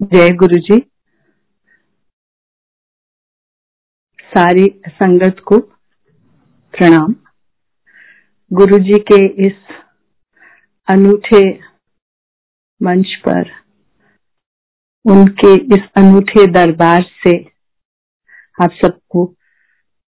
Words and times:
जय 0.00 0.30
गुरु 0.30 0.58
जी 0.58 0.76
सारी 4.28 4.66
संगत 4.88 5.40
को 5.46 5.58
प्रणाम। 6.74 7.14
गुरु 8.50 8.78
जी 8.78 8.98
के 9.10 9.18
इस 9.46 9.74
अनूठे 10.88 11.42
मंच 12.80 13.14
पर, 13.26 13.50
उनके 15.04 15.54
इस 15.76 15.90
अनूठे 15.96 16.46
दरबार 16.52 17.10
से 17.24 17.36
आप 18.62 18.78
सबको 18.84 19.26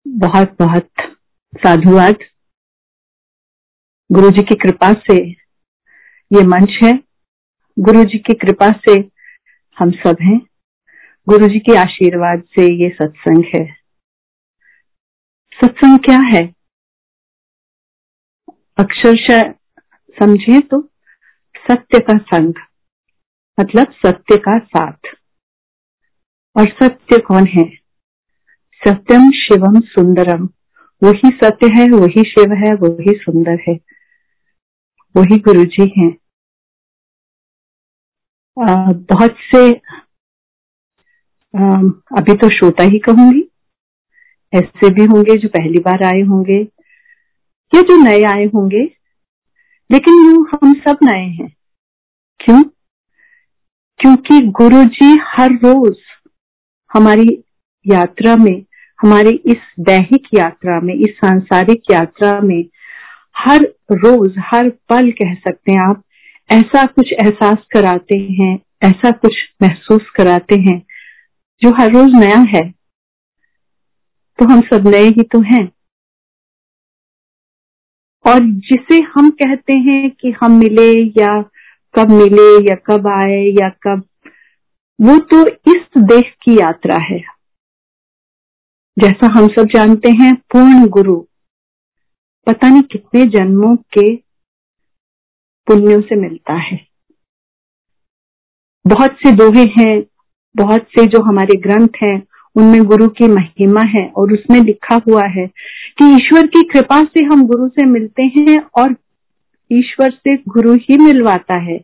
बहुत 0.07 0.57
बहुत 0.61 0.91
साधुवाद। 1.52 2.29
गुरु 4.11 4.30
जी 4.30 4.45
की 4.45 4.54
कृपा 4.57 4.93
से 5.07 5.22
ये 6.30 6.46
मंच 6.48 6.82
है। 6.84 6.98
गुरु 7.77 8.04
जी 8.04 8.18
की 8.18 8.34
कृपा 8.38 8.70
से 8.88 9.02
हम 9.81 9.91
सब 9.91 10.17
हैं। 10.23 10.41
गुरु 11.29 11.46
जी 11.46 11.59
के 11.59 11.77
आशीर्वाद 11.77 12.43
से 12.43 12.85
ये 12.85 12.91
सत्संग 12.91 13.45
है। 13.45 13.73
सत्संग 15.53 15.99
क्या 15.99 16.18
है? 16.18 16.54
अक्षरशः 18.79 19.53
समझिए 20.18 20.61
तो 20.61 20.82
सत्य 21.57 21.99
का 21.99 22.18
संग 22.18 22.54
मतलब 23.61 23.93
सत्य 23.93 24.37
का 24.37 24.59
साथ। 24.59 25.17
और 26.57 26.68
सत्य 26.68 27.18
कौन 27.18 27.46
है? 27.46 27.76
सत्यम 28.89 29.31
शिवम 29.31 29.81
सुंदरम। 29.81 30.49
वही 31.04 31.29
सत्य 31.29 31.67
है, 31.67 31.87
वही 31.90 32.23
शिव 32.23 32.53
है, 32.53 32.75
वही 32.75 33.19
सुंदर 33.19 33.59
है। 33.69 33.75
वही 35.17 35.37
गुरु 35.39 35.65
जी 35.65 35.92
हैं। 35.98 36.20
बहुत 38.56 39.36
से 39.55 39.69
अभी 42.19 42.34
तो 42.34 42.48
श्रोता 42.50 42.84
ही 42.84 42.98
कहूँगी। 42.98 43.42
ऐसे 44.53 44.91
भी 44.95 45.05
होंगे 45.06 45.37
जो 45.39 45.48
पहली 45.48 45.79
बार 45.81 46.03
आए 46.05 46.20
होंगे, 46.23 46.61
या 47.73 47.81
जो 47.81 47.97
नए 47.97 48.23
आए 48.27 48.45
होंगे। 48.55 48.83
लेकिन 49.91 50.15
यू 50.25 50.43
हम 50.45 50.73
सब 50.81 50.98
नए 51.03 51.25
हैं। 51.25 51.48
क्यों? 52.41 52.62
क्योंकि 54.01 54.41
गुरु 54.59 54.84
जी 54.87 55.17
हर 55.28 55.53
रोज 55.55 55.97
हमारी 56.91 57.28
यात्रा 57.87 58.37
में, 58.37 58.65
हमारी 58.98 59.31
इस 59.47 59.56
दैहिक 59.81 60.28
यात्रा 60.34 60.81
में, 60.81 60.95
इस 60.95 61.17
सांसारिक 61.17 61.83
यात्रा 61.91 62.41
में 62.41 62.62
हर 63.37 63.62
रोज, 63.93 64.34
हर 64.47 64.69
पल 64.89 65.11
कह 65.12 65.34
सकते 65.34 65.73
हैं 65.73 65.81
आप 65.81 66.03
ऐसा 66.51 66.84
कुछ 66.87 67.12
एहसास 67.15 67.59
कराते 67.73 68.17
हैं, 68.33 68.55
ऐसा 68.83 69.11
कुछ 69.12 69.34
महसूस 69.62 70.11
कराते 70.17 70.61
हैं, 70.61 70.79
जो 71.62 71.70
हर 71.70 71.93
रोज 71.93 72.15
नया 72.17 72.39
है 72.48 72.69
तो 74.39 74.47
हम 74.47 74.61
सब 74.61 74.89
नए 74.89 75.06
ही 75.06 75.23
तो 75.23 75.41
हैं। 75.47 75.65
और 78.25 78.41
जिसे 78.69 78.98
हम 79.15 79.31
कहते 79.33 79.73
हैं 79.73 80.11
कि 80.11 80.31
हम 80.41 80.53
मिले 80.53 80.91
या 81.21 81.41
कब 81.95 82.11
मिले 82.11 82.48
या 82.65 82.77
कब 82.87 83.06
आए 83.09 83.43
या 83.53 83.69
कब, 83.83 84.03
वो 84.98 85.19
तो 85.31 85.47
इस 85.73 86.03
देश 86.05 86.33
की 86.43 86.59
यात्रा 86.61 86.97
है। 87.03 87.21
जैसा 88.97 89.33
हम 89.33 89.47
सब 89.48 89.69
जानते 89.75 90.11
हैं, 90.11 90.34
पूर्ण 90.34 90.87
गुरु, 90.89 91.17
पता 92.47 92.69
नहीं 92.69 92.83
कितने 92.83 93.25
जन्मों 93.28 93.77
के 93.98 94.30
पुण्यों 95.71 96.01
से 96.01 96.17
मिलता 96.17 96.55
है। 96.55 96.87
बहुत 98.87 99.11
से 99.11 99.33
दोहे 99.33 99.65
हैं, 99.65 100.03
बहुत 100.57 100.81
से 100.81 101.07
जो 101.07 101.23
हमारे 101.23 101.61
ग्रंथ 101.61 101.89
हैं, 102.03 102.23
उनमें 102.57 102.83
गुरु 102.83 103.09
की 103.09 103.29
महिमा 103.29 103.81
है 103.87 104.09
और 104.17 104.33
उसमें 104.33 104.61
लिखा 104.61 105.01
हुआ 105.09 105.23
है 105.27 105.47
कि 105.99 106.15
ईश्वर 106.15 106.47
की 106.47 106.62
कृपा 106.62 107.03
से 107.03 107.25
हम 107.25 107.47
गुरु 107.47 107.69
से 107.69 107.87
मिलते 107.87 108.22
हैं 108.22 108.62
और 108.62 108.97
ईश्वर 109.72 110.11
से 110.11 110.37
गुरु 110.37 110.75
ही 110.75 110.99
मिलवाता 110.99 111.55
है। 111.55 111.81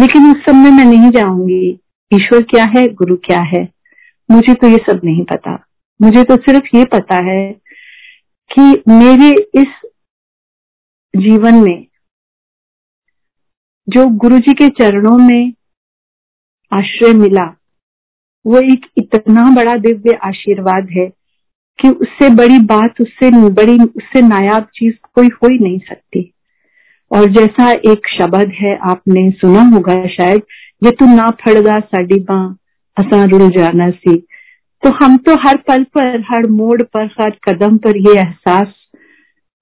लेकिन 0.00 0.30
उस 0.30 0.42
में 0.48 0.70
मैं 0.70 0.84
नहीं 0.84 1.10
जाऊँगी। 1.10 1.80
ईश्वर 2.14 2.42
क्या 2.42 2.64
है, 2.76 2.88
गुरु 2.88 3.16
क्या 3.16 3.40
है? 3.40 3.68
मुझे 4.30 4.54
तो 4.54 4.68
ये 4.68 4.76
सब 4.76 5.00
नहीं 5.04 5.24
पता। 5.24 5.66
मुझे 6.02 6.24
तो 6.24 6.36
सिर्फ़ 6.36 6.76
ये 6.76 6.84
पता 6.84 7.20
है 7.20 7.52
कि 8.52 8.82
मेरे 8.88 9.30
इस 9.54 9.90
जीवन 11.16 11.54
में 11.54 11.86
जो 13.88 14.06
गुरु 14.06 14.38
जी 14.38 14.52
के 14.52 14.68
चरणों 14.68 15.18
में 15.18 15.52
आश्रय 16.72 17.12
मिला, 17.12 17.56
वो 18.46 18.58
एक 18.58 18.86
इतना 18.98 19.54
बड़ा 19.54 19.74
दिव्य 19.74 20.18
आशीर्वाद 20.24 20.88
है 20.90 21.06
कि 21.80 21.88
उससे 21.88 22.34
बड़ी 22.34 22.58
बात, 22.58 22.94
उससे 23.00 23.48
बड़ी, 23.50 23.78
उससे 23.78 24.22
नायाब 24.22 24.62
चीज़ 24.74 24.94
कोई 25.14 25.26
हो 25.26 25.48
ही 25.48 25.58
नहीं 25.58 25.78
सकती। 25.78 26.32
और 27.12 27.26
जैसा 27.26 27.70
एक 27.72 28.00
शब्द 28.18 28.52
है, 28.60 28.78
आपने 28.90 29.30
सुना 29.30 29.62
होगा 29.62 30.06
शायद, 30.06 30.42
ये 30.84 30.90
तू 30.90 31.06
ना 31.06 31.30
फड़गा 31.30 31.76
साड़ी 31.78 32.20
बा, 32.20 32.56
असा 32.96 33.24
रुड़ 33.24 33.42
जाना 33.42 33.90
सी। 33.90 34.26
तो 34.82 35.04
हम 35.04 35.16
तो 35.16 35.34
हर 35.34 35.56
पल 35.56 35.84
पर, 35.84 36.20
हर 36.20 36.50
मोड़ 36.50 36.82
पर, 36.82 37.06
हर 37.06 37.30
कदम 37.30 37.76
पर 37.78 37.96
ये 37.96 38.18
एहसास 38.18 38.68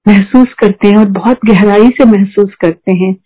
महसूस 0.08 0.48
करते 0.58 0.88
हैं 0.88 0.96
और 0.96 1.08
बहुत 1.08 1.38
गहराई 1.46 1.88
से 1.88 2.04
महसूस 2.04 2.54
करते 2.60 2.92
हैं 2.92 3.16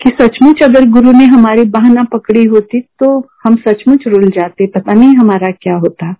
कि 0.00 0.10
सचमुच 0.10 0.62
अगर 0.62 0.88
गुरु 0.90 1.12
ने 1.12 1.24
हमारी 1.26 1.64
बाह 1.70 1.88
ना 1.92 2.02
पकड़ी 2.12 2.44
होती 2.44 2.80
तो 2.80 3.18
हम 3.44 3.56
सचमुच 3.58 4.06
रुल 4.06 4.28
जाते, 4.28 4.66
पता 4.66 4.92
नहीं 4.92 5.16
हमारा 5.16 5.50
क्या 5.62 5.74
होता। 5.76 6.14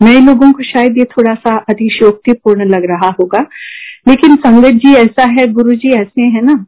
नए 0.00 0.20
लोगों 0.20 0.52
को 0.52 0.62
शायद 0.62 0.98
ये 0.98 1.04
थोड़ा 1.04 1.34
सा 1.34 1.56
अतिशोक्तिपूर्ण 1.70 2.64
लग 2.64 2.84
रहा 2.84 3.08
होगा, 3.20 3.46
लेकिन 4.08 4.36
संगत 4.36 4.80
जी 4.84 4.94
ऐसा 4.94 5.30
है, 5.30 5.46
गुरु 5.46 5.74
जी 5.74 5.92
ऐसे 6.00 6.22
है 6.22 6.44
ना, 6.44 6.64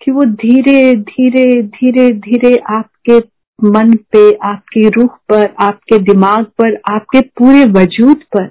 कि 0.00 0.10
वो 0.10 0.24
धीरे 0.24 0.94
धीरे 0.94 1.62
धीरे 1.62 2.10
धीरे 2.20 2.56
आपके 2.70 3.18
मन 3.58 3.92
पे, 4.12 4.30
आपकी 4.44 4.88
रूह 4.88 5.16
पर, 5.28 5.54
आपके 5.60 5.98
दिमाग 6.04 6.44
पर, 6.58 6.76
आपके 6.90 7.20
पूरे 7.38 7.64
वजूद 7.72 8.22
पर, 8.36 8.48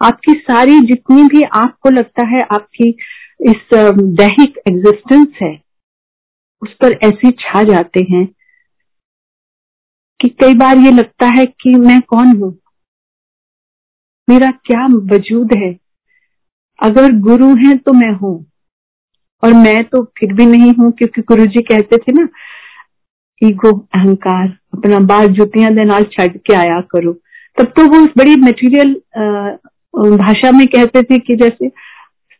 आपकी 0.00 0.32
सारी 0.40 0.80
जितनी 0.80 1.22
भी 1.28 1.42
आपको 1.54 1.90
लगता 1.90 2.26
है, 2.26 2.40
आपकी 2.52 2.90
इस 3.40 3.68
दैहिक 3.74 4.58
एग्जिस्टेंस 4.68 5.26
है, 5.42 5.52
उस 6.62 6.72
पर 6.82 6.98
ऐसे 7.04 7.30
छा 7.40 7.62
जाते 7.64 8.00
हैं 8.10 8.24
कि 10.20 10.28
कई 10.42 10.54
बार 10.54 10.78
ये 10.78 10.90
लगता 10.90 11.26
है 11.30 11.44
कि 11.46 11.74
मैं 11.78 12.00
कौन 12.08 12.36
हूँ? 12.36 12.56
मेरा 14.28 14.48
क्या 14.66 14.86
वजूद 15.12 15.52
है? 15.56 15.72
अगर 16.78 17.12
गुरु 17.20 17.54
है 17.56 17.76
तो 17.76 17.92
मैं 17.92 18.12
हूँ, 18.12 18.34
और 19.42 19.52
मैं 19.54 19.82
तो 19.84 20.02
फिर 20.18 20.32
भी 20.34 20.46
नहीं 20.46 20.72
हूँ, 20.74 20.90
क्योंकि 20.92 21.22
गुरु 21.22 21.46
जी 21.46 21.62
कहते 21.62 21.96
थे 21.96 22.12
ना, 22.12 22.28
ईगो, 23.42 23.72
अहंकार, 23.94 24.48
अपना 24.74 24.98
बाल 25.06 25.26
जुतियाँ 25.34 25.72
दे 25.74 26.02
छड़ 26.04 26.28
के 26.28 26.54
आया 26.54 26.80
करो। 26.90 27.12
तब 27.56 27.72
तो 27.76 27.84
वो 27.86 28.06
बड़ी 28.16 28.34
मटेरियल 28.40 28.94
भाषा 30.16 30.50
में 30.52 30.66
कहते 30.66 31.02
थे 31.02 31.18
कि 31.18 31.36
जैसे 31.36 31.68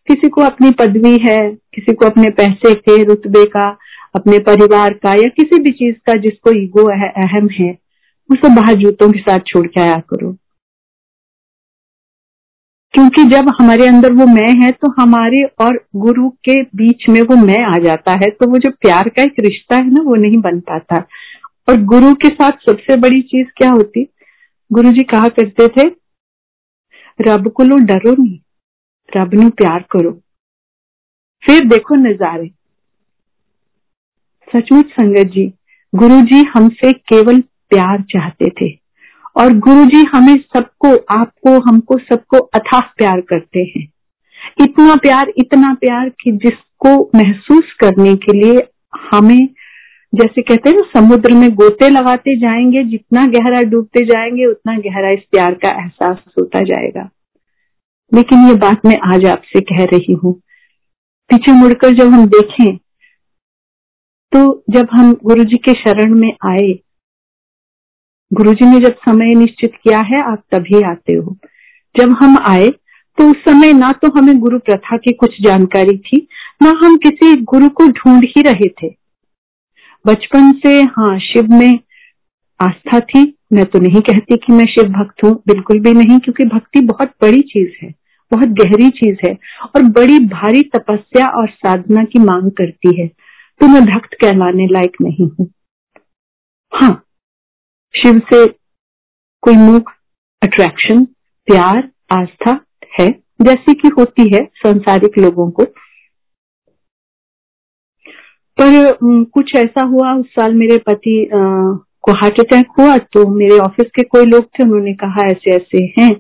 किसी 0.09 0.29
को 0.29 0.41
अपनी 0.41 0.71
पदवी 0.71 1.19
है, 1.31 1.51
किसी 1.75 1.95
को 1.95 2.07
अपने 2.07 2.31
पैसे 2.31 2.75
के 2.75 3.03
रुतबे 3.05 3.45
का, 3.45 3.79
अपने 4.15 4.39
परिवार 4.39 4.93
का 4.93 5.11
या 5.11 5.29
किसी 5.29 5.63
भी 5.63 5.71
चीज़ 5.71 5.97
का 6.07 6.19
जिसको 6.19 6.51
ईगो 6.53 6.85
अहम 6.93 7.49
है 7.49 7.87
सब 8.33 8.55
बाहर 8.55 8.75
जूतों 8.75 9.13
के 9.13 9.19
साथ 9.19 9.39
छोड़ 9.39 9.67
के 9.67 9.81
आया 9.81 10.03
करो। 10.11 10.37
क्योंकि 12.93 13.25
जब 13.25 13.49
हमारे 13.61 13.87
अंदर 13.87 14.13
वो 14.13 14.27
मैं 14.27 14.65
है 14.65 14.71
तो 14.71 15.03
हमारे 15.03 15.43
और 15.45 15.85
गुरु 15.97 16.29
के 16.31 16.63
बीच 16.63 17.09
में 17.09 17.21
वो 17.23 17.37
मैं 17.37 17.63
आ 17.65 17.79
जाता 17.79 18.13
है 18.13 18.31
तो 18.31 18.51
वो 18.51 18.59
जो 18.59 18.71
प्यार 18.71 19.09
का 19.09 19.23
एक 19.23 19.35
रिश्ता 19.41 19.77
है 19.77 19.91
ना, 19.91 20.03
वो 20.03 20.15
नहीं 20.15 20.41
बन 20.41 20.61
पाता। 20.61 20.97
और 21.69 21.83
गुरु 21.83 22.15
के 22.15 22.29
साथ 22.29 22.53
सबसे 22.53 22.97
बड़ी 22.97 23.23
चीज़ 23.23 23.49
क्या 23.57 23.71
होती? 23.71 24.07
गुरु 24.73 24.91
जी 24.91 25.05
कहा 25.05 25.29
करते 25.29 25.69
थे, 25.69 25.89
रब 27.21 27.49
को 27.49 27.63
लो 27.63 27.77
डरो 27.77 28.23
नहीं। 28.23 28.39
रब 29.17 29.35
न 29.35 29.51
प्यार 29.51 29.85
करो। 29.91 30.11
फिर 31.47 31.67
देखो 31.67 31.95
नजारे। 31.95 32.49
सचमुच 34.53 34.87
संगत 34.87 35.27
जी, 35.27 35.53
गुरु 35.95 36.21
जी 36.21 36.45
हमसे 36.55 36.93
केवल 36.93 37.41
प्यार 37.41 38.03
चाहते 38.03 38.51
थे 38.51 38.79
और 39.37 39.53
गुरु 39.53 39.85
जी 39.85 40.05
हमें 40.15 40.37
सबको, 40.37 41.19
आपको, 41.19 41.61
हमको 41.61 41.99
सबको 41.99 42.39
अथाह 42.39 42.81
प्यार 42.81 43.21
करते 43.21 43.61
हैं। 43.61 43.93
इतना 44.61 44.97
प्यार 44.97 45.33
इतना 45.37 45.75
प्यार 45.75 46.09
कि 46.09 46.33
जिसको 46.33 47.11
महसूस 47.15 47.73
करने 47.81 48.17
के 48.17 48.39
लिए 48.39 48.69
हमें, 49.15 49.49
जैसे 50.15 50.43
कहते 50.43 50.71
हैं 50.71 50.77
ना, 50.77 51.01
समुद्र 51.01 51.35
में 51.35 51.51
गोते 51.51 51.89
लगाते 51.89 52.37
जाएँगे, 52.37 52.85
जितना 52.85 53.27
गहरा 53.27 53.63
डूबते 53.63 54.05
जाएँगे, 54.05 54.47
उतना 54.47 54.79
गहरा 54.79 55.11
इस 55.11 55.21
प्यार 55.21 55.55
का 55.55 55.69
एहसास 55.69 56.19
होता 56.39 56.61
जाएगा। 56.61 57.11
लेकिन 58.13 58.47
ये 58.49 58.55
बात 58.55 58.87
मैं 58.87 58.97
आज 59.07 59.25
आपसे 59.27 59.61
कह 59.61 59.85
रही 59.85 60.13
हूँ। 60.15 60.33
पीछे 61.31 61.53
मुड़कर 61.53 61.95
जब 61.95 62.13
हम 62.13 62.27
देखें 62.29 62.77
तो 64.33 64.41
जब 64.71 64.89
हम 64.93 65.13
गुरु 65.25 65.45
जी 65.45 65.57
के 65.57 65.73
शरण 65.73 66.15
में 66.15 66.31
आए 66.47 66.73
गुरु 68.31 68.53
जी 68.55 68.67
ने 68.67 68.79
जब 68.81 68.95
समय 69.01 69.35
निश्चित 69.35 69.75
किया 69.85 69.99
है, 70.01 70.23
आप 70.23 70.43
तभी 70.55 70.83
आते 70.83 71.13
हो। 71.13 71.37
जब 71.95 72.17
हम 72.21 72.37
आए 72.49 72.69
तो 73.19 73.29
उस 73.31 73.37
समय 73.45 73.73
ना 73.73 73.91
तो 73.93 74.09
हमें 74.11 74.39
गुरु 74.39 74.59
प्रथा 74.59 74.97
की 74.97 75.13
कुछ 75.13 75.41
जानकारी 75.43 75.97
थी, 75.99 76.27
ना 76.63 76.71
हम 76.83 76.97
किसी 76.97 77.35
गुरु 77.45 77.69
को 77.69 77.87
ढूंढ 77.89 78.25
ही 78.29 78.43
रहे 78.43 78.69
थे। 78.83 78.95
बचपन 80.05 80.53
से 80.53 80.81
हाँ 80.83 81.19
शिव 81.19 81.53
में 81.53 81.79
आस्था 82.61 83.01
थी 83.01 83.36
मैं 83.51 83.65
तो 83.65 83.79
नहीं 83.79 84.01
कहती 84.01 84.37
कि 84.37 84.53
मैं 84.53 84.65
शिव 84.67 84.89
भक्त 84.93 85.25
हूँ, 85.25 85.31
बिल्कुल 85.49 85.81
भी 85.81 85.93
नहीं, 85.93 86.19
क्योंकि 86.19 86.45
भक्ति 86.47 86.81
बहुत 86.81 87.13
बड़ी 87.23 87.41
चीज़ 87.43 87.71
है, 87.83 87.91
बहुत 88.33 88.49
गहरी 88.61 88.89
चीज़ 88.91 89.27
है 89.27 89.33
और 89.67 89.83
बड़ी 89.93 90.19
भारी 90.29 90.63
तपस्या 90.77 91.27
और 91.41 91.49
साधना 91.51 92.05
की 92.05 92.19
मांग 92.19 92.51
करती 92.51 93.01
है। 93.01 93.07
तो 93.61 93.67
मैं 93.67 93.85
भक्त 93.85 94.15
कहलाने 94.15 94.67
लायक 94.67 94.97
नहीं 95.03 95.29
हूँ। 95.31 95.49
हाँ 96.73 96.93
शिव 97.95 98.19
से 98.33 98.47
कोई 99.43 99.57
मुख 99.57 99.91
अट्रैक्शन 100.43 101.05
प्यार, 101.49 101.89
आस्था 102.13 102.61
है, 103.01 103.11
जैसी 103.43 103.75
कि 103.75 103.89
होती 103.99 104.29
है 104.35 104.45
संसारिक 104.57 105.19
लोगों 105.19 105.51
को। 105.51 105.65
पर 108.59 109.25
कुछ 109.33 109.55
ऐसा 109.57 109.85
हुआ 109.87 110.13
उस 110.15 110.27
साल 110.31 110.55
मेरे 110.55 110.79
पति 110.79 111.23
को 112.07 112.13
हार्ट 112.13 112.41
अटैक 112.41 112.67
हुआ 112.79 112.97
तो 112.97 113.29
मेरे 113.29 113.59
ऑफ़िस 113.59 113.87
के 113.97 114.03
कोई 114.03 114.27
लोग 114.27 114.45
थे 114.45 114.63
उन्होंने 114.63 114.93
कहा 114.95 115.27
ऐसे 115.27 115.55
ऐसे 115.55 115.83
हैं। 115.99 116.15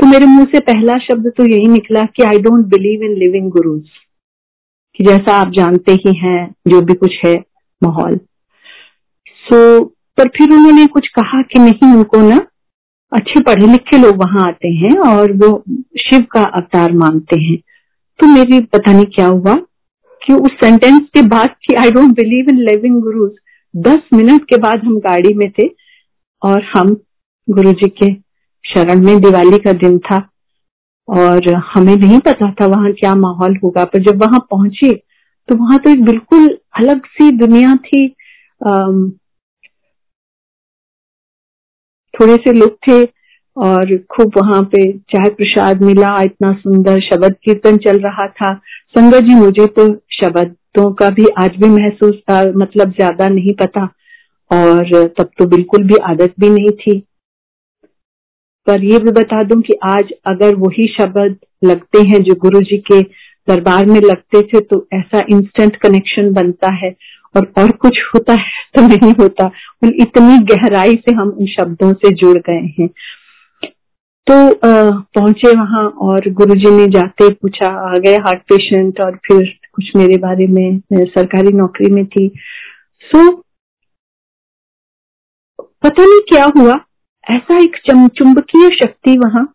तो 0.00 0.06
मेरे 0.06 0.26
मुँह 0.26 0.44
से 0.44 0.60
पहला 0.60 0.94
शब्द 0.98 1.32
तो 1.36 1.46
यही 1.46 1.66
निकला 1.66 2.02
कि 2.16 2.22
I 2.22 2.38
don't 2.38 2.66
believe 2.66 3.02
in 3.02 3.16
living 3.18 3.50
gurus 3.50 3.82
कि 4.96 5.04
जैसा 5.04 5.34
आप 5.34 5.50
जानते 5.50 5.92
ही 5.92 6.14
हैं 6.18 6.54
जो 6.68 6.80
भी 6.80 6.94
कुछ 6.94 7.14
है 7.24 7.34
माहौल। 7.82 8.16
सो 8.16 9.78
so, 9.78 9.88
पर 10.18 10.28
फिर 10.28 10.52
उन्होंने 10.52 10.86
कुछ 10.86 11.08
कहा 11.08 11.42
कि 11.42 11.58
नहीं 11.58 11.94
उनको 11.96 12.20
ना 12.28 12.38
अच्छे 13.12 13.40
पढ़े 13.40 13.66
लिखे 13.66 13.98
लोग 13.98 14.16
वहाँ 14.16 14.46
आते 14.48 14.68
हैं 14.68 14.98
और 14.98 15.32
वो 15.32 15.62
शिव 16.00 16.24
का 16.32 16.42
अवतार 16.56 16.92
मानते 16.92 17.40
हैं। 17.40 17.56
तो 18.20 18.26
मेरी 18.26 18.60
पता 18.60 18.92
नहीं 18.92 19.04
क्या 19.04 19.26
हुआ 19.26 19.54
कि 20.22 20.34
उस 20.34 20.52
सेंटेंस 20.64 21.00
के 21.14 21.22
बाद 21.28 21.54
कि 21.64 21.74
I 21.74 21.90
don't 21.90 22.12
believe 22.12 22.46
in 22.50 22.58
living 22.60 23.00
gurus 23.02 23.32
दस 23.74 24.08
मिनट 24.14 24.44
के 24.44 24.56
बाद 24.56 24.84
हम 24.84 24.98
गाड़ी 24.98 25.32
में 25.34 25.50
थे 25.50 25.68
और 26.42 26.64
हम 26.74 26.94
गुरु 27.48 27.72
जी 27.72 27.88
के 28.02 28.12
शरण 28.64 29.04
में 29.04 29.20
दिवाली 29.20 29.58
का 29.58 29.72
दिन 29.72 29.98
था 29.98 30.16
और 31.08 31.54
हमें 31.54 31.96
नहीं 31.96 32.18
पता 32.18 32.50
था 32.52 32.66
वहाँ 32.66 32.92
क्या 32.92 33.14
माहौल 33.14 33.56
होगा, 33.64 33.84
पर 33.84 33.98
जब 33.98 34.22
वहाँ 34.22 34.40
पहुँचे 34.50 34.92
तो 35.48 35.54
वहाँ 35.54 35.78
तो 35.78 35.90
एक 35.90 36.04
बिल्कुल 36.04 36.48
अलग 36.78 37.06
सी 37.06 37.30
दुनिया 37.36 37.74
थी। 37.76 38.08
थोड़े 42.14 42.36
से 42.36 42.52
लोग 42.52 42.76
थे 42.88 43.02
और 43.56 43.96
खूब 44.10 44.32
वहाँ 44.36 44.62
पे 44.64 44.80
चाय 44.92 45.30
प्रसाद 45.30 45.82
मिला, 45.82 46.16
इतना 46.22 46.52
सुंदर 46.52 47.00
शब्द 47.00 47.34
कीर्तन 47.44 47.76
चल 47.76 48.00
रहा 48.00 48.26
था। 48.26 48.54
संगत 48.96 49.22
जी, 49.22 49.34
मुझे 49.34 49.66
तो 49.66 49.92
शब्दों 50.12 50.52
का 50.76 51.08
भी 51.10 51.26
आज 51.38 51.56
भी 51.56 51.68
महसूस 51.70 52.14
था 52.30 52.42
मतलब 52.56 52.90
ज़्यादा 52.90 53.26
नहीं 53.28 53.54
पता। 53.54 53.84
और 54.50 55.06
तब 55.18 55.30
तो 55.38 55.46
बिल्कुल 55.46 55.84
भी 55.84 55.96
आदत 56.04 56.34
भी 56.40 56.48
नहीं 56.50 56.70
थी। 56.78 56.98
पर 58.66 58.84
ये 58.84 58.98
भी 58.98 59.10
बता 59.12 59.42
दूँ 59.42 59.60
कि 59.62 59.74
आज 59.84 60.12
अगर 60.26 60.54
वही 60.56 60.86
शब्द 60.90 61.36
लगते 61.64 62.02
हैं 62.08 62.22
जो 62.22 62.34
गुरु 62.40 62.60
जी 62.60 62.76
के 62.90 63.00
दरबार 63.48 63.86
में 63.86 64.00
लगते 64.00 64.42
थे 64.42 64.60
तो 64.60 64.86
ऐसा 64.94 65.22
इंस्टेंट 65.30 65.76
कनेक्शन 65.76 66.32
बनता 66.32 66.72
है। 66.74 66.94
और 67.34 67.52
और 67.58 67.70
कुछ 67.72 67.98
होता 68.14 68.32
है 68.32 68.64
तो 68.74 68.82
नहीं 68.82 69.12
होता। 69.20 69.50
इतनी 69.84 70.38
गहराई 70.46 70.94
से 70.98 71.14
हम 71.14 71.28
उन 71.30 71.46
शब्दों 71.48 71.92
से 71.94 72.10
जुड़ 72.14 72.38
गए 72.38 72.66
हैं। 72.78 72.88
तो 74.26 74.34
पहुँचे 74.64 75.56
वहाँ 75.56 75.84
और 76.02 76.28
गुरुजी 76.30 76.70
ने 76.70 76.86
जाते 76.90 77.28
पूछा, 77.30 77.66
आ 77.66 77.94
गए 77.96 78.16
हार्ट 78.16 78.42
पेशेंट 78.42 79.00
और 79.00 79.16
फिर 79.26 79.42
कुछ 79.72 79.90
मेरे 79.96 80.16
बारे 80.16 80.46
में 80.46 80.80
सरकारी 80.94 81.52
नौकरी 81.52 81.90
में 81.90 82.06
थी। 82.06 82.28
सो 83.00 83.18
so, 83.18 83.36
पता 85.62 86.04
नहीं 86.04 86.20
क्या 86.20 86.46
हुआ। 86.58 86.74
ऐसा 87.30 87.62
एक 87.62 87.76
चुंबकीय 88.16 88.68
शक्ति 88.82 89.16
वहाँ 89.18 89.54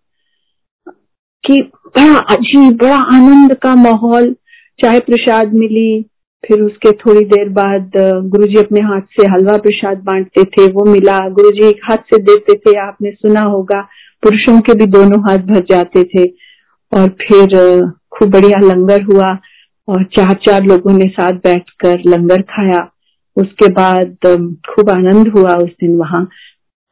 कि 1.46 1.62
बड़ा 1.88 2.20
अजीब 2.20 2.78
बड़ा 2.78 2.96
आनंद 2.96 3.54
का 3.54 3.76
माहौल 3.76 4.34
चाय 4.82 5.00
प्रसाद 5.00 5.54
मिली 5.54 6.06
फिर 6.48 6.62
उसके 6.62 6.92
थोड़ी 6.92 7.26
देर 7.26 7.50
बाद 7.50 7.92
गुरुजी 8.26 8.56
अपने 8.56 8.82
हाथ 8.82 9.02
से 9.02 9.28
हलवा 9.32 9.58
प्रसाद 9.58 9.98
बांटते 9.98 10.44
थे 10.44 10.72
वो 10.72 10.86
मिला। 10.86 11.30
गुरुजी 11.30 11.68
एक 11.70 11.80
हाथ 11.84 11.98
से 11.98 12.22
देते 12.22 12.54
थे 12.58 12.78
आपने 12.80 13.12
सुना 13.12 13.46
होगा 13.46 13.82
पुरुषों 14.24 14.60
के 14.60 14.74
भी 14.74 14.86
दोनों 14.86 15.20
हाथ 15.30 15.38
भर 15.38 15.66
जाते 15.72 16.04
थे। 16.04 16.24
और 16.94 17.08
फिर 17.10 17.48
खूब 18.12 18.30
बढ़िया 18.30 18.60
लंगर 18.60 19.02
हुआ। 19.04 19.38
और 19.88 20.04
चार 20.16 20.34
चार 20.48 20.64
लोगों 20.64 20.94
ने 20.94 21.08
साथ 21.10 21.34
बैठकर 21.44 22.02
लंगर 22.08 22.42
खाया। 22.52 22.84
उसके 23.38 23.68
बाद 23.74 24.18
खूब 24.68 24.90
आनंद 24.90 25.28
हुआ 25.28 25.58
उस 25.58 25.70
दिन 25.82 25.96
वहाँ। 25.98 26.28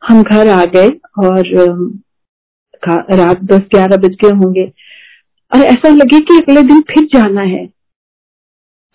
हम 0.04 0.22
घर 0.24 0.48
आ 0.50 0.64
गए 0.76 0.90
और 1.26 1.48
रात 3.12 3.44
दस 3.44 3.62
ग्यारह 3.74 3.98
बज 3.98 4.16
गए 4.24 4.36
होंगे। 4.36 4.66
और 5.52 5.62
ऐसा 5.62 5.90
लगे 5.90 6.20
कि 6.20 6.38
अगले 6.38 6.62
दिन 6.64 6.82
फिर 6.90 7.06
जाना 7.14 7.42
है। 7.44 7.66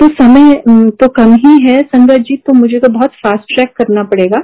तो 0.00 0.06
समय 0.14 0.54
तो 1.00 1.08
कम 1.10 1.32
ही 1.36 1.56
है। 1.62 1.80
संगत 1.82 2.20
जी 2.20 2.36
तो 2.36 2.52
मुझे 2.52 2.78
तो 2.78 2.88
बहुत 2.92 3.14
फास्ट 3.16 3.54
ट्रैक 3.54 3.72
करना 3.76 4.02
पड़ेगा। 4.04 4.38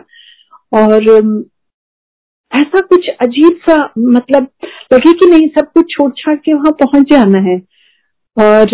और 0.72 1.04
ऐसा 2.52 2.80
कुछ 2.80 3.08
अजीब 3.22 3.58
सा 3.68 3.76
मतलब 3.98 4.48
लगे 4.92 5.12
कि 5.12 5.26
नहीं, 5.26 5.48
सब 5.48 5.70
कुछ 5.72 5.90
छोड़ 5.90 6.10
छाड़ 6.18 6.36
के 6.36 6.54
वहाँ 6.54 6.72
पहुँच 6.82 7.10
जाना 7.10 7.38
है। 7.48 7.58
और 8.36 8.66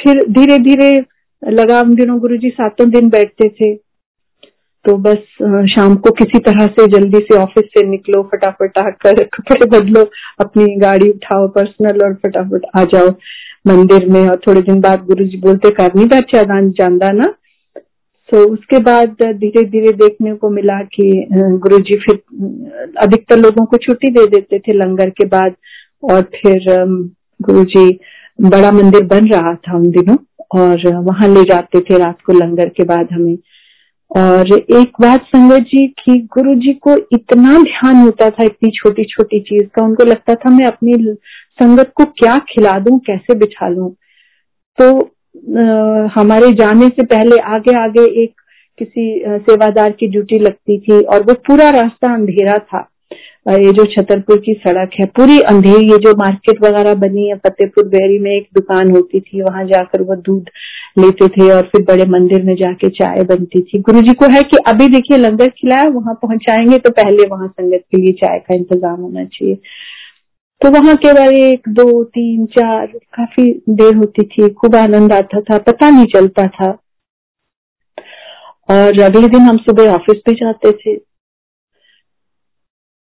फिर 0.00 0.22
धीरे 0.30 0.58
धीरे 0.60 0.92
लगा 1.42 1.80
उन 1.80 1.94
दिनों 1.94 2.18
गुरु 2.20 2.36
जी 2.36 2.50
सातों 2.50 2.88
दिन 2.90 3.08
बैठते 3.10 3.48
थे। 3.50 3.74
तो 4.84 4.96
बस 4.98 5.18
शाम 5.70 5.94
को 5.96 6.10
किसी 6.14 6.38
तरह 6.40 6.66
से 6.68 6.86
जल्दी 6.92 7.18
से 7.20 7.36
ऑफ़िस 7.38 7.64
से 7.68 7.86
निकलो, 7.88 8.22
फटाफट 8.24 8.78
आकर 8.78 9.22
कपड़े 9.34 9.66
बदलो, 9.68 10.02
अपनी 10.40 10.64
गाड़ी 10.80 11.08
उठाओ, 11.10 11.46
पर्सनल 11.48 12.04
और 12.04 12.14
फटाफट 12.16 12.66
आ 12.76 12.84
जाओ 12.94 13.08
मंदिर 13.66 14.08
में। 14.08 14.28
और 14.28 14.36
थोड़े 14.46 14.60
दिन 14.62 14.80
बाद 14.80 15.04
गुरु 15.06 15.24
जी 15.24 15.38
बोलते 15.40 15.70
कर 15.70 15.94
नहीं 15.96 16.06
बैठे 16.08 16.38
अदान 16.38 16.70
जानदा 16.72 17.10
ना? 17.12 17.34
तो 18.28 18.44
उसके 18.52 18.78
बाद 18.82 19.16
धीरे 19.22 19.62
धीरे 19.70 19.92
देखने 19.94 20.34
को 20.34 20.50
मिला 20.50 20.80
कि 20.94 21.26
गुरु 21.62 21.78
जी 21.80 21.98
फिर 22.00 22.16
अधिकतर 23.02 23.38
लोगों 23.38 23.64
को 23.66 23.76
छुट्टी 23.76 24.10
दे 24.10 24.26
देते 24.28 24.58
थे 24.58 24.72
लंगर 24.74 25.10
के 25.10 25.26
बाद। 25.28 25.54
और 26.12 26.22
फिर 26.34 26.64
गुरु 27.40 27.64
जी 27.66 27.88
बड़ा 28.38 28.70
मंदिर 28.72 29.04
बन 29.06 29.28
रहा 29.28 29.54
था 29.54 29.76
उन 29.76 29.90
दिनों 29.90 30.16
और 30.60 30.94
वहाँ 30.96 31.28
ले 31.28 31.42
जाते 31.42 31.80
थे 31.80 31.98
रात 31.98 32.20
को 32.26 32.32
लंगर 32.32 32.68
के 32.68 32.84
बाद 32.84 33.08
हमें। 33.12 33.36
और 34.10 34.52
एक 34.52 35.00
बात 35.00 35.24
संगत 35.26 35.62
जी 35.68 35.86
की 36.00 36.18
गुरु 36.34 36.54
जी 36.54 36.72
को 36.82 36.94
इतना 37.12 37.62
ध्यान 37.62 37.96
होता 37.96 38.28
था 38.30 38.44
इतनी 38.44 38.70
छोटी 38.70 39.04
छोटी 39.04 39.40
चीज़ 39.40 39.66
का 39.74 39.84
उनको 39.84 40.04
लगता 40.04 40.34
था 40.34 40.50
मैं 40.50 40.66
अपनी 40.66 40.94
संगत 41.62 41.92
को 41.94 42.04
क्या 42.18 42.36
खिला 42.48 42.78
दूँ 42.78 42.98
कैसे 42.98 43.34
बिछा 43.34 43.68
लू। 43.68 43.88
तो 44.78 44.90
आ, 45.00 46.08
हमारे 46.14 46.50
जाने 46.52 46.88
से 46.88 47.04
पहले 47.04 47.40
आगे 47.52 47.76
आगे 47.76 48.04
एक 48.22 48.40
किसी 48.78 49.22
सेवादार 49.26 49.90
की 49.90 50.06
ड्यूटी 50.06 50.38
लगती 50.38 50.78
थी 50.80 51.00
और 51.04 51.22
वो 51.22 51.34
पूरा 51.46 51.70
रास्ता 51.70 52.12
अंधेरा 52.14 52.58
था। 52.58 52.88
ये 53.46 53.72
जो 53.72 53.84
छतरपुर 53.84 54.36
की 54.36 54.52
सड़क 54.54 54.90
है, 55.00 55.06
पूरी 55.06 55.38
अंधेरी, 55.40 55.84
ये 55.84 55.96
जो 55.98 56.10
मार्केट 56.16 56.62
वगैरह 56.64 56.94
बनी 56.94 57.28
है, 57.28 57.34
फतेहपुर 57.36 57.84
बेरी 57.84 58.18
में 58.18 58.30
एक 58.30 58.48
दुकान 58.54 58.90
होती 58.90 59.20
थी, 59.20 59.42
वहाँ 59.42 59.64
जाकर 59.64 60.02
वो 60.02 60.14
दूध 60.16 60.50
लेते 60.98 61.28
थे 61.28 61.50
और 61.52 61.62
फिर 61.62 61.82
बड़े 61.82 62.04
मंदिर 62.04 62.42
में 62.42 62.54
जाके 62.56 62.88
चाय 62.88 63.22
बनती 63.22 63.62
थी। 63.62 63.80
गुरु 63.80 64.00
जी 64.00 64.12
को 64.12 64.26
है 64.26 64.42
कि 64.42 64.56
अभी 64.66 64.86
देखिए 64.88 65.18
लंगर 65.18 65.48
खिलाया, 65.48 65.88
वहाँ 65.88 66.14
पहुंचाएँगे 66.14 66.78
तो 66.78 66.90
पहले 66.90 67.26
वहाँ 67.26 67.48
संगत 67.48 67.84
के 67.90 67.96
लिए 67.96 68.12
चाय 68.12 68.38
का 68.38 68.54
इंतज़ाम 68.54 69.00
होना 69.00 69.24
चाहिए। 69.24 69.54
तो 70.60 70.70
वहाँ 70.70 70.96
केवल 70.96 71.34
एक, 71.34 71.68
दो, 71.68 72.04
तीन, 72.04 72.46
चार, 72.46 72.86
काफ़ी 72.86 73.62
देर 73.68 73.94
होती 73.94 74.22
थी, 74.22 74.48
खूब 74.48 74.76
आनंद 74.76 75.12
आता 75.12 75.40
था, 75.40 75.58
पता 75.58 75.90
नहीं 75.90 76.04
चलता 76.04 76.46
था। 76.46 76.70
और 78.70 79.00
अगले 79.00 79.28
दिन 79.28 79.40
हम 79.40 79.56
सुबह 79.56 79.92
ऑफ़िस 79.92 80.20
पे 80.26 80.32
जाते 80.32 80.72
थे। 80.72 81.13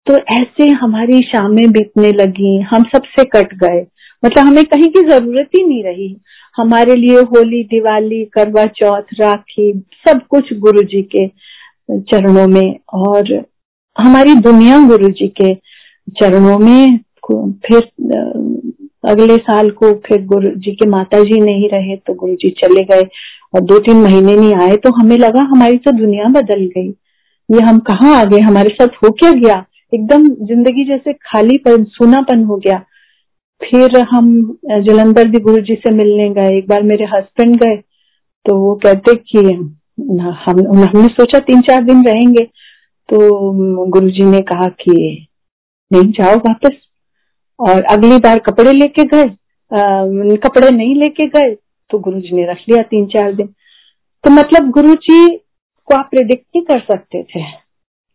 तो 0.07 0.17
ऐसे 0.35 0.69
हमारी 0.77 1.21
शामें 1.23 1.71
बीतने 1.73 2.11
लगी, 2.13 2.59
हम 2.63 2.83
सबसे 2.95 3.25
कट 3.25 3.55
गए। 3.55 3.81
मतलब 4.23 4.47
हमें 4.47 4.65
कहीं 4.65 4.89
की 4.89 5.03
ज़रूरत 5.09 5.49
ही 5.57 5.65
नहीं 5.65 5.83
रही। 5.85 6.17
हमारे 6.57 6.95
लिए 6.95 7.21
होली, 7.31 7.63
दिवाली, 7.65 8.25
करवा 8.35 8.65
चौथ, 8.77 9.15
राखी, 9.21 9.73
सब 10.09 10.21
कुछ 10.31 10.53
गुरु 10.59 10.83
जी 10.83 11.03
के 11.17 11.27
चरणों 11.91 12.47
में 12.49 12.77
और 12.95 13.33
हमारी 13.97 14.35
दुनिया 14.35 14.79
गुरु 14.87 15.09
जी 15.11 15.29
के 15.41 15.55
चरणों 16.21 16.59
में 16.59 16.99
फिर 17.67 17.83
अगले 19.05 19.37
साल 19.37 19.71
को 19.71 19.93
फिर 20.07 20.25
गुरु 20.27 20.51
जी 20.57 20.73
के 20.75 20.89
माता 20.89 21.21
जी 21.21 21.41
नहीं 21.41 21.69
रहे 21.69 21.97
तो 21.97 22.15
गुरु 22.15 22.35
जी 22.35 22.51
चले 22.59 22.85
गए 22.85 23.07
और 23.55 23.61
दो 23.61 23.79
तीन 23.79 23.97
महीने 23.97 24.37
नहीं 24.37 24.55
आए 24.63 24.77
तो 24.77 24.93
हमें 24.95 25.17
लगा 25.19 25.43
हमारी 25.51 25.79
तो 25.79 25.93
दुनिया 25.93 26.29
बदल 26.31 26.65
गई। 26.77 26.89
ये 27.49 27.61
हम 27.61 27.79
कहाँ 27.89 28.15
आ 28.17 28.25
गए? 28.25 28.41
हमारे 28.41 28.75
साथ 28.75 29.03
हो 29.03 29.11
क्या 29.11 29.31
गया? 29.33 29.65
एकदम 29.95 30.29
ज़िंदगी 30.47 30.85
जैसे 30.85 31.13
खालीपन, 31.13 31.85
सूनापन 31.87 32.45
हो 32.45 32.57
गया। 32.59 32.79
फिर 33.61 33.99
हम 34.11 34.31
जलंधर 34.85 35.29
भी 35.29 35.41
गुरु 35.41 35.61
जी 35.63 35.75
से 35.77 35.91
मिलने 35.95 36.29
गए। 36.35 36.57
एक 36.57 36.69
बार 36.69 36.83
मेरे 36.85 37.05
हस्बैंड 37.07 37.57
गए 37.57 37.77
तो 38.47 38.57
वो 38.59 38.75
कहते 38.77 39.15
कि 39.17 39.39
हम, 39.39 39.77
हमने 40.47 41.09
सोचा 41.11 41.39
तीन 41.41 41.61
चार 41.63 41.85
दिन 41.85 42.05
रहेंगे। 42.05 42.45
तो 43.09 43.87
गुरु 43.89 44.11
जी 44.11 44.25
ने 44.25 44.41
कहा 44.43 44.69
कि, 44.81 45.27
नहीं, 45.91 46.11
जाओ 46.13 46.37
वापस। 46.39 46.77
और 47.59 47.83
अगली 47.87 48.17
बार 48.19 48.39
कपड़े 48.47 48.73
लेके 48.73 49.03
गए 49.07 49.25
कपड़े 50.39 50.71
नहीं 50.71 50.95
लेके 50.95 51.27
गए 51.29 51.55
तो 51.91 51.99
गुरु 52.01 52.21
जी 52.21 52.33
ने 52.33 52.45
रख 52.47 52.59
लिया 52.69 52.83
तीन 52.85 53.07
चार 53.09 53.33
दिन। 53.35 53.47
तो 54.25 54.31
मतलब 54.31 54.71
गुरु 54.71 54.95
जी 55.03 55.27
को 55.89 55.97
आप 55.97 56.09
प्रिडिक्ट 56.11 56.45
नहीं 56.47 56.65
कर 56.65 56.81
सकते 56.83 57.23
थे। 57.25 57.43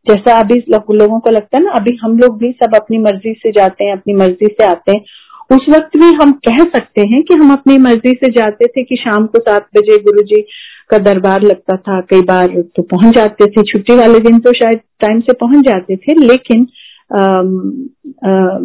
जैसा 0.10 0.40
अभी 0.40 0.56
लोगों 0.70 1.20
को 1.20 1.32
लगता 1.32 1.58
है 1.58 1.64
ना, 1.64 1.72
अभी 1.72 1.98
हम 2.04 2.18
लोग 2.20 2.38
भी 2.40 2.52
सब 2.54 2.76
अपनी 2.76 2.98
मर्ज़ी 3.00 3.34
से 3.34 3.52
जाते 3.52 3.86
हैं, 3.86 3.92
अपनी 3.94 4.14
मर्ज़ी 4.16 4.48
से 4.48 4.66
आते 4.66 4.92
हैं। 4.92 5.02
उस 5.50 5.66
वक्त 5.70 5.98
भी 5.98 6.08
हम 6.16 6.32
कह 6.48 6.58
सकते 6.70 7.02
हैं 7.08 7.22
कि 7.24 7.34
हम 7.34 7.52
अपनी 7.54 7.78
मर्ज़ी 7.80 8.12
से 8.16 8.32
जाते 8.32 8.68
थे 8.68 8.84
कि 8.84 8.96
शाम 8.96 9.26
को 9.26 9.40
सात 9.40 9.68
बजे 9.78 9.98
गुरु 10.04 10.24
जी 10.26 10.42
का 10.90 10.98
दरबार 11.00 11.42
लगता 11.44 11.76
था, 11.78 12.00
कई 12.02 12.22
बार 12.24 12.62
तो 12.76 12.82
पहुँच 12.84 13.16
जाते 13.16 13.46
थे, 13.46 13.64
छुट्टी 13.64 13.96
वाले 13.96 14.20
दिन 14.20 14.40
तो 14.40 14.52
शायद 14.54 14.80
टाइम 15.02 15.20
से 15.22 15.34
पहुँच 15.42 15.66
जाते 15.68 15.96
थे, 15.98 16.14
लेकिन 16.22 16.68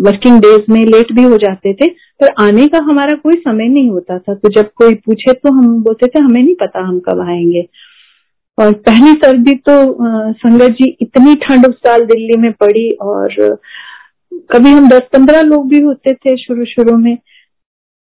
वर्किंग 0.03 0.41
डेज़ 0.41 0.71
में 0.71 0.81
लेट 0.87 1.13
भी 1.13 1.23
हो 1.25 1.37
जाते 1.39 1.73
थे, 1.75 1.89
पर 2.21 2.35
आने 2.43 2.67
का 2.67 2.79
हमारा 2.85 3.17
कोई 3.19 3.35
समय 3.39 3.69
नहीं 3.69 3.91
होता 3.91 4.19
था। 4.19 4.35
तो 4.35 4.49
जब 4.53 4.69
कोई 4.77 4.95
पूछे 5.07 5.33
तो 5.33 5.53
हम 5.53 5.83
बोलते 5.83 6.07
थे, 6.07 6.19
हमें 6.19 6.43
नहीं 6.43 6.55
पता 6.61 6.81
हम 6.81 6.99
कब 7.09 7.21
आएँगे। 7.29 7.63
और 8.59 8.73
पहली 8.73 9.13
सर्दी 9.13 9.55
तो 9.55 9.75
संगत 10.33 10.71
जी 10.71 10.97
इतनी 11.03 11.35
ठंड 11.35 11.67
उस 11.67 11.75
साल 11.77 12.05
दिल्ली 12.07 12.37
में 12.41 12.53
पड़ी 12.53 12.91
और 13.03 13.35
कभी 14.53 14.71
हम 14.71 14.89
दस 14.89 15.01
पंद्रह 15.13 15.41
लोग 15.41 15.69
भी 15.69 15.81
होते 15.81 16.15
थे 16.15 16.37
शुरू 16.37 16.65
शुरू 16.65 16.97
में 16.97 17.17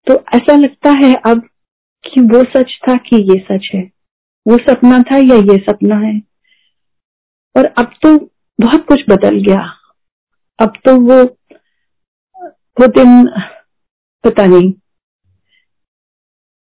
तो 0.08 0.14
ऐसा 0.36 0.56
लगता 0.56 0.92
है 0.92 1.14
अब 1.28 1.42
कि 2.04 2.22
वो 2.22 2.44
सच 2.44 2.80
था 2.90 2.94
कि 2.96 3.16
ये 3.16 3.40
सच 3.52 3.70
है। 3.76 3.82
वो 4.46 4.58
सपना 4.58 5.00
था 5.00 5.18
या 5.18 5.36
ये 5.36 5.58
सपना 5.58 5.96
है? 6.00 6.22
और 7.58 7.66
अब 7.66 7.94
तो 8.04 8.18
बहुत 8.60 8.86
कुछ 8.88 9.02
बदल 9.10 9.38
गया। 9.48 9.62
अब 10.60 10.74
तो 10.86 10.96
वो 11.00 11.24
वो 12.80 12.88
दिन, 12.88 13.28
पता 14.24 14.46
नहीं। 14.46 14.72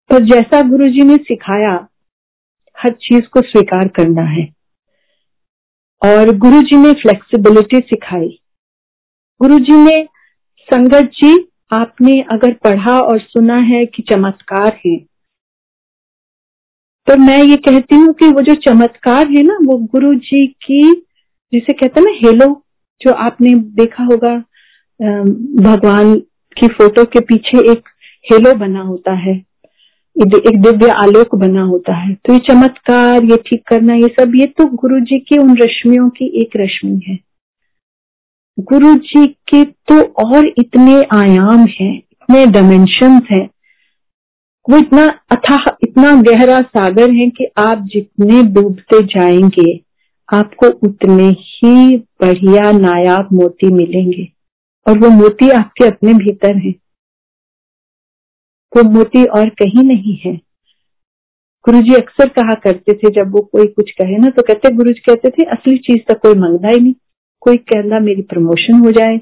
पर 0.09 0.23
जैसा 0.25 0.61
गुरुजी 0.61 1.03
ने 1.03 1.15
सिखाया 1.15 1.87
हर 2.83 2.91
चीज़ 3.01 3.27
को 3.27 3.41
स्वीकार 3.41 3.87
करना 3.87 4.23
है। 4.29 4.47
और 6.01 6.35
गुरु 6.37 6.61
जी 6.61 6.77
ने 6.77 6.91
फ्लेक्सिबिलिटी 6.93 7.79
सिखाई। 7.79 8.29
गुरु 9.41 9.59
जी 9.59 9.75
ने, 9.75 9.97
संगत 10.69 11.11
जी, 11.13 11.35
आपने 11.73 12.19
अगर 12.31 12.53
पढ़ा 12.63 12.99
और 12.99 13.19
सुना 13.19 13.57
है 13.65 13.85
कि 13.85 14.03
चमत्कार 14.03 14.79
है 14.85 14.97
तो 17.07 17.15
मैं 17.17 17.37
ये 17.43 17.55
कहती 17.57 17.95
हूँ 17.95 18.13
कि 18.13 18.27
वो 18.27 18.41
जो 18.41 18.53
चमत्कार 18.61 19.27
है 19.27 19.41
ना, 19.43 19.57
वो 19.61 19.77
गुरु 19.93 20.13
जी 20.15 20.45
की, 20.47 20.81
जिसे 21.53 21.73
कहते 21.73 21.99
हैं 21.99 22.05
ना, 22.07 22.27
हेलो, 22.27 22.45
जो 23.01 23.13
आपने 23.25 23.53
देखा 23.77 24.03
होगा 24.03 24.35
भगवान 25.63 26.13
की 26.57 26.67
फ़ोटो 26.67 27.03
के 27.05 27.19
पीछे 27.19 27.71
एक 27.71 27.89
हेलो 28.25 28.53
बना 28.55 28.81
होता 28.81 29.13
है। 29.13 29.33
एक 30.19 30.61
दिव्य 30.61 30.87
आलोक 30.87 31.35
बना 31.35 31.61
होता 31.61 31.95
है। 31.95 32.13
तो 32.13 32.33
ये 32.33 32.39
चमत्कार, 32.39 33.23
ये 33.23 33.37
ठीक 33.37 33.63
करना, 33.67 33.93
ये 33.93 34.07
सब, 34.07 34.31
ये 34.35 34.45
तो 34.45 34.65
गुरु 34.65 34.99
जी 34.99 35.19
की 35.19 35.37
उन 35.37 35.57
रश्मियों 35.57 36.09
की 36.09 36.41
एक 36.41 36.49
रश्मि 36.57 37.01
है। 37.07 37.19
गुरु 38.59 38.95
जी 38.95 39.27
के 39.27 39.63
तो 39.63 40.01
और 40.01 40.47
इतने 40.57 40.95
आयाम 40.95 41.59
हैं, 41.59 41.97
इतने 41.97 42.45
डायमेंशन 42.45 43.21
हैं। 43.31 43.49
वो 44.69 44.77
इतना 44.77 45.19
अथाह, 45.31 45.77
इतना 45.83 46.21
गहरा 46.21 46.59
सागर 46.59 47.11
है 47.11 47.29
कि 47.29 47.45
आप 47.57 47.83
जितने 47.93 48.43
डूबते 48.43 49.03
जाएँगे, 49.03 49.79
आपको 50.33 50.67
उतने 50.67 51.27
ही 51.27 51.97
बढ़िया 51.97 52.71
नायाब 52.71 53.27
मोती 53.33 53.67
मिलेंगे। 53.67 54.27
और 54.87 54.99
वो 54.99 55.09
मोती 55.09 55.49
आपके 55.49 55.85
अपने 55.85 56.13
भीतर 56.13 56.57
है। 56.57 56.73
वो 58.77 58.89
मोती 58.89 59.25
और 59.25 59.49
कहीं 59.49 59.83
नहीं 59.83 60.17
है। 60.25 60.35
गुरु 61.65 61.79
जी 61.81 61.95
अक्सर 61.95 62.29
कहा 62.29 62.53
करते 62.53 62.93
थे, 62.93 63.09
जब 63.09 63.31
वो 63.31 63.41
कोई 63.41 63.67
कुछ 63.67 63.91
कहे 63.91 64.17
ना 64.17 64.27
तो 64.27 64.41
कहते 64.41 64.75
गुरु 64.75 64.91
जी 64.91 64.99
कहते 64.99 65.29
थे, 65.29 65.43
असली 65.43 65.77
चीज़ 65.77 65.97
तो 65.97 66.13
कोई 66.13 66.33
मंगता 66.33 66.67
ही 66.67 66.79
नहीं। 66.79 66.93
कोई 67.41 67.57
कहना 67.57 67.99
मेरी 67.99 68.21
प्रमोशन 68.21 68.73
हो 68.73 68.91
जाए। 68.91 69.17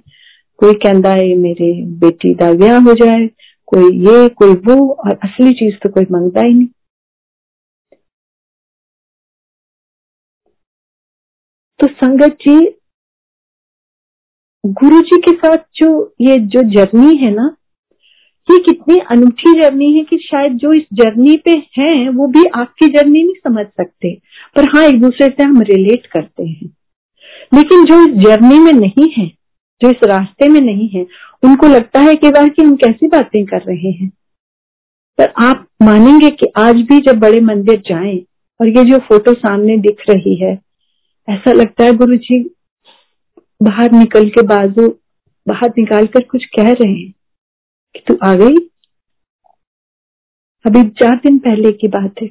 कोई 0.58 0.74
कहता 0.74 1.10
है 1.10 1.36
मेरे 1.36 1.86
बेटी 1.86 2.34
का 2.34 2.54
ब्याह 2.54 2.78
हो 2.78 2.94
जाए। 2.94 3.28
कोई 3.66 3.98
ये, 3.98 4.30
कोई 4.30 4.54
वो, 4.54 4.94
और 4.94 5.20
असली 5.24 5.54
चीज़ 5.54 5.76
तो 5.76 5.90
कोई 5.90 6.06
मंगता 6.12 6.46
ही 6.46 6.54
नहीं। 6.54 6.68
तो 11.80 11.88
संगत 11.88 12.38
जी 12.48 12.60
गुरु 14.66 15.02
जी 15.02 15.22
के 15.22 15.32
साथ 15.32 15.58
जो 15.76 16.14
ये, 16.22 16.38
जो 16.38 16.62
जर्नी 16.62 17.16
है 17.18 17.32
ना 17.32 17.56
ये 18.52 18.60
कितनी 18.60 18.98
अनूठी 18.98 19.62
जर्नी 19.62 19.94
है 19.94 20.04
कि 20.04 20.18
शायद 20.18 20.54
जो 20.54 20.74
इस 20.74 20.84
जर्नी 20.94 21.38
पे 21.38 21.52
हैं, 21.52 22.10
वो 22.10 22.28
भी 22.28 22.44
आपकी 22.56 22.88
जर्नी 22.88 23.24
नहीं 23.24 23.34
समझ 23.34 23.66
सकते। 23.66 24.16
पर 24.56 24.66
हाँ 24.66 24.86
एक 24.86 25.02
दूसरे 25.02 25.28
से 25.28 25.44
हम 25.44 25.62
रिलेट 25.62 26.06
करते 26.06 26.44
हैं। 26.44 26.70
लेकिन 27.54 27.86
जो 27.86 28.02
इस 28.02 28.24
जर्नी 28.24 28.60
में 28.60 28.74
नहीं 28.74 29.12
है, 29.18 29.28
जो 29.82 29.90
इस 29.90 29.96
रास्ते 30.04 30.48
में 30.48 30.62
नहीं 30.62 30.90
है, 30.90 31.02
उनको 31.44 31.68
लगता 31.68 32.00
है 32.00 32.16
कि 32.16 32.30
बार 32.30 32.50
कि 32.50 32.62
हम 32.62 32.76
कैसी 32.76 33.08
बातें 33.08 33.46
कर 33.46 33.58
रहे 33.58 33.92
हैं। 33.92 34.12
पर 35.18 35.34
आप 35.42 35.68
मानेंगे 35.82 36.30
कि 36.30 36.46
आज 36.60 36.76
भी 36.76 37.00
जब 37.00 37.20
बड़े 37.20 37.42
मंदिर 37.42 37.80
जाएँ 37.80 38.20
और 38.62 38.68
ये 38.68 38.84
जो 38.84 38.98
फ़ोटो 38.98 39.34
सामने 39.34 39.78
दिख 39.78 39.98
रही 40.10 40.36
है, 40.36 40.60
ऐसा 41.30 41.52
लगता 41.52 41.84
है 41.84 41.94
गुरु 41.94 42.16
जी 42.16 42.56
बाहर 43.64 43.92
निकल 43.92 44.30
के 44.30 44.42
बाजू, 44.42 44.88
बाहर 45.48 45.70
निकाल 45.78 46.06
कर 46.06 46.24
कुछ 46.24 46.46
कह 46.46 46.72
रहे 46.72 46.94
हैं। 46.94 47.14
कि 47.96 48.00
तू 48.08 48.18
आ 48.26 48.34
गई? 48.36 48.56
अभी 50.66 50.90
चार 50.90 51.16
दिन 51.16 51.38
पहले 51.38 51.72
की 51.72 51.88
बात 51.88 52.22
है। 52.22 52.28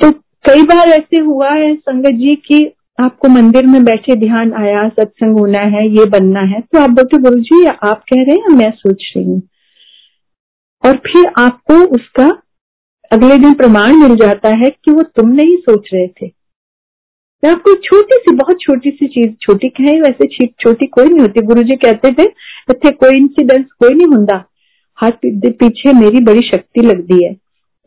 तो 0.00 0.10
कई 0.44 0.62
बार 0.62 0.88
ऐसे 0.88 1.20
हुआ 1.20 1.50
है 1.50 1.74
संगत 1.76 2.10
जी 2.10 2.34
की 2.36 2.64
आपको 3.04 3.28
मंदिर 3.28 3.66
में 3.66 3.84
बैठे 3.84 4.14
ध्यान 4.16 4.52
आया, 4.52 4.88
सत्संग 4.88 5.38
होना 5.38 5.58
है, 5.58 5.88
ये 5.88 6.04
बनना 6.04 6.40
है 6.40 6.60
तो 6.60 6.78
आप 6.78 6.90
बोलते, 6.90 7.18
गुरु 7.18 7.40
जी, 7.40 7.64
आप 7.66 8.02
कह 8.10 8.22
रहे 8.22 8.36
हैं 8.36 8.56
मैं 8.56 8.70
सोच 8.70 9.12
रही 9.16 9.24
हूँ? 9.24 9.42
और 10.86 10.96
फिर 10.96 11.32
आपको 11.38 11.74
उसका 11.96 12.42
अगले 13.12 13.38
दिन 13.38 13.54
प्रमाण 13.54 13.96
मिल 13.96 14.16
जाता 14.16 14.48
है 14.48 14.70
कि 14.84 14.90
वो 14.90 15.02
तुम 15.02 15.28
नहीं 15.28 15.56
सोच 15.56 15.88
रहे 15.94 16.08
थे। 16.08 16.37
मैं 17.42 17.50
आपको 17.50 17.74
छोटी 17.74 18.16
सी, 18.16 18.34
बहुत 18.36 18.60
छोटी 18.60 18.90
सी 18.90 19.06
चीज़, 19.06 19.32
छोटी 19.42 19.68
कहे, 19.68 20.00
वैसे 20.00 20.46
छोटी 20.46 20.86
कोई 20.86 21.08
नहीं 21.08 21.20
होती। 21.20 21.40
गुरु 21.40 21.62
जी 21.62 21.76
कहते 21.76 22.12
थे 22.12 22.24
इतने 22.70 22.90
कोई 22.92 23.16
इंसिडेंस 23.16 23.66
कोई 23.80 23.94
नहीं 23.94 24.06
होता। 24.06 24.44
हाथ 24.98 25.12
पीछे 25.24 25.92
मेरी 25.92 26.20
बड़ी 26.24 26.40
शक्ति 26.40 26.80
लगती 26.80 27.24
है। 27.24 27.30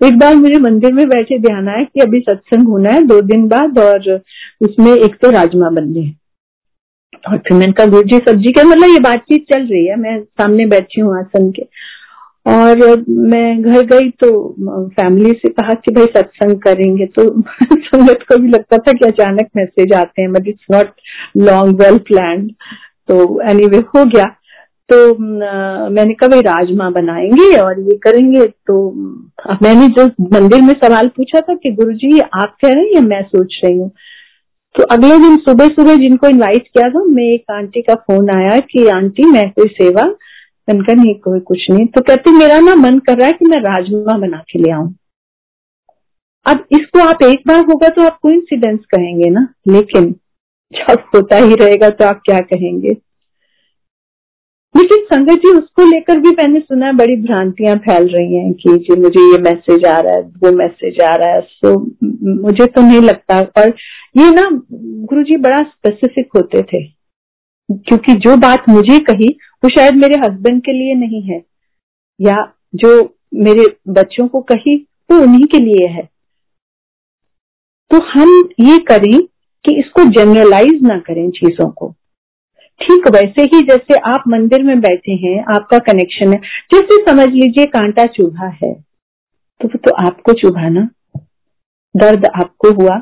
एक 0.01 0.17
बार 0.17 0.35
मुझे 0.35 0.59
मंदिर 0.59 0.93
में 0.93 1.05
बैठे 1.09 1.37
ध्यान 1.39 1.67
आया 1.69 1.83
कि 1.83 1.99
अभी 1.99 2.19
सत्संग 2.19 2.67
होना 2.67 2.91
है 2.91 3.01
दो 3.07 3.19
दिन 3.21 3.47
बाद 3.47 3.79
और 3.79 4.09
उसमें 4.61 4.91
एक 4.93 5.15
तो 5.15 5.29
राजमा 5.31 5.69
बनने 5.69 6.09
और 7.29 7.37
फिर 7.37 7.57
मैंने 7.57 7.71
कहा 7.71 7.87
गुरु 7.87 8.03
जी 8.03 8.17
सब्ज़ी 8.17 8.51
का 8.51 8.63
मतलब 8.63 8.89
ये 8.89 8.99
बातचीत 8.99 9.43
चल 9.43 9.67
रही 9.67 9.85
है। 9.87 9.95
मैं 9.95 10.19
सामने 10.21 10.65
बैठी 10.65 11.01
हूँ 11.01 11.17
आसन 11.19 11.51
के। 11.51 11.63
और 12.45 13.05
मैं 13.09 13.61
घर 13.61 13.85
गई 13.85 14.09
तो 14.09 14.55
फैमिली 14.89 15.31
से 15.31 15.49
कहा 15.49 15.73
कि 15.73 15.91
भाई 15.91 16.05
सत्संग 16.05 16.57
करेंगे 16.57 17.05
तो 17.05 17.41
संगत 17.73 18.19
को 18.29 18.37
भी 18.37 18.47
लगता 18.47 18.77
था 18.77 18.91
कि 18.91 19.05
अचानक 19.05 19.47
मैसेज 19.57 19.93
आते 19.93 20.21
हैं 20.21 20.31
but 20.33 20.47
it's 20.47 20.65
not 20.71 20.89
long 21.37 21.81
well 21.81 21.97
plan 21.97 22.47
तो 23.09 23.41
एनीवे 23.41 23.65
anyway, 23.65 23.83
हो 23.97 24.05
गया। 24.05 24.25
तो 24.89 25.17
मैंने 25.89 26.13
कहा 26.13 26.27
भाई 26.27 26.41
राजमा 26.41 26.89
बनाएँगे 26.89 27.55
और 27.55 27.79
ये 27.79 27.97
करेंगे। 27.97 28.45
तो 28.45 28.91
मैंने 29.63 29.87
जो 29.87 30.05
मंदिर 30.05 30.61
में 30.61 30.73
सवाल 30.73 31.07
पूछा 31.07 31.39
था 31.39 31.53
कि 31.53 31.71
गुरुजी 31.71 32.19
आप 32.19 32.55
कह 32.65 32.73
रहे 32.73 32.83
हैं 32.83 32.93
या 32.93 33.01
मैं 33.01 33.21
सोच 33.23 33.61
रही 33.65 33.77
हूँ? 33.77 33.91
तो 34.75 34.83
अगले 34.83 35.17
दिन 35.17 35.35
सुबह 35.37 35.67
सुबह 35.67 35.95
जिनको 35.95 36.27
इनवाइट 36.27 36.67
किया 36.67 36.89
था 36.89 37.03
मैं 37.03 37.23
एक 37.23 37.51
आंटी 37.51 37.81
का 37.81 37.95
फ़ोन 37.95 38.29
आया 38.37 38.59
कि 38.59 38.87
आंटी 38.87 39.31
मैं 39.31 39.49
कोई 39.49 39.67
सेवा 39.67 40.03
मैंने 40.69 40.93
नहीं, 40.93 41.15
कोई 41.15 41.39
कुछ 41.39 41.71
नहीं। 41.71 41.85
तो 41.85 42.01
कहते, 42.01 42.31
मेरा 42.31 42.59
ना 42.59 42.75
मन 42.75 42.99
कर 42.99 43.17
रहा 43.17 43.27
है 43.27 43.33
कि 43.33 43.45
मैं 43.45 43.57
राजमा 43.57 44.17
बना 44.17 44.37
के 44.37 44.59
ले 44.59 44.71
आऊँ। 44.71 44.95
अब 46.45 46.65
इसको 46.71 46.99
आप 46.99 47.23
एक 47.23 47.43
बार 47.47 47.65
होगा 47.65 47.89
तो 47.89 48.01
आप 48.01 48.19
कोई 48.21 48.33
इंसिडेंस 48.33 48.79
कहेंगे 48.79 49.29
ना। 49.29 49.47
लेकिन 49.67 50.15
जब 50.73 51.03
होता 51.15 51.37
ही 51.37 51.55
रहेगा 51.55 51.89
तो 51.89 52.05
आप 52.05 52.21
क्या 52.25 52.39
कहेंगे? 52.39 52.89
लेकिन 54.77 55.03
संगत 55.03 55.31
जी, 55.31 55.49
उसको 55.49 55.85
लेकर 55.85 56.19
भी 56.19 56.29
मैंने 56.29 56.59
सुना 56.59 56.85
है, 56.85 56.93
बड़ी 56.93 57.15
भ्रांतियाँ 57.15 57.75
फैल 57.77 58.07
रही 58.07 58.35
हैं 58.35 58.53
कि 58.53 58.69
जी, 58.69 59.01
मुझे 59.01 59.31
ये 59.31 59.41
मैसेज 59.41 59.85
आ 59.85 59.99
रहा 59.99 60.13
है, 60.13 60.21
वो 60.21 60.51
मैसेज 60.51 61.01
आ 61.01 61.15
रहा 61.15 61.29
है। 61.29 61.41
सो 61.41 61.79
मुझे 62.41 62.65
तो 62.65 62.81
नहीं 62.81 63.01
लगता। 63.01 63.41
पर 63.43 63.69
ये 64.17 64.31
ना 64.31 64.43
गुरु 65.05 65.23
जी 65.23 65.37
बड़ा 65.37 65.57
स्पेसिफिक 65.57 66.29
होते 66.35 66.61
थे। 66.61 67.00
क्योंकि 67.71 68.13
जो 68.13 68.35
बात 68.37 68.69
मुझे 68.69 68.99
कही, 68.99 69.27
वो 69.63 69.69
शायद 69.69 69.95
मेरे 69.95 70.19
हस्बैंड 70.19 70.61
के 70.61 70.73
लिए 70.73 70.93
नहीं 70.95 71.21
है, 71.21 71.41
या 72.19 72.53
जो 72.75 73.17
मेरे 73.33 73.65
बच्चों 73.87 74.27
को 74.27 74.41
कही, 74.41 74.75
वो 75.11 75.17
उन्हीं 75.17 75.45
के 75.45 75.59
लिए 75.59 75.87
है। 75.87 76.09
तो 77.91 78.01
हम 78.03 78.49
ये 78.59 78.77
करें 78.77 79.21
कि 79.65 79.79
इसको 79.79 80.03
जनरलाइज 80.03 80.81
ना 80.83 80.97
करें 80.99 81.29
चीज़ों 81.29 81.69
को। 81.71 81.93
ठीक 82.81 83.07
वैसे 83.07 83.43
ही 83.43 83.61
जैसे 83.61 83.97
आप 84.11 84.23
मंदिर 84.27 84.63
में 84.63 84.79
बैठे 84.79 85.11
हैं, 85.11 85.43
आपका 85.55 85.77
कनेक्शन 85.77 86.33
है, 86.33 86.39
जैसे 86.73 87.03
समझ 87.05 87.27
लीजिए 87.27 87.65
कांटा 87.65 88.05
चुभा 88.05 88.47
है 88.63 88.73
तो 89.61 89.67
वो 89.67 89.77
तो 89.77 90.05
आपको 90.05 90.33
चुभा 90.33 90.69
ना? 90.69 90.87
दर्द 91.95 92.25
आपको 92.25 92.71
हुआ? 92.73 92.95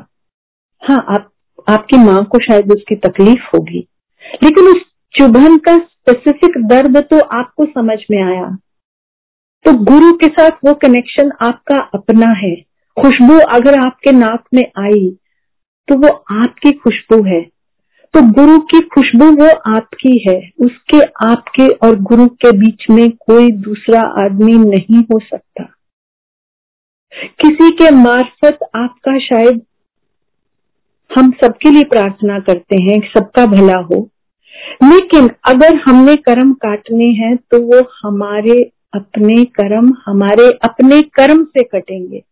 हाँ 0.82 1.04
आप, 1.08 1.30
आपकी 1.68 1.96
माँ 1.96 2.24
को 2.24 2.38
शायद 2.38 2.72
उसकी 2.72 2.96
तकलीफ़ 2.96 3.42
होगी। 3.54 3.86
लेकिन 4.34 4.68
उस 4.68 4.82
चुभन 5.14 5.56
का 5.56 5.76
स्पेसिफिक 5.76 6.66
दर्द 6.66 6.96
तो 6.98 7.20
आपको 7.20 7.64
समझ 7.64 7.98
में 8.10 8.22
आया। 8.22 8.56
तो 9.64 9.72
गुरु 9.84 10.12
के 10.12 10.26
साथ 10.26 10.50
वो 10.50 10.74
कनेक्शन 10.74 11.30
आपका 11.42 11.78
अपना 11.94 12.30
है। 12.38 12.54
खुशबू 12.96 13.38
अगर 13.38 13.78
आपके 13.86 14.12
नाक 14.12 14.44
में 14.54 14.62
आई 14.78 15.08
तो 15.88 15.96
वो 15.96 16.08
आपकी 16.40 16.70
खुशबू 16.72 17.24
है। 17.24 17.40
तो 18.14 18.20
गुरु 18.32 18.58
की 18.58 18.80
खुशबू 18.80 19.26
वो 19.30 19.48
आपकी 19.76 20.24
है। 20.28 20.50
उसके, 20.60 21.00
आपके 21.26 21.68
और 21.68 21.96
गुरु 22.00 22.26
के 22.26 22.52
बीच 22.52 22.86
में 22.90 23.10
कोई 23.10 23.50
दूसरा 23.50 24.00
आदमी 24.24 24.52
नहीं 24.52 25.02
हो 25.02 25.18
सकता। 25.18 25.62
किसी 27.40 27.70
के 27.70 27.90
मार्फत 27.90 28.58
आपका 28.76 29.18
शायद 29.18 29.60
हम 31.10 31.30
सबके 31.30 31.70
लिए 31.70 31.84
प्रार्थना 31.84 32.38
करते 32.38 32.82
हैं, 32.82 33.00
सबका 33.00 33.46
भला 33.46 33.78
हो। 33.78 34.08
लेकिन 34.84 35.28
अगर 35.48 35.76
हमने 35.84 36.14
कर्म 36.22 36.52
काटने 36.62 37.04
हैं 37.14 37.36
तो 37.50 37.60
वो 37.64 37.80
हमारे 38.02 38.60
अपने 38.94 39.44
कर्म, 39.54 39.92
हमारे 40.06 40.48
अपने 40.64 41.00
कर्म 41.14 41.44
से 41.46 41.62
कटेंगे। 41.64 42.22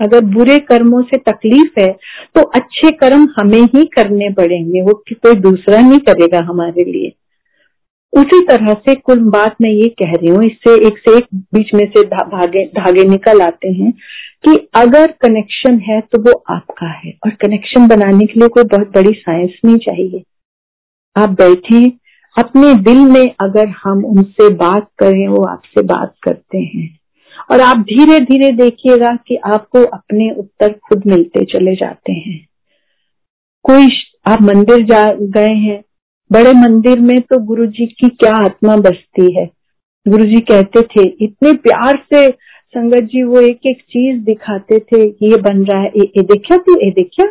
अगर 0.00 0.24
बुरे 0.26 0.58
कर्मों 0.60 1.02
से 1.02 1.16
तकलीफ़ 1.22 1.80
है 1.80 1.88
तो 2.34 2.42
अच्छे 2.54 2.90
कर्म 2.96 3.28
हमें 3.38 3.62
ही 3.64 3.84
करने 3.94 4.30
पड़ेंगे। 4.34 4.82
वो 4.82 4.94
कि 5.08 5.14
कोई 5.16 5.34
दूसरा 5.40 5.80
नहीं 5.80 5.98
करेगा 6.00 6.44
हमारे 6.44 6.84
लिए। 6.84 7.12
उसी 8.12 8.40
तरह 8.46 8.72
से 8.76 8.94
कुल 8.96 9.18
बात 9.30 9.56
मैं 9.62 9.70
ये 9.70 9.88
कह 9.98 10.12
रही 10.12 10.28
हूँ, 10.28 10.42
इससे 10.44 10.74
एक 10.86 10.98
से 10.98 11.16
एक 11.16 11.26
बीच 11.54 11.74
में 11.74 11.84
से 11.88 12.02
धागे 12.04 12.64
धागे 12.74 13.04
निकल 13.04 13.40
आते 13.40 13.68
हैं 13.72 13.92
कि 14.44 14.56
अगर 14.74 15.12
कनेक्शन 15.22 15.78
है 15.80 16.00
तो 16.02 16.22
वो 16.22 16.32
आपका 16.50 16.90
है। 16.94 17.12
और 17.26 17.30
कनेक्शन 17.40 17.86
बनाने 17.88 18.26
के 18.26 18.40
लिए 18.40 18.48
कोई 18.48 18.64
बहुत 18.66 18.92
बड़ी 18.94 19.12
साइंस 19.18 19.58
नहीं 19.64 19.76
चाहिए। 19.78 20.22
आप 21.16 21.30
बैठे 21.30 21.86
अपने 22.36 22.74
दिल 22.82 22.98
में 23.10 23.26
अगर 23.40 23.68
हम 23.84 24.04
उनसे 24.04 24.48
बात 24.54 24.88
करें 24.98 25.26
वो 25.28 25.42
आपसे 25.44 25.82
बात 25.82 26.14
करते 26.22 26.58
हैं। 26.58 26.88
और 27.50 27.60
आप 27.60 27.78
धीरे 27.78 28.18
धीरे 28.20 28.50
देखिएगा 28.52 29.14
कि 29.26 29.36
आपको 29.46 29.84
अपने 29.86 30.30
उत्तर 30.30 30.72
खुद 30.88 31.02
मिलते 31.06 31.44
चले 31.44 31.74
जाते 31.74 32.12
हैं। 32.12 32.38
कोई 33.64 33.88
आप 34.26 34.42
मंदिर 34.42 34.84
जा 34.84 35.08
गए 35.12 35.54
हैं 35.56 35.80
बड़े 36.30 36.52
मंदिर 36.52 37.00
में 37.00 37.20
तो 37.20 37.38
गुरु 37.38 37.66
जी 37.66 37.86
की 38.00 38.08
क्या 38.08 38.32
आत्मा 38.44 38.76
बसती 38.76 39.32
है। 39.36 39.48
गुरु 40.06 40.24
जी 40.24 40.40
कहते 40.40 40.82
थे 40.82 41.08
इतने 41.24 41.52
प्यार 41.58 42.02
से 42.14 42.28
संगत 42.74 43.04
जी 43.04 43.22
वो 43.22 43.40
एक 43.40 43.66
एक 43.66 43.80
चीज़ 43.82 44.20
दिखाते 44.24 44.78
थे 44.78 45.02
ये 45.02 45.36
बन 45.38 45.64
रहा 45.64 45.80
है 45.80 45.88
ये, 45.88 46.12
ये 46.16 46.22
देखा 46.22 46.56
तू 46.56 46.80
ये 46.80 46.90
देखा 46.90 47.26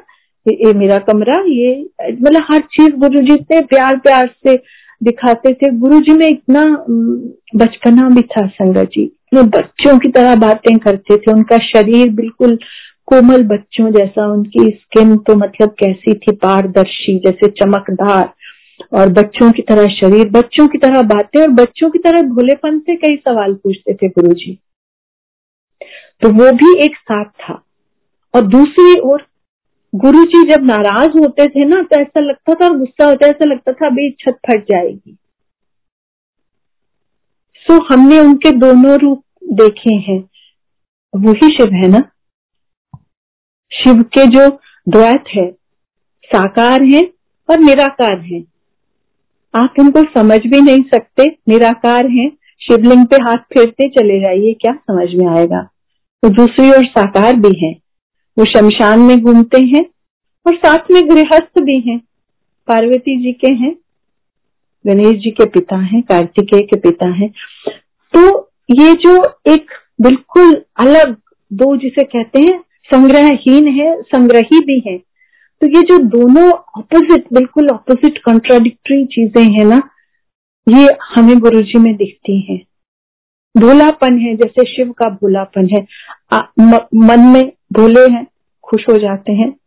ये, 0.45 0.73
मेरा 0.73 0.97
कमरा 0.97 1.41
ये 1.47 1.79
मतलब 2.01 2.45
हर 2.51 2.61
चीज़ 2.73 2.95
गुरु 2.95 3.19
जी 3.19 3.33
इतने 3.33 3.61
प्यार 3.61 3.97
प्यार 3.97 4.29
से 4.47 4.55
दिखाते 5.03 5.53
थे। 5.53 5.71
गुरु 5.79 5.99
जी 5.99 6.13
में 6.13 6.27
इतना 6.27 6.63
बचपना 7.55 8.07
भी 8.09 8.21
था 8.21 8.47
संगत 8.47 8.89
जी। 8.93 9.05
वो 9.33 9.43
बच्चों 9.43 9.97
की 9.99 10.09
तरह 10.09 10.35
बातें 10.35 10.77
करते 10.77 11.17
थे। 11.17 11.31
उनका 11.31 11.57
शरीर 11.57 12.09
बिल्कुल 12.09 12.57
कोमल 13.05 13.43
बच्चों 13.43 13.91
जैसा 13.91 14.31
उनकी 14.33 14.65
स्किन 14.65 15.15
तो 15.17 15.35
मतलब 15.35 15.69
कैसी 15.79 16.13
थी 16.13 16.31
पारदर्शी 16.31 17.17
जैसे 17.19 17.47
चमकदार। 17.51 18.33
और 18.93 19.09
बच्चों 19.09 19.51
की 19.51 19.61
तरह 19.61 19.87
शरीर 19.87 20.29
बच्चों 20.29 20.67
की 20.67 20.77
तरह 20.77 21.01
बातें 21.01 21.41
और 21.41 21.47
बच्चों 21.47 21.89
की 21.89 21.99
तरह 21.99 22.21
भोलेपन 22.21 22.79
से 22.79 22.95
कई 22.95 23.15
सवाल 23.15 23.53
पूछते 23.53 23.93
थे 23.93 24.07
गुरु 24.09 24.33
जी। 24.33 24.59
तो 26.21 26.29
वो 26.29 26.51
भी 26.51 26.85
एक 26.85 26.95
साथ 26.95 27.25
था। 27.25 27.63
और 28.35 28.47
दूसरी 28.47 28.99
ओर 28.99 29.25
गुरु 29.95 30.23
जी 30.23 30.49
जब 30.49 30.63
नाराज़ 30.63 31.09
होते 31.09 31.47
थे 31.47 31.65
ना 31.65 31.81
तो 31.81 32.01
ऐसा 32.01 32.19
लगता 32.19 32.53
था 32.53 32.65
और 32.65 32.77
गुस्सा 32.77 33.05
होता 33.05 33.27
ऐसा 33.27 33.45
लगता 33.45 33.71
था, 33.71 33.87
अभी 33.87 34.11
छत 34.11 34.39
फट 34.47 34.63
जाएगी। 34.63 35.17
सो 37.55 37.77
तो 37.77 37.83
हमने 37.93 38.19
उनके 38.19 38.51
दोनों 38.51 38.99
रूप 38.99 39.23
देखे 39.43 39.95
हैं। 39.95 40.19
वही 41.15 41.47
शिव 41.47 41.73
है 41.73 41.87
ना? 41.87 42.11
शिव 43.71 44.03
के 44.03 44.25
जो 44.25 44.49
द्वैत 44.89 45.23
है, 45.35 45.51
साकार 46.25 46.83
है 46.83 47.01
और 47.49 47.59
निराकार 47.59 48.19
है। 48.19 48.39
आप 49.55 49.73
उनको 49.79 50.03
समझ 50.03 50.39
भी 50.39 50.61
नहीं 50.61 50.83
सकते, 50.83 51.23
निराकार 51.23 52.07
है, 52.07 52.29
शिवलिंग 52.61 53.05
पे 53.07 53.15
हाथ 53.15 53.37
फेरते 53.37 53.89
चले 53.89 54.19
जाइए, 54.19 54.53
क्या 54.53 54.73
समझ 54.73 55.07
में 55.15 55.27
आएगा? 55.27 55.61
तो 56.23 56.29
दूसरी 56.29 56.69
ओर 56.69 56.85
साकार 56.85 57.35
भी 57.35 57.67
है। 57.67 57.78
वो 58.39 58.45
शमशान 58.45 58.99
में 58.99 59.19
घूमते 59.19 59.63
हैं 59.65 59.83
और 60.45 60.55
साथ 60.55 60.91
में 60.91 61.01
गृहस्थ 61.09 61.61
भी 61.61 61.79
हैं। 61.79 61.97
पार्वती 62.67 63.17
जी 63.23 63.31
के 63.33 63.51
हैं 63.53 63.73
गणेश 64.85 65.17
जी 65.23 65.31
के 65.31 65.45
पिता 65.49 65.77
हैं 65.77 66.01
कार्तिकेय 66.01 66.61
के 66.61 66.79
पिता 66.79 67.09
हैं। 67.13 67.29
तो 68.13 68.21
ये 68.71 68.93
जो 69.03 69.15
एक 69.47 69.71
बिल्कुल 70.01 70.55
अलग 70.79 71.15
दो 71.51 71.75
जिसे 71.77 72.03
कहते 72.05 72.39
हैं 72.39 72.59
संग्रहहीन 72.89 73.67
है 73.79 73.91
संग्रही 74.05 74.59
भी 74.65 74.79
है 74.87 74.97
तो 75.61 75.67
ये 75.67 75.81
जो 75.81 75.97
दोनों 76.09 76.49
ऑपोजिट 76.79 77.25
बिल्कुल 77.33 77.67
ऑपोजिट 77.69 78.21
कॉन्ट्राडिक्टरी 78.25 79.05
चीज़ें 79.07 79.43
हैं 79.51 79.65
ना 79.65 79.81
ये 80.67 80.87
हमें 81.09 81.37
गुरु 81.39 81.61
जी 81.61 81.79
में 81.79 81.95
दिखती 81.95 82.39
हैं। 82.41 82.59
भोलापन 83.55 84.17
है 84.17 84.35
जैसे 84.35 84.65
शिव 84.65 84.91
का 84.91 85.09
भोलापन 85.11 85.67
है। 85.67 85.85
आ, 86.33 86.39
म, 86.59 86.77
मन 86.95 87.19
में 87.27 87.51
भोले 87.73 88.11
हैं 88.11 88.27
खुश 88.63 88.85
हो 88.89 88.97
जाते 88.97 89.31
हैं 89.31 89.57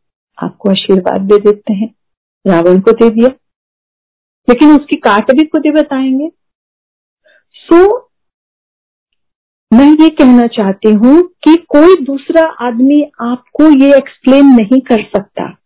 आपको 0.43 0.71
आशीर्वाद 0.71 1.21
दे 1.21 1.39
देते 1.39 1.73
हैं 1.73 1.95
रावण 2.47 2.81
को 2.81 2.93
दे 2.93 3.11
दिया। 3.11 3.29
लेकिन 4.49 4.71
उसकी 4.71 4.97
काट 4.97 5.31
भी 5.31 5.47
खुद 5.47 5.63
ही 5.67 5.73
बताएँगे। 5.73 6.31
सो 7.55 7.85
so, 7.85 8.03
मैं 9.73 9.93
ये 9.93 10.09
कहना 10.09 10.47
चाहती 10.47 10.93
हूँ 10.93 11.23
कि 11.23 11.57
कोई 11.57 12.05
दूसरा 12.05 12.67
आदमी 12.67 13.03
आपको 13.21 13.85
ये 13.85 13.97
एक्सप्लेन 13.97 14.47
नहीं 14.47 14.81
कर 14.81 15.03
सकता। 15.03 15.59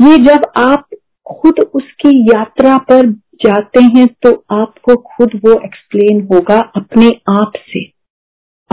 ये 0.00 0.16
जब 0.16 0.52
आप 0.56 0.88
खुद 1.34 1.54
उसकी 1.74 2.24
यात्रा 2.24 2.78
पर 2.78 3.10
जाते 3.12 3.82
हैं 3.82 4.06
तो 4.06 4.44
आपको 4.50 4.96
खुद 4.96 5.30
वो 5.44 5.64
एक्सप्लेन 5.64 6.28
होगा 6.32 6.58
अपने 6.76 7.08
आप 7.28 7.52
से। 7.56 8.01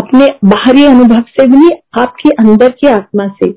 अपने 0.10 0.28
बाहरी 0.46 0.84
अनुभव 0.84 1.22
से 1.22 1.48
भी 1.48 1.70
आपके 2.00 2.30
अंदर 2.30 2.70
की 2.70 2.88
आत्मा 2.88 3.28
से। 3.28 3.52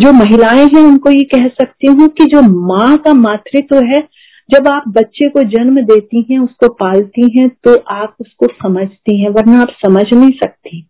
जो 0.00 0.12
महिलाएँ 0.12 0.66
हैं, 0.66 0.82
उनको 0.82 1.10
ये 1.10 1.24
कह 1.24 1.48
सकती 1.48 1.86
हूँ 1.86 2.08
कि 2.08 2.24
जो 2.24 2.42
माँ 2.42 2.96
का 2.96 3.14
मातृत्व 3.14 3.76
तो 3.76 3.86
है, 3.86 4.08
जब 4.50 4.68
आप 4.68 4.82
बच्चे 4.88 5.28
को 5.28 5.42
जन्म 5.42 5.80
देती 5.80 6.26
हैं, 6.30 6.38
उसको 6.38 6.68
पालती 6.68 7.40
हैं 7.40 7.48
तो 7.48 7.76
आप 7.76 8.16
उसको 8.20 8.46
समझती 8.46 9.22
हैं, 9.22 9.30
वरना 9.30 9.62
आप 9.62 9.70
समझ 9.70 10.04
नहीं 10.14 10.30
सकती। 10.30 10.86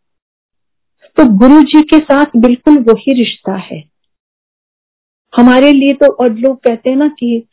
तो 1.17 1.25
गुरु 1.25 1.63
जी 1.63 1.81
के 1.83 1.99
साथ 1.99 2.27
बिल्कुल 2.37 2.79
वही 2.79 3.13
रिश्ता 3.13 3.57
है। 3.57 3.85
हमारे 5.37 5.73
लिए 5.73 5.93
तो 5.93 6.13
और 6.13 6.33
लोग 6.33 6.57
कहते 6.57 6.91
हैं 6.91 6.97
ना 6.97 7.09
कि 7.09 7.47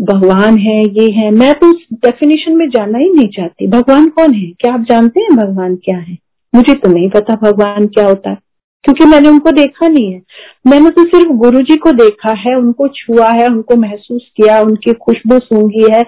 भगवान 0.00 0.58
है, 0.58 0.84
ये 0.84 1.10
है। 1.10 1.30
मैं 1.30 1.54
तो 1.54 1.66
उस 1.66 1.82
डेफिनेशन 1.92 2.56
में 2.56 2.68
जाना 2.68 2.98
ही 2.98 3.10
नहीं 3.10 3.28
चाहती। 3.28 3.66
भगवान 3.66 4.08
कौन 4.08 4.34
है? 4.34 4.50
क्या 4.50 4.74
आप 4.74 4.80
जानते 4.80 5.20
हैं 5.20 5.36
भगवान 5.36 5.76
क्या 5.76 5.98
है? 5.98 6.25
मुझे 6.56 6.74
तो 6.74 6.88
नहीं 6.88 7.08
पता 7.10 7.34
भगवान 7.42 7.86
क्या 7.86 8.04
होता 8.06 8.30
है, 8.30 8.36
क्योंकि 8.84 9.04
मैंने 9.04 9.28
उनको 9.28 9.50
देखा 9.52 9.88
नहीं 9.88 10.12
है। 10.12 10.22
मैंने 10.66 10.90
तो 10.90 11.04
सिर्फ़ 11.04 11.32
गुरु 11.36 11.60
जी 11.62 11.76
को 11.76 11.92
देखा 11.94 12.34
है, 12.38 12.54
उनको 12.56 12.88
छुआ 12.94 13.30
है, 13.30 13.46
उनको 13.46 13.76
महसूस 13.76 14.30
किया, 14.36 14.60
उनकी 14.60 14.92
खुशबू 14.94 15.38
सूंघी 15.38 15.86
है। 15.92 16.04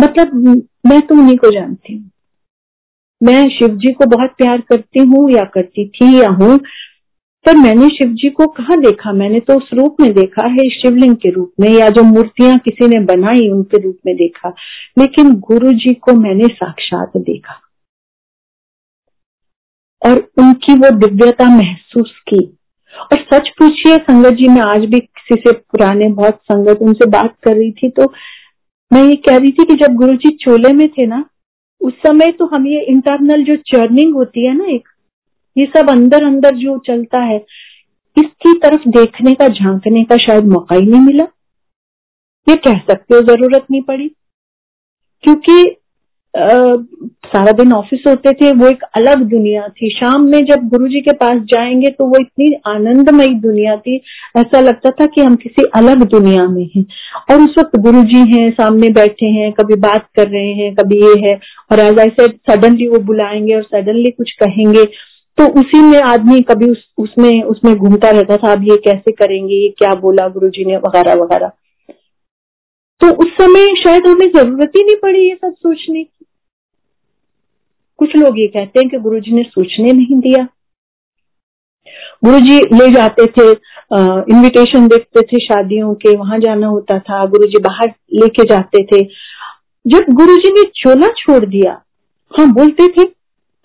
मतलब 0.00 0.34
मैं 0.86 1.00
तो 1.00 1.14
उन्हीं 1.14 1.36
को 1.36 1.50
जानती 1.50 1.94
हूँ। 1.94 2.10
मैं 3.20 3.44
शिव 3.48 3.76
जी 3.76 3.92
को 3.92 4.06
बहुत 4.06 4.30
प्यार 4.38 4.60
करती 4.60 5.00
हूँ 5.00 5.30
या 5.30 5.44
करती 5.44 5.88
थी 5.88 6.14
या 6.20 6.28
हूँ, 6.32 6.56
पर 7.44 7.56
मैंने 7.56 7.88
शिव 7.88 8.12
जी 8.12 8.28
को 8.30 8.46
कहा 8.48 8.76
देखा? 8.76 9.12
मैंने 9.12 9.40
तो 9.40 9.56
उस 9.56 9.68
रूप 9.74 9.96
में 10.00 10.12
देखा 10.12 10.46
है 10.48 10.68
शिवलिंग 10.70 11.16
के 11.16 11.30
रूप 11.30 11.52
में, 11.60 11.68
या 11.70 11.88
जो 11.88 12.02
मूर्तियाँ 12.02 12.58
किसी 12.58 12.88
ने 12.88 13.00
बनाई, 13.06 13.48
उनके 13.48 13.78
रूप 13.78 13.96
में 14.06 14.14
देखा। 14.16 14.54
लेकिन 14.98 15.32
गुरु 15.48 15.72
जी 15.74 15.94
को 15.94 16.14
मैंने 16.20 16.46
साक्षात 16.46 17.16
देखा। 17.16 17.60
और 20.02 20.18
उनकी 20.38 20.74
वो 20.74 20.90
दिव्यता 20.98 21.48
महसूस 21.48 22.12
की। 22.28 22.44
और 22.94 23.22
सच 23.24 23.48
पूछिए, 23.48 23.96
संगत 23.96 24.30
जी, 24.30 24.48
मैं 24.48 24.62
आज 24.62 24.84
भी 24.84 24.98
किसी 24.98 25.34
से 25.34 25.52
पुराने 25.52 26.08
बहुत 26.08 26.40
संगत 26.44 26.78
उनसे 26.82 27.08
बात 27.10 27.34
कर 27.42 27.56
रही 27.56 27.70
थी 27.72 27.88
तो 27.90 28.12
मैं 28.90 29.02
ये 29.04 29.14
कह 29.16 29.36
रही 29.36 29.50
थी 29.50 29.64
कि 29.64 29.74
जब 29.74 29.94
गुरु 29.94 30.16
जी 30.16 30.36
चोले 30.36 30.72
में 30.72 30.88
थे 30.88 31.06
ना, 31.06 31.24
उस 31.80 31.92
समय 32.06 32.30
तो 32.30 32.46
हम 32.46 32.66
ये 32.66 32.80
इंटरनल 32.84 33.44
जो 33.44 33.56
चर्निंग 33.56 34.14
होती 34.14 34.46
है 34.46 34.54
ना 34.54 34.64
एक, 34.64 34.88
ये 35.56 35.66
सब 35.76 35.90
अंदर 35.90 36.24
अंदर 36.24 36.56
जो 36.56 36.78
चलता 36.78 37.22
है, 37.22 37.36
इसकी 38.16 38.52
तरफ़ 38.58 38.88
देखने 38.88 39.32
का, 39.34 39.48
झांकने 39.48 40.04
का 40.04 40.16
शायद 40.16 40.44
मौका 40.44 40.76
ही 40.76 40.86
नहीं 40.86 41.00
मिला। 41.00 41.24
ये 42.48 42.56
कह 42.56 42.78
सकते 42.78 43.14
हो, 43.14 43.20
ज़रूरत 43.20 43.66
नहीं 43.70 43.82
पड़ी। 43.82 44.08
क्योंकि 45.24 45.76
सारा 46.36 47.52
दिन 47.52 47.72
ऑफ़िस 47.72 48.00
होते 48.08 48.32
थे, 48.32 48.52
वो 48.52 48.68
एक 48.68 48.82
अलग 48.82 49.16
दुनिया 49.16 49.68
थी। 49.68 49.90
शाम 49.90 50.22
में 50.22 50.38
जब 50.38 50.68
गुरुजी 50.68 51.00
के 51.00 51.12
पास 51.12 51.40
जाएँगे 51.40 51.90
तो 51.90 52.06
वो 52.06 52.14
इतनी 52.20 52.60
आनंदमयी 52.66 53.28
दुनिया 53.28 53.76
थी। 53.76 54.00
ऐसा 54.36 54.60
लगता 54.60 54.90
था 54.90 55.06
कि 55.06 55.20
हम 55.20 55.36
किसी 55.36 55.64
अलग 55.74 56.04
दुनिया 56.04 56.46
में 56.46 56.70
हैं। 56.76 56.86
और 57.30 57.40
उस 57.40 57.54
वक्त 57.58 57.78
गुरुजी 57.78 58.40
हैं, 58.40 58.50
सामने 58.50 58.88
बैठे 58.88 59.26
हैं, 59.26 59.52
कभी 59.52 59.74
बात 59.74 60.06
कर 60.16 60.28
रहे 60.28 60.52
हैं, 60.52 60.74
कभी 60.74 60.96
ये 60.96 61.28
है। 61.28 61.40
और 61.72 61.80
एज 61.80 61.98
आई 62.00 62.08
सेड 62.08 62.32
सडनली 62.50 62.88
वो 62.88 62.98
बुलाएँगे 62.98 63.56
और 63.56 63.62
सडनली 63.62 64.10
कुछ 64.10 64.32
कहेंगे। 64.32 64.84
तो 65.38 65.60
उसी 65.60 65.82
में 65.82 66.00
आदमी 66.00 66.40
कभी 66.40 66.70
उस, 66.70 66.92
उसमें 66.98 67.42
उसमें 67.42 67.74
घूमता 67.74 68.10
रहता 68.10 68.36
था 68.36 68.52
अब 68.52 68.62
ये 68.62 68.76
कैसे 68.76 69.12
करेंगे? 69.12 69.54
ये 69.54 69.68
क्या 69.68 69.94
बोला 69.94 70.28
गुरु 70.28 70.48
ने? 70.48 70.76
वगैरह 70.76 71.12
वगैरह। 71.12 71.50
तो 73.00 73.06
उस 73.14 73.44
समय 73.44 73.66
शायद 73.66 74.06
हमें 74.06 74.26
ज़रूरत 74.36 74.72
ही 74.76 74.84
नहीं 74.84 74.96
पड़ी 74.96 75.28
ये 75.28 75.34
सब 75.34 75.54
सोचने 75.54 76.04
की। 76.04 76.19
कुछ 78.00 78.16
लोग 78.16 78.38
ये 78.40 78.46
कहते 78.48 78.80
हैं 78.80 78.88
कि 78.90 78.98
गुरुजी 78.98 79.32
ने 79.32 79.42
सोचने 79.44 79.92
नहीं 79.92 80.18
दिया। 80.20 80.46
गुरुजी 82.24 82.58
ले 82.72 82.90
जाते 82.90 83.26
थे 83.28 83.50
इनविटेशन 84.32 84.86
देखते 84.88 85.20
थे 85.22 85.38
शादियों 85.38 85.94
के, 85.94 86.16
वहाँ 86.16 86.38
जाना 86.38 86.66
होता 86.66 86.98
था, 86.98 87.24
गुरुजी 87.26 87.62
बाहर 87.62 87.88
लेके 88.14 88.44
जाते 88.44 88.84
थे। 88.84 89.04
जब 89.86 90.12
गुरुजी 90.12 90.50
ने 90.50 90.62
चोला 90.76 91.06
छोड़ 91.18 91.44
दिया 91.46 91.72
हाँ 92.32 92.46
बोलते 92.52 92.86
थे 92.88 93.04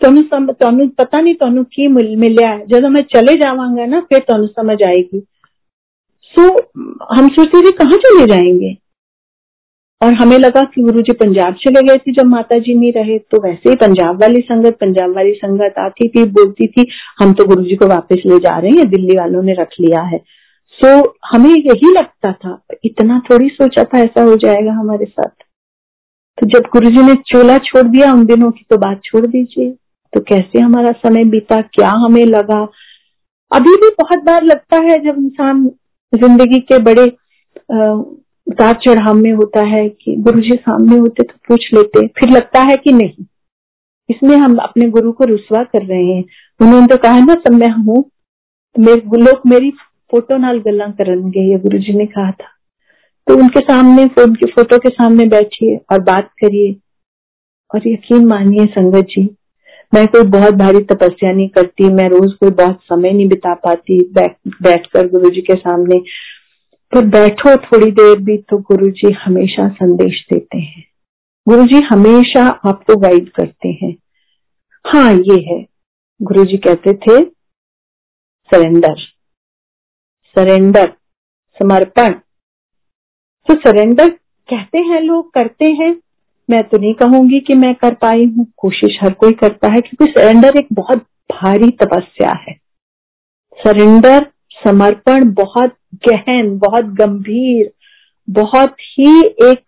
पता 0.01 1.19
नहीं 1.19 1.33
तनु 1.35 1.63
की 1.65 1.87
मिलिया 1.87 2.49
है 2.49 2.65
जब 2.67 2.87
मैं 2.87 3.01
चले 3.13 3.35
जावांगा 3.35 3.85
ना, 3.85 3.99
फिर 3.99 4.19
तनु 4.19 4.47
समझ 4.47 4.77
आएगी। 4.87 5.19
सो 6.35 6.41
हम 7.15 7.27
सोचते 7.29 7.61
थे, 7.61 7.71
कहाँ 7.71 7.97
चले 7.97 8.25
जाएँगे? 8.27 8.73
और 10.01 10.13
हमें 10.13 10.37
लगा 10.37 10.61
कि 10.73 10.81
गुरु 10.81 11.01
जी 11.01 11.13
पंजाब 11.13 11.53
चले 11.59 11.81
गए 11.87 11.97
थे 11.97 12.11
जब 12.13 12.25
माता 12.25 12.57
जी 12.59 12.73
नहीं 12.73 12.91
रहे 12.93 13.17
तो 13.31 13.41
वैसे 13.41 13.69
ही 13.69 13.75
पंजाब 13.75 14.21
वाली 14.21 14.41
संगत 14.41 14.77
पंजाब 14.81 15.15
वाली 15.15 15.31
संगत 15.33 15.79
आती 15.79 16.07
थी 16.07 16.23
बोलती 16.31 16.67
थी 16.67 16.85
हम 17.19 17.33
तो 17.33 17.45
गुरु 17.45 17.63
जी 17.63 17.75
को 17.75 17.87
वापस 17.87 18.21
ले 18.25 18.37
जा 18.39 18.57
रहे 18.57 18.71
हैं 18.71 18.89
दिल्ली 18.89 19.15
वालों 19.17 19.43
ने 19.43 19.53
रख 19.59 19.69
लिया 19.79 20.01
है। 20.03 20.17
सो 20.79 20.87
so, 20.87 21.07
हमें 21.25 21.49
यही 21.49 21.91
लगता 21.91 22.31
था 22.33 22.59
इतना 22.85 23.21
थोड़ी 23.29 23.47
सोचा 23.49 23.83
था 23.83 23.99
ऐसा 23.99 24.23
हो 24.23 24.35
जाएगा 24.35 24.71
हमारे 24.71 25.05
साथ। 25.05 25.43
तो 26.37 26.47
जब 26.47 26.67
गुरु 26.73 26.89
जी 26.89 27.01
ने 27.01 27.13
चोला 27.27 27.57
छोड़ 27.65 27.83
दिया 27.87 28.11
उन 28.13 28.25
दिनों 28.25 28.51
की 28.51 28.65
तो 28.69 28.77
बात 28.77 29.01
छोड़ 29.05 29.25
दीजिए। 29.25 29.69
तो 30.13 30.21
कैसे 30.23 30.59
हमारा 30.59 30.91
समय 30.99 31.23
बीता 31.25 31.61
क्या 31.73 31.89
हमें 31.97 32.25
लगा? 32.25 32.61
अभी 33.51 33.75
भी 33.75 33.89
बहुत 33.99 34.23
बार 34.23 34.43
लगता 34.43 34.77
है 34.83 34.97
जब 35.03 35.17
इंसान 35.17 35.65
ज़िंदगी 36.13 36.59
के 36.61 36.79
बड़े 36.83 37.05
उतार 38.55 38.73
चढ़ाव 38.83 39.13
में 39.13 39.31
होता 39.33 39.65
है 39.67 39.87
कि 39.89 40.15
गुरु 40.17 40.41
जी 40.41 40.55
सामने 40.55 40.97
होते 40.97 41.23
तो 41.23 41.33
पूछ 41.47 41.73
लेते, 41.73 42.07
फिर 42.09 42.29
लगता 42.29 42.61
है 42.61 42.75
कि 42.75 42.91
नहीं। 42.93 43.25
इसमें 44.09 44.35
हम 44.37 44.55
अपने 44.57 44.89
गुरु 44.89 45.11
को 45.11 45.25
रुसवा 45.25 45.63
कर 45.63 45.85
रहे 45.85 46.03
हैं। 46.05 46.23
उन्होंने 46.59 46.87
तो 46.87 46.97
कहा, 46.97 47.19
ना 47.19 47.33
सब 47.35 47.53
मैं 47.53 47.69
हूँ। 47.75 48.03
मेरे 48.75 49.21
लोग 49.21 49.41
मेरी 49.47 49.71
फ़ोटो 50.11 50.37
नाल 50.37 50.59
गला 50.59 50.87
करेंगे 50.91 51.41
ये 51.51 51.57
गुरु 51.59 51.77
जी 51.77 51.93
ने 51.93 52.05
कहा 52.05 52.31
था। 52.31 52.51
तो 53.27 53.35
उनके 53.35 53.59
सामने 53.59 54.05
फ़ोटो 54.07 54.77
के 54.77 54.89
सामने 54.89 55.25
बैठिए 55.25 55.77
और 55.91 56.01
बात 56.01 56.29
करिए। 56.41 56.75
और 57.71 57.87
यकीन 57.87 58.25
मानिए, 58.25 58.65
संगत 58.65 59.05
जी, 59.05 59.23
मैं 59.93 60.05
कोई 60.07 60.23
बहुत 60.29 60.53
भारी 60.53 60.79
तपस्या 60.85 61.31
नहीं 61.31 61.47
करती, 61.49 61.89
मैं 61.89 62.07
रोज 62.09 62.33
कोई 62.33 62.51
बहुत 62.51 62.79
समय 62.83 63.11
नहीं 63.11 63.27
बिता 63.27 63.53
पाती, 63.55 63.99
बैठ 64.13 64.85
कर 64.87 65.07
गुरु 65.07 65.29
जी 65.29 65.41
के 65.41 65.55
सामने। 65.55 65.99
पर 66.95 67.05
बैठो 67.05 67.55
थोड़ी 67.57 67.91
देर 67.91 68.19
भी 68.19 68.37
तो 68.37 68.57
गुरु 68.57 68.89
जी 68.89 69.11
हमेशा 69.13 69.67
संदेश 69.69 70.25
देते 70.33 70.57
हैं। 70.57 70.83
गुरु 71.47 71.65
जी 71.65 71.81
हमेशा 71.85 72.47
आपको 72.65 72.95
गाइड 72.95 73.29
करते 73.29 73.69
हैं। 73.83 73.95
हाँ 74.85 75.13
ये 75.13 75.41
है। 75.41 75.65
गुरु 76.21 76.43
जी 76.43 76.57
कहते 76.57 76.93
थे 76.93 77.23
सरेंडर 78.49 78.99
सरेंडर 80.35 80.93
समर्पण. 81.57 82.13
तो 83.47 83.53
सरेंडर 83.55 84.09
कहते 84.49 84.77
हैं 84.77 85.01
लोग, 85.01 85.33
करते 85.33 85.65
हैं? 85.71 85.95
मैं 86.49 86.61
तो 86.63 86.77
नहीं 86.77 86.93
कहूँगी 86.93 87.39
कि 87.39 87.53
मैं 87.53 87.73
कर 87.75 87.93
पाई 87.93 88.25
हूँ। 88.25 88.45
कोशिश 88.57 88.97
हर 89.03 89.13
कोई 89.13 89.31
करता 89.31 89.71
है, 89.71 89.81
क्योंकि 89.81 90.11
सरेंडर 90.11 90.57
एक 90.57 90.67
बहुत 90.73 90.97
भारी 91.31 91.69
तपस्या 91.83 92.33
है। 92.35 92.53
सरेंडर 93.57 94.25
समर्पण 94.67 95.33
बहुत 95.33 95.75
गहन, 96.09 96.57
बहुत 96.57 96.85
गंभीर, 96.85 97.71
बहुत 98.29 98.75
ही 98.81 99.21
एक 99.21 99.63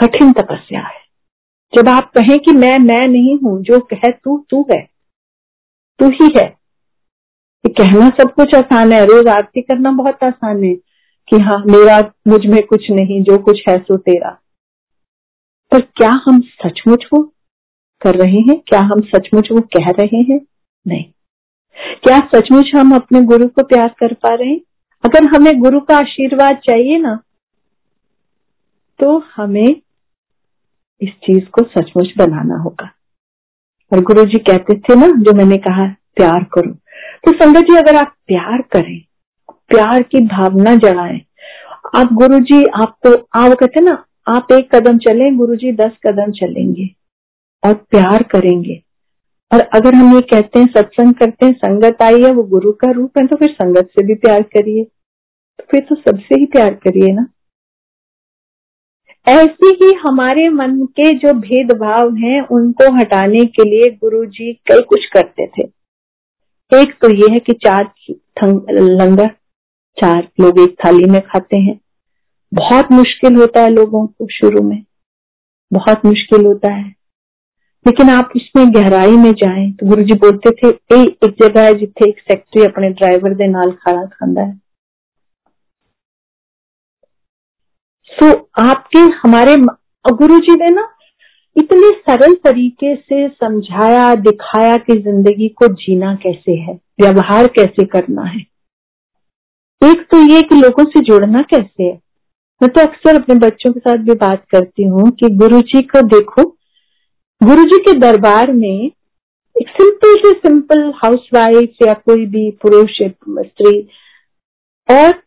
कठिन 0.00 0.32
तपस्या 0.32 0.80
है। 0.80 0.98
जब 1.76 1.88
आप 1.88 2.12
कहें 2.16 2.38
कि 2.38 2.52
मैं 2.52 2.78
मैं 2.78 3.06
नहीं 3.08 3.38
हूँ, 3.38 3.62
जो 3.62 3.80
कहे 3.80 4.12
तू 4.12 4.46
तू 4.50 4.66
है। 4.72 4.82
तू 5.98 6.08
ही 6.08 6.28
है। 6.38 6.46
ये 7.66 7.72
कहना 7.72 8.08
सब 8.08 8.34
कुछ 8.34 8.54
आसान 8.54 8.92
है। 8.92 9.04
रोज 9.04 9.28
आरती 9.28 9.62
करना 9.62 9.90
बहुत 9.90 10.24
आसान 10.24 10.64
है 10.64 10.74
कि 11.28 11.36
हाँ 11.36 11.62
मेरा 11.66 12.00
मुझमें 12.28 12.62
कुछ 12.66 12.90
नहीं, 12.90 13.22
जो 13.22 13.38
कुछ 13.38 13.60
है 13.68 13.78
सो 13.78 13.96
तेरा। 13.96 14.30
पर 15.72 15.80
क्या 15.80 16.10
हम 16.26 16.40
सचमुच 16.40 17.04
वो 17.12 17.22
कर 18.00 18.14
रहे 18.14 18.38
हैं? 18.40 18.60
क्या 18.60 18.80
हम 18.80 19.00
सचमुच 19.00 19.48
वो 19.52 19.60
कह 19.60 19.90
रहे 19.90 20.16
हैं? 20.16 20.40
नहीं। 20.86 21.04
क्या 21.78 22.18
सचमुच 22.34 22.70
हम 22.76 22.94
अपने 22.94 23.20
गुरु 23.20 23.48
को 23.48 23.62
प्यार 23.62 23.88
कर 23.88 24.12
पा 24.14 24.34
रहे 24.34 24.48
हैं? 24.48 24.60
अगर 25.04 25.26
हमें 25.26 25.60
गुरु 25.60 25.80
का 25.80 25.96
आशीर्वाद 25.96 26.56
चाहिए 26.56 26.98
ना 26.98 27.18
तो 29.00 29.22
हमें 29.36 29.76
इस 31.00 31.10
चीज़ 31.10 31.44
को 31.44 31.62
सचमुच 31.62 32.12
बनाना 32.18 32.56
होगा। 32.56 32.90
और 33.92 34.00
गुरु 34.00 34.24
जी 34.24 34.38
कहते 34.38 34.74
थे 34.78 34.94
ना, 34.94 35.06
जो 35.06 35.34
मैंने 35.34 35.56
कहा, 35.56 35.86
प्यार 36.16 36.44
करो। 36.54 36.72
तो 37.24 37.32
संगत 37.32 37.60
जी, 37.60 37.76
अगर 37.76 37.96
आप 37.96 38.14
प्यार 38.26 38.62
करें, 38.62 39.00
प्यार 39.68 40.02
की 40.02 40.20
भावना 40.20 40.74
जगाएँ, 40.76 41.20
आप 41.96 42.12
गुरु 42.12 42.38
जी 42.38 42.64
आपको 42.64 43.12
आप 43.40 43.52
कहते 43.52 43.80
ना, 43.80 44.04
आप 44.28 44.52
एक 44.52 44.74
कदम 44.74 44.98
चलें, 44.98 45.36
गुरु 45.36 45.56
जी 45.56 45.72
दस 45.72 45.92
कदम 46.06 46.32
चलेंगे 46.32 46.88
और 47.66 47.74
प्यार 47.74 48.22
करेंगे। 48.22 48.82
और 49.54 49.60
अगर 49.60 49.94
हम 49.94 50.14
ये 50.14 50.20
कहते 50.20 50.58
हैं, 50.58 50.66
सत्संग 50.66 51.14
करते 51.14 51.46
हैं, 51.46 51.52
संगत 51.52 52.02
आई 52.02 52.22
है, 52.22 52.32
वो 52.32 52.42
गुरु 52.42 52.72
का 52.72 52.90
रूप 52.90 53.18
है 53.18 53.26
तो 53.26 53.36
फिर 53.36 53.48
संगत 53.52 53.86
से 53.86 54.04
भी 54.06 54.14
प्यार 54.14 54.42
करिए। 54.42 54.84
तो 55.58 55.64
फिर 55.70 55.80
तो 55.80 55.94
सबसे 55.94 56.40
ही 56.40 56.46
प्यार 56.46 56.74
करिए 56.74 57.12
ना। 57.12 57.26
ऐसे 59.28 59.66
ही 59.66 59.92
हमारे 59.94 60.48
मन 60.48 60.86
के 60.86 61.10
जो 61.10 61.32
भेदभाव 61.32 62.14
हैं, 62.14 62.46
उनको 62.46 62.98
हटाने 62.98 63.44
के 63.44 63.62
लिए 63.70 63.90
गुरु 63.90 64.24
जी 64.24 64.52
कई 64.52 64.80
कुछ 64.80 65.06
करते 65.06 65.46
थे। 65.46 65.62
एक 66.82 66.98
तो 67.02 67.10
ये 67.10 67.32
है 67.32 67.38
कि 67.38 67.52
चार 67.52 67.92
लंगर, 68.70 69.28
चार 70.00 70.28
लोग 70.40 70.60
एक 70.60 70.76
थाली 70.86 71.04
में 71.04 71.20
खाते 71.20 71.56
हैं। 71.56 71.80
बहुत 72.54 72.92
मुश्किल 72.92 73.36
होता 73.36 73.62
है 73.62 73.70
लोगों 73.70 74.06
को 74.06 74.26
शुरू 74.30 74.62
में। 74.62 74.84
बहुत 75.72 76.06
मुश्किल 76.06 76.46
होता 76.46 76.72
है। 76.72 76.97
लेकिन 77.88 78.10
आप 78.10 78.32
इसमें 78.36 78.72
गहराई 78.72 79.16
में 79.16 79.32
जाए 79.34 79.70
तो 79.72 79.86
गुरु 79.88 80.02
जी 80.02 80.14
बोलते 80.18 80.50
थे, 80.52 80.68
ए, 80.68 81.02
एक 81.24 81.36
जगह 81.42 81.64
है 81.64 81.74
जिथे 81.74 82.08
एक 82.08 82.18
सैकटरी 82.20 82.64
अपने 82.64 82.90
ड्राइवर 82.92 83.34
दे 83.34 83.46
नाल 83.48 83.70
खाना 83.74 84.04
खांदा 84.06 84.42
है। 84.42 84.56
सो 88.10 88.30
आपके, 88.62 88.98
हमारे 88.98 89.56
गुरु 90.12 90.38
जी 90.38 90.54
ने 90.54 90.68
ना, 90.70 90.88
इतने 91.56 91.90
सरल 92.00 92.34
तरीके 92.44 92.94
से 92.96 93.28
समझाया, 93.28 94.14
दिखाया 94.16 94.76
कि 94.76 94.98
ज़िंदगी 95.02 95.48
को 95.58 95.66
जीना 95.76 96.14
कैसे 96.16 96.52
है, 96.52 96.74
व्यवहार 97.00 97.46
कैसे 97.56 97.84
करना 97.86 98.22
है। 98.24 98.40
एक 99.82 100.06
तो 100.10 100.22
ये 100.24 100.42
कि 100.42 100.54
लोगों 100.54 100.84
से 100.84 101.00
जुड़ना 101.02 101.38
कैसे 101.50 101.82
है। 101.82 101.98
मैं 102.60 102.70
तो 102.70 102.80
अक्सर 102.80 103.22
अपने 103.22 103.34
बच्चों 103.38 103.72
के 103.72 103.80
साथ 103.80 104.04
भी 104.04 104.14
बात 104.18 104.44
करती 104.50 104.84
हूँ 104.84 105.10
कि 105.10 105.28
गुरु 105.36 105.60
जी 105.62 105.82
को 105.86 106.02
देखो 106.08 106.54
गुरु 107.42 107.64
जी 107.64 107.78
के 107.78 107.92
दरबार 107.98 108.52
में 108.52 108.86
एक 109.56 109.68
सिंपल 109.68 110.14
से 110.14 110.30
सिंपल 110.38 110.80
हाउसवाइफ 110.96 111.76
या 111.86 111.92
कोई 111.92 112.26
भी 112.26 112.50
पुरुष, 112.50 112.96
स्त्री 113.02 113.80
और 114.88 115.22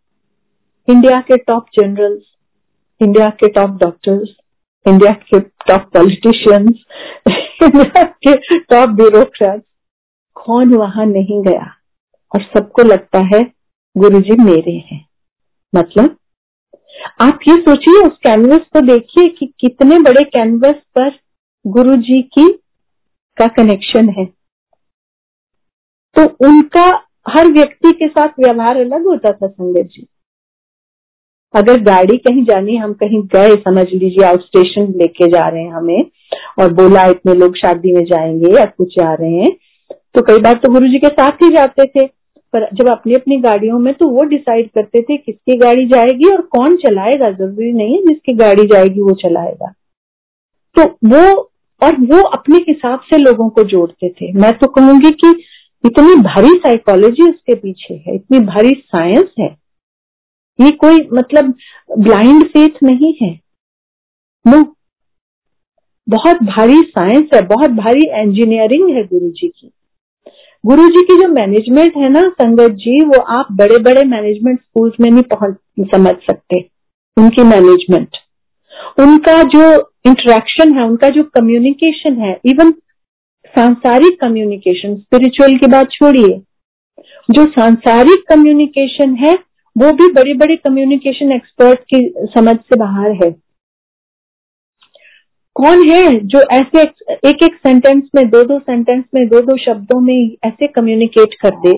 इंडिया 0.87 1.19
के 1.21 1.37
टॉप 1.37 1.65
जनरल्स 1.79 2.23
इंडिया 3.01 3.29
के 3.29 3.47
टॉप 3.47 3.69
डॉक्टर्स 3.69 4.35
इंडिया 4.85 5.11
के 5.11 5.39
टॉप 5.39 5.89
पॉलिटिशियंस 5.93 6.83
इंडिया 7.63 8.03
के 8.03 8.59
टॉप 8.59 8.89
ब्यूरोक्रेट 8.89 9.63
कौन 10.35 10.73
वहाँ 10.73 11.05
नहीं 11.05 11.41
गया? 11.43 11.73
और 12.35 12.41
सबको 12.41 12.83
लगता 12.83 13.19
है 13.33 13.43
गुरुजी 13.95 14.43
मेरे 14.43 14.77
हैं। 14.91 15.05
मतलब 15.73 16.15
आप 17.21 17.39
ये 17.47 17.55
सोचिए 17.55 18.07
उस 18.07 18.17
कैनवस 18.23 18.69
को 18.73 18.81
देखिए 18.81 19.27
कि 19.27 19.53
कितने 19.59 19.99
बड़े 19.99 20.23
कैनवस 20.23 20.75
पर 20.97 21.09
गुरुजी 21.67 22.21
की 22.21 22.47
का 23.37 23.47
कनेक्शन 23.47 24.09
है। 24.09 24.25
तो 26.19 26.47
उनका 26.47 27.07
हर 27.29 27.51
व्यक्ति 27.51 27.91
के 27.91 28.07
साथ 28.07 28.27
व्यवहार 28.27 28.77
अलग 28.77 29.05
होता 29.05 29.31
था 29.31 29.47
संगत 29.47 29.81
जी। 29.81 30.07
अगर 31.55 31.81
गाड़ी 31.81 32.17
कहीं 32.17 32.43
जानी, 32.43 32.75
हम 32.77 32.93
कहीं 32.93 33.23
गए, 33.23 33.55
समझ 33.55 33.85
लीजिए 33.93 34.25
आउट 34.25 34.41
स्टेशन 34.41 34.93
लेके 34.95 35.27
जा 35.27 35.49
रहे 35.49 35.63
हैं 35.63 35.71
हमें, 35.71 36.05
और 36.59 36.73
बोला, 36.73 37.05
इतने 37.05 37.33
लोग 37.33 37.55
शादी 37.55 37.91
में 37.91 38.05
जाएँगे 38.05 38.59
या 38.59 38.65
कुछ 38.65 38.87
जा 38.99 39.13
रहे 39.13 39.33
हैं। 39.33 39.51
तो 39.91 40.21
कई 40.21 40.39
बार 40.39 40.53
तो 40.53 40.73
गुरु 40.73 40.87
जी 40.87 40.99
के 40.99 41.07
साथ 41.07 41.31
ही 41.31 41.49
जाते 41.49 41.85
थे। 41.85 42.07
पर 42.53 42.69
जब 42.73 42.89
अपनी 42.89 43.13
अपनी 43.13 43.37
गाड़ियों 43.37 43.79
में 43.79 43.93
तो 43.93 44.07
वो 44.07 44.23
डिसाइड 44.23 44.69
करते 44.69 45.01
थे 45.01 45.17
किसकी 45.17 45.57
गाड़ी 45.57 45.85
जाएगी 45.85 46.35
और 46.35 46.41
कौन 46.41 46.75
चलाएगा। 46.75 47.31
ज़रूरी 47.31 47.73
नहीं 47.73 47.93
है 47.93 48.01
जिसकी 48.01 48.33
गाड़ी 48.33 48.63
जाएगी, 48.63 49.01
वो 49.01 49.11
चलाएगा। 49.11 49.73
तो 50.79 50.85
वो 50.85 51.50
और 51.81 51.95
वो 52.05 52.21
अपने 52.29 52.57
हिसाब 52.69 52.99
से 52.99 53.17
लोगों 53.17 53.49
को 53.49 53.63
जोड़ते 53.63 54.09
थे। 54.09 54.31
मैं 54.33 54.51
तो 54.57 54.67
कहूँगी 54.67 55.11
कि 55.11 55.29
इतनी 55.83 56.15
भारी 56.15 56.49
साइकोलॉजी 56.57 57.29
उसके 57.29 57.55
पीछे 57.55 57.93
है, 57.93 58.15
इतनी 58.15 58.39
भारी 58.39 58.69
साइंस 58.69 59.33
है। 59.39 59.55
ये 60.59 60.71
कोई 60.71 61.07
मतलब 61.13 61.53
ब्लाइंड 61.97 62.43
फेथ 62.47 62.83
नहीं 62.83 63.13
है। 63.21 63.31
नो 64.45 64.63
बहुत 66.07 66.43
भारी 66.43 66.81
साइंस 66.81 67.29
है, 67.35 67.41
बहुत 67.41 67.69
भारी 67.71 68.07
इंजीनियरिंग 68.21 68.89
है 68.89 69.03
गुरु 69.03 69.29
जी 69.29 69.47
की। 69.47 69.71
गुरु 70.63 70.87
जी 70.87 71.01
की 71.01 71.15
जो 71.21 71.27
मैनेजमेंट 71.27 71.95
है 71.97 72.09
ना, 72.09 72.21
संगत 72.21 72.71
जी, 72.71 73.03
वो 73.05 73.21
आप 73.35 73.47
बड़े 73.51 73.77
बड़े 73.77 74.03
मैनेजमेंट 74.05 74.59
स्कूल्स 74.59 74.93
में 75.01 75.09
नहीं 75.11 75.23
पहुँच, 75.23 75.55
समझ 75.95 76.15
सकते, 76.31 76.59
उनकी 77.17 77.43
मैनेजमेंट 77.43 78.17
उनका 78.99 79.41
जो 79.43 79.90
इंटरेक्शन 80.05 80.73
है, 80.77 80.83
उनका 80.83 81.09
जो 81.09 81.23
कम्युनिकेशन 81.35 82.21
है 82.21 82.39
इवन 82.45 82.71
सांसारिक 83.53 84.19
कम्युनिकेशन 84.21 84.95
स्पिरिचुअल 84.95 85.57
की 85.57 85.67
बात 85.67 85.91
छोड़िए, 85.91 86.37
जो 87.31 87.45
सांसारिक 87.51 88.23
कम्युनिकेशन 88.29 89.15
है, 89.15 89.33
वो 89.75 89.91
भी 89.91 90.11
बड़े 90.13 90.33
बड़े 90.33 90.55
कम्युनिकेशन 90.55 91.31
एक्सपर्ट 91.31 91.79
की 91.93 91.99
समझ 92.35 92.55
से 92.55 92.77
बाहर 92.79 93.11
है। 93.23 93.31
कौन 95.55 95.89
है 95.89 96.03
जो 96.25 96.41
ऐसे 96.53 96.81
एक 97.29 97.43
एक 97.43 97.55
सेंटेंस 97.55 98.03
में 98.15 98.23
दो 98.29 98.43
दो 98.43 98.59
सेंटेंस 98.59 99.03
में 99.15 99.27
दो 99.27 99.39
दो 99.41 99.55
शब्दों 99.57 99.99
में 100.01 100.37
ऐसे 100.45 100.67
कम्युनिकेट 100.67 101.33
कर 101.41 101.55
दे 101.59 101.73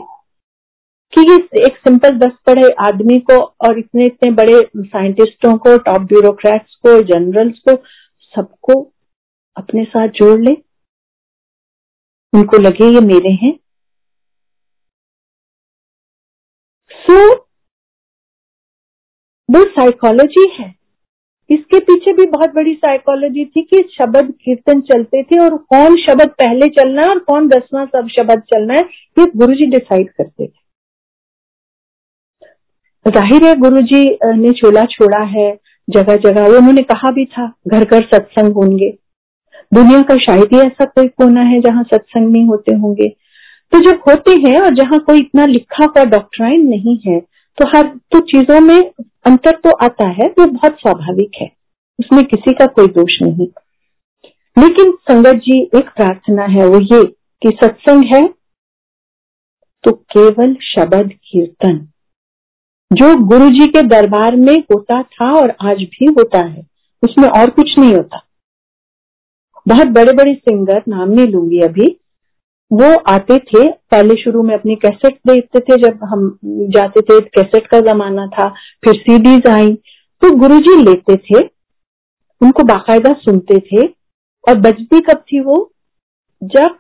कि 1.14 1.22
ये 1.32 1.36
एक 1.66 1.78
सिंपल 1.78 2.18
दस 2.18 2.32
पढ़े 2.46 2.70
आदमी 2.88 3.18
को 3.20 3.38
और 3.66 3.80
इतने 3.80 4.06
इतने 4.06 4.32
बड़े 4.32 4.62
साइंटिस्टों 4.78 5.58
को 5.58 5.78
टॉप 5.78 6.02
ब्यूरोक्रेट्स 6.02 6.76
को 6.76 7.02
जनरल्स 7.04 7.60
को 7.60 7.76
सबको 8.34 8.82
अपने 9.58 9.84
साथ 9.86 10.08
जोड़ 10.16 10.40
ले। 10.42 10.52
उनको 12.34 12.58
लगे 12.58 12.88
ये 12.90 13.02
मेरे 13.04 13.32
हैं। 13.42 13.52
सो 16.92 17.18
वो 19.50 19.64
साइकोलॉजी 19.72 20.48
है। 20.52 20.74
इसके 21.50 21.80
पीछे 21.82 22.14
भी 22.14 22.26
बहुत 22.28 22.54
बड़ी 22.54 22.74
साइकोलॉजी 22.76 23.46
थी 23.46 23.62
कि 23.64 23.78
शब्द 23.94 24.32
कीर्तन 24.36 24.82
चलते 24.84 25.22
थे 25.24 25.38
और 25.40 25.58
कौन 25.66 25.96
शब्द 26.04 26.30
पहले 26.34 26.68
चलना 26.72 27.02
है 27.02 27.08
और 27.10 27.20
कौन 27.22 27.48
दसवां 27.48 27.86
सब 27.88 28.08
शब्द 28.10 28.42
चलना 28.44 28.74
है, 28.74 28.82
ये 29.18 29.26
गुरुजी 29.38 29.66
डिसाइड 29.72 30.12
करते 30.12 30.48
थे। 30.48 30.62
ज़ाहिर 33.06 33.46
है 33.46 33.54
गुरुजी 33.58 34.04
ने 34.38 34.52
चोला 34.54 34.84
छोड़ा 34.92 35.24
है। 35.30 35.52
जगह 35.88 36.16
जगह 36.26 36.48
वो 36.48 36.58
उन्होंने 36.58 36.82
कहा 36.84 37.12
भी 37.12 37.26
था 37.26 37.48
घर 37.68 37.84
घर 37.86 38.06
सत्संग 38.06 38.54
होंगे। 38.54 38.90
दुनिया 39.74 40.02
का 40.02 40.16
शायद 40.18 40.54
ही 40.54 40.60
ऐसा 40.60 40.86
कोई 40.86 41.08
कोना 41.08 41.42
है 41.42 41.60
जहाँ 41.62 41.84
सत्संग 41.84 42.32
नहीं 42.32 42.46
होते 42.46 42.76
होंगे। 42.76 43.08
तो 43.74 43.80
जब 43.82 44.02
होते 44.08 44.32
हैं 44.42 44.60
और 44.62 44.76
जहाँ 44.76 45.00
कोई 45.00 45.20
इतना 45.20 45.46
लिखा 45.46 45.86
हुआ 45.86 46.04
डॉक्ट्राइन 46.06 46.68
नहीं 46.68 46.98
है 47.08 47.20
तो 47.58 47.68
हर 47.70 47.88
तो 48.12 48.20
चीज़ों 48.22 48.60
में 48.62 48.80
अंतर 49.26 49.60
तो 49.64 49.72
आता 49.84 50.08
है 50.10 50.28
तो 50.30 50.46
बहुत 50.46 50.80
स्वाभाविक 50.80 51.42
है। 51.42 51.50
उसमें 52.00 52.24
किसी 52.26 52.54
का 52.54 52.66
कोई 52.68 52.88
दोष 52.90 53.18
नहीं। 53.22 53.48
लेकिन 54.58 54.92
संगत 55.12 55.36
जी, 55.36 55.60
एक 55.76 55.90
प्रार्थना 55.90 56.44
है 56.52 56.66
वो 56.68 56.80
ये 56.86 57.04
कि 57.42 57.58
सत्संग 57.64 58.04
है 58.06 58.28
तो 59.84 59.92
केवल 60.12 60.56
शब्द 60.64 61.12
कीर्तन। 61.24 61.76
जो 62.94 63.16
गुरु 63.26 63.50
जी 63.50 63.68
के 63.68 63.82
दरबार 63.82 64.36
में 64.36 64.58
होता 64.58 65.02
था 65.04 65.32
और 65.34 65.56
आज 65.62 65.78
भी 65.78 66.06
होता 66.06 66.40
है, 66.40 66.68
उसमें 67.04 67.28
और 67.30 67.50
कुछ 67.50 67.78
नहीं 67.80 67.94
होता। 67.94 68.22
बहुत 69.68 69.88
बड़े 69.88 70.14
बड़े 70.14 70.34
सिंगर, 70.34 70.84
नाम 70.88 71.10
नहीं 71.10 71.28
लूँगी 71.28 71.60
अभी, 71.60 72.00
वो 72.72 72.98
आते 73.08 73.38
थे, 73.40 73.70
पहले 73.70 74.16
शुरू 74.16 74.44
में 74.44 74.54
अपनी 74.56 74.76
कैसेट 74.76 75.20
देखते 75.28 75.60
थे, 75.60 75.78
जब 75.78 76.00
हम 76.04 76.40
जाते 76.46 77.02
थे, 77.02 77.20
कैसेट 77.22 77.68
का 77.68 77.80
जमाना 77.80 78.28
था, 78.28 78.50
फिर 78.84 78.94
सीडीज 78.96 79.48
आई 79.48 79.74
तो 80.22 80.36
गुरुजी 80.36 80.84
लेते 80.84 81.16
थे, 81.16 81.40
उनको 82.42 82.64
बाकायदा 82.64 83.14
सुनते 83.14 83.60
थे, 83.60 83.88
और 84.50 84.60
बजती 84.60 85.00
कब 85.00 85.24
थी 85.32 85.40
वो? 85.40 85.74
जब 86.44 86.76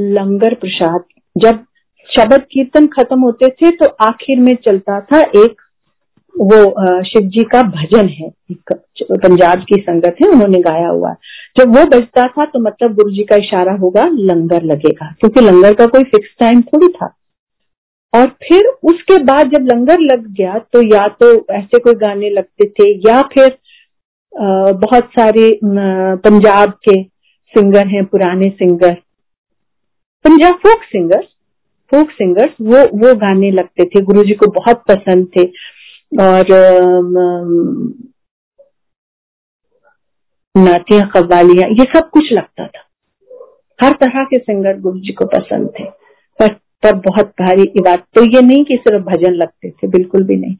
लंगर 0.00 0.54
प्रसाद, 0.54 1.04
जब 1.38 1.64
शब्द 2.12 2.42
कीर्तन 2.52 2.86
खत्म 2.88 3.20
होते 3.20 3.48
थे 3.50 3.70
तो 3.76 3.86
आखिर 4.02 4.40
में 4.40 4.54
चलता 4.64 5.00
था 5.02 5.20
एक 5.36 5.60
वो 6.34 6.58
शिव 7.04 7.28
जी 7.28 7.42
का 7.44 7.62
भजन 7.64 8.08
है। 8.10 8.28
पंजाब 8.52 9.64
की 9.64 9.80
संगत 9.80 10.16
है, 10.22 10.28
उन्होंने 10.28 10.58
गाया 10.60 10.88
हुआ। 10.88 11.12
जब 11.56 11.76
वो 11.76 11.84
बजता 11.88 12.26
था 12.28 12.44
तो 12.44 12.60
मतलब 12.60 12.94
गुरु 12.94 13.10
जी 13.10 13.24
का 13.24 13.36
इशारा 13.36 13.72
होगा, 13.74 14.02
लंगर 14.02 14.62
लगेगा, 14.64 15.10
क्योंकि 15.20 15.40
लंगर 15.40 15.74
का 15.74 15.86
कोई 15.86 16.04
फिक्स 16.04 16.34
टाइम 16.40 16.60
थोड़ी 16.62 16.88
था। 16.90 17.06
और 18.12 18.26
फिर 18.42 18.66
उसके 18.84 19.18
बाद 19.24 19.50
जब 19.50 19.66
लंगर 19.66 20.00
लग 20.02 20.26
गया 20.30 20.58
तो 20.72 20.82
या 20.86 21.06
तो 21.20 21.30
ऐसे 21.54 21.78
कोई 21.78 21.94
गाने 21.96 22.30
लगते 22.30 22.68
थे, 22.68 22.90
या 23.08 23.20
फिर 23.34 23.56
बहुत 24.78 25.10
सारे 25.18 25.50
पंजाब 25.64 26.72
के 26.88 27.02
सिंगर 27.02 27.86
हैं, 27.86 28.04
पुराने 28.06 28.48
singer 28.52 28.94
Punjab 30.24 30.54
folk 30.58 30.82
singers 30.86 31.26
folk 31.94 32.10
singers 32.10 32.54
वो 32.62 32.78
वो 32.98 33.14
गाने 33.14 33.50
लगते 33.50 33.84
थे, 33.84 34.00
गुरुजी 34.00 34.32
को 34.32 34.50
बहुत 34.50 34.82
पसंद 34.90 35.26
थे। 35.26 35.46
और 36.20 36.44
नातियाँ, 40.56 41.08
कव्वालियाँ, 41.08 41.70
ये 41.70 41.84
सब 41.98 42.10
कुछ 42.10 42.32
लगता 42.32 42.66
था। 42.66 42.88
हर 43.82 43.92
तरह 43.92 44.24
के 44.24 44.38
सिंगर 44.38 44.80
गुरु 44.80 44.98
जी 44.98 45.12
को 45.12 45.26
पसंद 45.26 45.68
थे। 45.80 45.84
पर 46.40 46.54
तब 46.82 47.02
बहुत 47.08 47.26
भारी 47.40 47.64
बात 47.80 48.04
तो 48.14 48.22
ये 48.36 48.42
नहीं 48.42 48.64
कि 48.64 48.76
सिर्फ़ 48.76 49.04
भजन 49.04 49.32
लगते 49.32 49.70
थे, 49.70 49.88
बिल्कुल 49.88 50.24
भी 50.24 50.36
नहीं। 50.36 50.56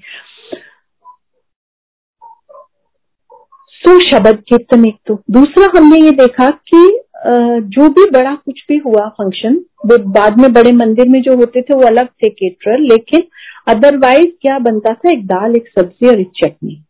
सो 3.72 3.98
शब्द 4.00 4.42
कीर्तन 4.48 4.86
एक 4.86 4.96
तो। 5.06 5.14
दूसरा 5.30 5.68
हमने 5.76 5.98
ये 5.98 6.10
देखा 6.10 6.50
कि 6.50 7.00
जो 7.22 7.88
भी 7.88 8.04
बड़ा 8.10 8.34
कुछ 8.36 8.62
भी 8.68 8.76
हुआ 8.86 9.06
फ़ंक्शन 9.18 9.54
वो 9.86 9.98
बाद 10.12 10.38
में 10.40 10.52
बड़े 10.52 10.72
मंदिर 10.72 11.08
में 11.08 11.20
जो 11.22 11.36
होते 11.36 11.62
थे 11.62 11.74
वो 11.74 11.86
अलग 11.86 12.08
थे 12.22 12.28
केटरर 12.30 12.78
लेकिन 12.82 13.22
अदरवाइज़ 13.68 14.30
क्या 14.42 14.58
बनता 14.58 14.94
था? 14.94 15.10
एक 15.10 15.26
दाल, 15.26 15.54
एक 15.56 15.68
सब्ज़ी 15.68 16.08
और 16.08 16.20
एक 16.20 16.30
चटनी। 16.36 16.82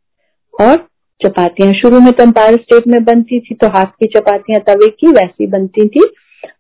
और 0.55 0.77
चपातियाँ, 1.21 1.73
शुरू 1.73 2.01
में 2.01 2.13
तो 2.13 2.23
अंपायर 2.25 2.57
स्टेट 2.57 2.87
में 2.89 3.03
बनती 3.05 3.41
थी 3.41 3.55
तो 3.55 3.69
हाथ 3.69 3.93
की 4.01 4.07
चपातियाँ 4.09 4.61
तवे 4.69 4.89
की, 4.91 5.13
वैसी 5.13 5.47
बनती 5.47 5.89
थी। 5.89 6.09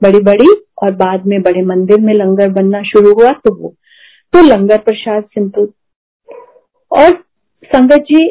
बड़ी 0.03 0.21
बड़ी 0.21 0.53
और 0.83 0.93
बाद 0.97 1.27
में 1.27 1.41
बड़े 1.43 1.63
मंदिर 1.67 2.01
में 2.01 2.15
लंगर 2.15 2.49
बनना 2.53 2.83
शुरू 2.83 3.13
हुआ 3.15 3.33
तो 3.45 3.55
वो। 3.55 3.75
तो 4.35 4.43
लंगर 4.43 4.79
प्रसाद 4.79 5.25
सिंपल 5.25 5.69
और 6.93 7.23
संगत 7.65 8.05
जी 8.09 8.27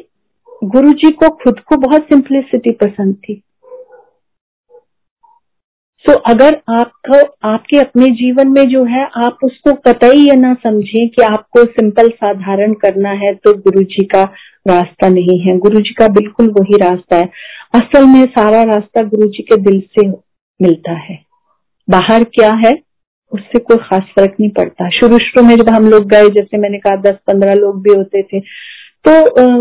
गुरु 0.65 0.91
जी 0.93 1.09
को 1.13 1.29
खुद 1.35 1.59
को 1.59 1.77
बहुत 1.79 2.03
सिंपलिसिटी 2.03 2.71
पसंद 2.81 3.15
थी। 3.15 3.41
सो 6.05 6.11
so, 6.11 6.19
अगर 6.27 6.55
आपको 6.69 7.17
आपके 7.47 7.79
अपने 7.79 8.07
जीवन 8.15 8.47
में 8.47 8.63
जो 8.69 8.83
है 8.85 9.03
आप 9.25 9.43
उसको 9.43 9.73
कतई 9.87 10.19
ये 10.19 10.35
ना 10.35 10.53
समझें 10.63 11.09
कि 11.09 11.23
आपको 11.23 11.63
सिंपल 11.65 12.09
साधारण 12.09 12.73
करना 12.83 13.09
है 13.17 13.33
तो 13.35 13.53
गुरु 13.59 13.83
जी 13.85 14.05
का 14.05 14.23
रास्ता 14.67 15.09
नहीं 15.09 15.39
है। 15.39 15.57
गुरु 15.57 15.79
जी 15.79 15.93
का 15.93 16.07
बिल्कुल 16.13 16.49
वही 16.51 16.77
रास्ता 16.77 17.17
है। 17.17 17.29
असल 17.75 18.05
में 18.05 18.25
सारा 18.39 18.63
रास्ता 18.63 19.01
गुरु 19.09 19.27
जी 19.27 19.43
के 19.43 19.57
दिल 19.61 19.79
से 19.93 20.07
मिलता 20.59 20.97
है। 20.99 21.19
बाहर 21.87 22.23
क्या 22.33 22.53
है 22.65 22.73
उससे 23.31 23.59
कोई 23.59 23.77
खास 23.77 24.11
फ़र्क 24.15 24.35
नहीं 24.39 24.49
पड़ता। 24.49 24.89
शुरू 24.89 25.17
शुरू 25.17 25.47
में 25.47 25.55
जब 25.55 25.69
हम 25.69 25.89
लोग 25.89 26.09
गए 26.09 26.29
जैसे 26.35 26.57
मैंने 26.57 26.77
कहा 26.77 26.95
दस 27.01 27.17
पंद्रह 27.27 27.53
लोग 27.53 27.81
भी 27.83 27.97
होते 27.97 28.21
थे 28.23 28.39
तो 29.05 29.11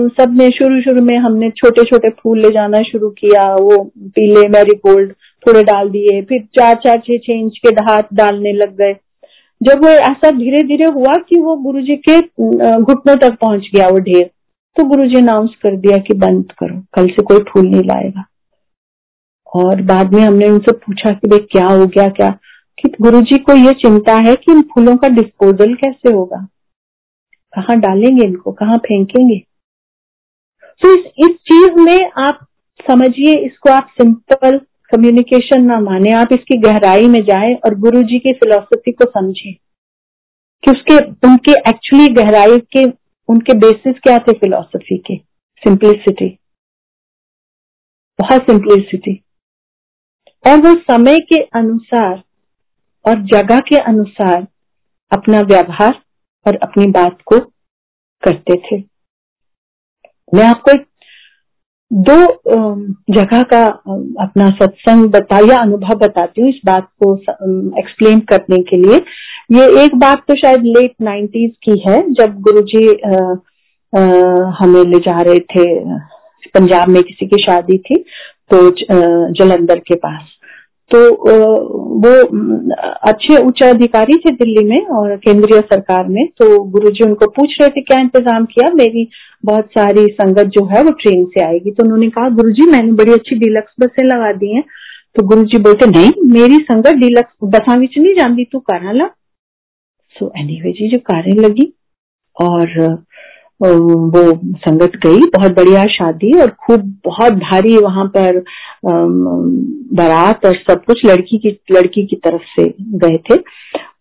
सबने 0.08 0.48
शुरू 0.48 0.80
शुरू 0.82 1.04
में 1.04 1.16
हमने 1.18 1.50
छोटे 1.50 1.82
छोटे 1.84 2.08
फूल 2.22 2.40
ले 2.42 2.48
जाना 2.54 2.78
शुरू 2.82 3.08
किया 3.10 3.42
वो 3.54 3.82
पीले 4.16 4.48
मैरीगोल्ड 4.48 5.12
थोड़े 5.42 5.62
डाल 5.64 5.88
दिए, 5.90 6.20
फिर 6.22 6.42
चार 6.58 6.74
चार 6.76 6.98
छह 6.98 7.16
छह 7.18 7.32
इंच 7.32 7.58
के 7.58 7.74
हाथ 7.84 8.14
डालने 8.14 8.52
लग 8.54 8.76
गए। 8.76 8.94
जब 9.60 9.84
वो 9.84 9.90
ऐसा 9.90 10.30
धीरे 10.32 10.62
धीरे 10.64 10.84
हुआ 10.90 11.14
कि 11.28 11.40
वो 11.40 11.54
गुरु 11.62 11.80
जी 11.82 11.96
के 11.98 12.18
घुटनों 12.18 13.16
तक 13.18 13.36
पहुँच 13.40 13.68
गया 13.74 13.88
वो 13.88 13.98
ढेर 14.00 14.30
तो 14.76 14.84
गुरु 14.84 15.06
जी 15.06 15.16
अनाउंस 15.16 15.54
कर 15.62 15.76
दिया 15.76 15.96
कि 15.98 16.14
बंद 16.16 16.52
करो, 16.52 16.80
कल 16.94 17.06
से 17.06 17.22
कोई 17.22 17.38
फूल 17.48 17.66
नहीं 17.66 17.82
लाएगा। 17.84 18.24
और 19.46 19.80
बाद 19.82 20.14
में 20.14 20.20
हमने 20.22 20.48
उनसे 20.48 20.72
पूछा 20.76 21.10
कि 21.10 21.28
भाई 21.28 21.38
क्या 21.52 21.66
हो 21.66 21.86
गया, 21.86 22.08
क्या? 22.08 22.30
कि 22.78 22.88
गुरु 23.00 23.20
जी 23.22 23.38
को 23.38 23.56
ये 23.56 23.72
चिंता 23.80 24.14
है 24.26 24.34
कि 24.36 24.52
इन 24.52 24.60
फूलों 24.74 24.96
का 24.96 25.08
डिस्पोजल 25.10 25.74
कैसे 25.74 26.12
होगा? 26.12 26.46
कहा 27.52 27.74
डालेंगे 27.76 28.24
इनको? 28.24 28.52
कहा 28.52 28.76
फेंकेंगे? 28.78 29.38
तो 30.82 30.92
इस 30.94 31.04
इस 31.20 31.36
चीज़ 31.48 31.80
में 31.80 32.10
आप 32.18 32.46
समझिए, 32.80 33.32
इसको 33.38 33.70
आप 33.70 33.88
सिंपल 33.92 34.58
कम्युनिकेशन 34.92 35.62
ना 35.62 35.78
माने। 35.80 36.12
आप 36.12 36.32
इसकी 36.32 36.56
गहराई 36.58 37.06
में 37.08 37.20
जाए 37.20 37.52
और 37.64 37.74
गुरु 37.78 38.02
जी 38.02 38.18
की 38.18 38.32
फिलोसफी 38.32 38.92
को 38.92 39.10
समझें 39.10 39.52
कि 40.62 40.70
उसके, 40.70 40.98
उनके 41.28 41.52
एक्चुअली 41.70 42.08
गहराई 42.14 42.58
के, 42.76 42.84
उनके 43.28 43.56
बेसिस 43.58 44.00
क्या 44.02 44.18
थे 44.18 44.32
फिलोसफी 44.32 44.98
के? 44.98 45.16
सिंप्लिसिटी 45.62 46.28
बहुत 48.18 48.42
सिंप्लिसिटी 48.42 49.12
और 50.44 50.58
वो 50.58 50.74
समय 50.82 51.18
के 51.18 51.42
अनुसार 51.58 52.22
और 53.04 53.22
जगह 53.26 53.58
के 53.58 53.78
अनुसार 53.78 54.46
अपना 55.12 55.40
व्यवहार 55.40 56.00
और 56.46 56.56
अपनी 56.56 56.86
बात 56.90 57.18
को 57.22 57.38
करते 58.22 58.56
थे। 58.56 58.76
मैं 60.32 60.44
आपको 60.44 60.70
एक 60.70 60.86
दो 61.90 62.16
जगह 63.12 63.42
का 63.44 63.64
अपना 64.20 64.48
सत्संग 64.52 65.06
बता, 65.10 65.38
या 65.46 65.56
अनुभव 65.58 65.98
बताती 65.98 66.40
हूँ 66.40 66.48
इस 66.48 66.60
बात 66.66 66.88
को 67.02 67.14
एक्सप्लेन 67.80 68.20
करने 68.30 68.58
के 68.64 68.76
लिए। 68.76 68.96
ये 69.50 69.84
एक 69.84 69.94
बात 69.98 70.22
तो 70.28 70.34
शायद 70.36 70.64
लेट 70.66 70.92
नाइन्टीज 71.02 71.50
की 71.64 71.78
है, 71.80 72.00
जब 72.12 72.40
गुरुजी 72.40 72.86
हमें 74.56 74.82
ले 74.84 74.98
जा 75.00 75.20
रहे 75.20 75.38
थे, 75.50 75.64
पंजाब 76.54 76.88
में 76.88 77.02
किसी 77.02 77.26
की 77.26 77.42
शादी 77.42 77.78
थी 77.80 78.04
तो 78.50 78.68
जलंधर 79.34 79.78
के 79.80 79.94
पास। 79.96 80.28
तो 80.90 80.98
वो 82.02 82.12
अच्छे 83.08 83.36
उच्च 83.38 83.62
अधिकारी 83.64 84.16
थे 84.18 84.30
दिल्ली 84.34 84.64
में 84.68 84.86
और 84.88 85.16
केंद्रीय 85.18 85.60
सरकार 85.62 86.08
में 86.08 86.24
तो 86.38 86.58
गुरुजी 86.70 87.04
उनको 87.04 87.26
पूछ 87.28 87.56
रहे 87.60 87.68
थे, 87.68 87.80
क्या 87.82 87.98
इंतज़ाम 87.98 88.44
किया? 88.46 88.72
मेरी 88.74 89.08
बहुत 89.44 89.66
सारी 89.66 90.06
संगत 90.06 90.46
जो 90.46 90.64
है 90.66 90.82
वो 90.82 90.90
ट्रेन 90.90 91.24
से 91.24 91.44
आएगी। 91.44 91.70
तो 91.70 91.84
उन्होंने 91.84 92.08
कहा 92.08 92.28
गुरु 92.28 92.50
जी 92.50 92.70
मैंने 92.70 92.92
बड़ी 92.92 93.12
अच्छी 93.12 93.36
डिलक्स 93.36 93.72
बसें 93.80 94.06
लगा 94.06 94.32
दी 94.32 94.54
हैं। 94.54 94.64
तो 95.16 95.26
गुरु 95.26 95.42
जी 95.42 95.58
बोलते, 95.58 95.86
नहीं, 95.86 96.10
मेरी 96.32 96.58
संगत 96.58 96.94
डिलक्स 96.94 97.32
बसा 97.44 97.74
विच 97.74 97.98
नहीं 97.98 98.16
जाती, 98.16 98.44
तू 98.44 98.58
कार 98.58 98.94
ला। 98.94 99.06
सो 100.16 100.32
एनीवे 100.38 100.72
जी, 100.72 100.88
जो 100.90 100.98
कारें 100.98 101.34
लगी 101.34 101.74
और 102.40 102.94
वो 103.60 104.20
संगत 104.58 104.92
गई, 104.96 105.18
बहुत 105.34 105.52
बढ़िया 105.56 105.82
शादी 105.90 106.32
और 106.40 106.50
खूब 106.60 106.84
बहुत 107.06 107.32
भारी 107.40 107.76
वहाँ 107.76 108.04
पर 108.16 108.38
बारात 109.96 110.46
और 110.46 110.56
सब 110.70 110.84
कुछ 110.84 111.04
लड़की 111.06 111.38
की 111.38 111.50
लड़की 111.72 112.06
की 112.06 112.16
तरफ़ 112.26 112.42
से 112.54 112.64
गए 112.98 113.16
थे। 113.30 113.38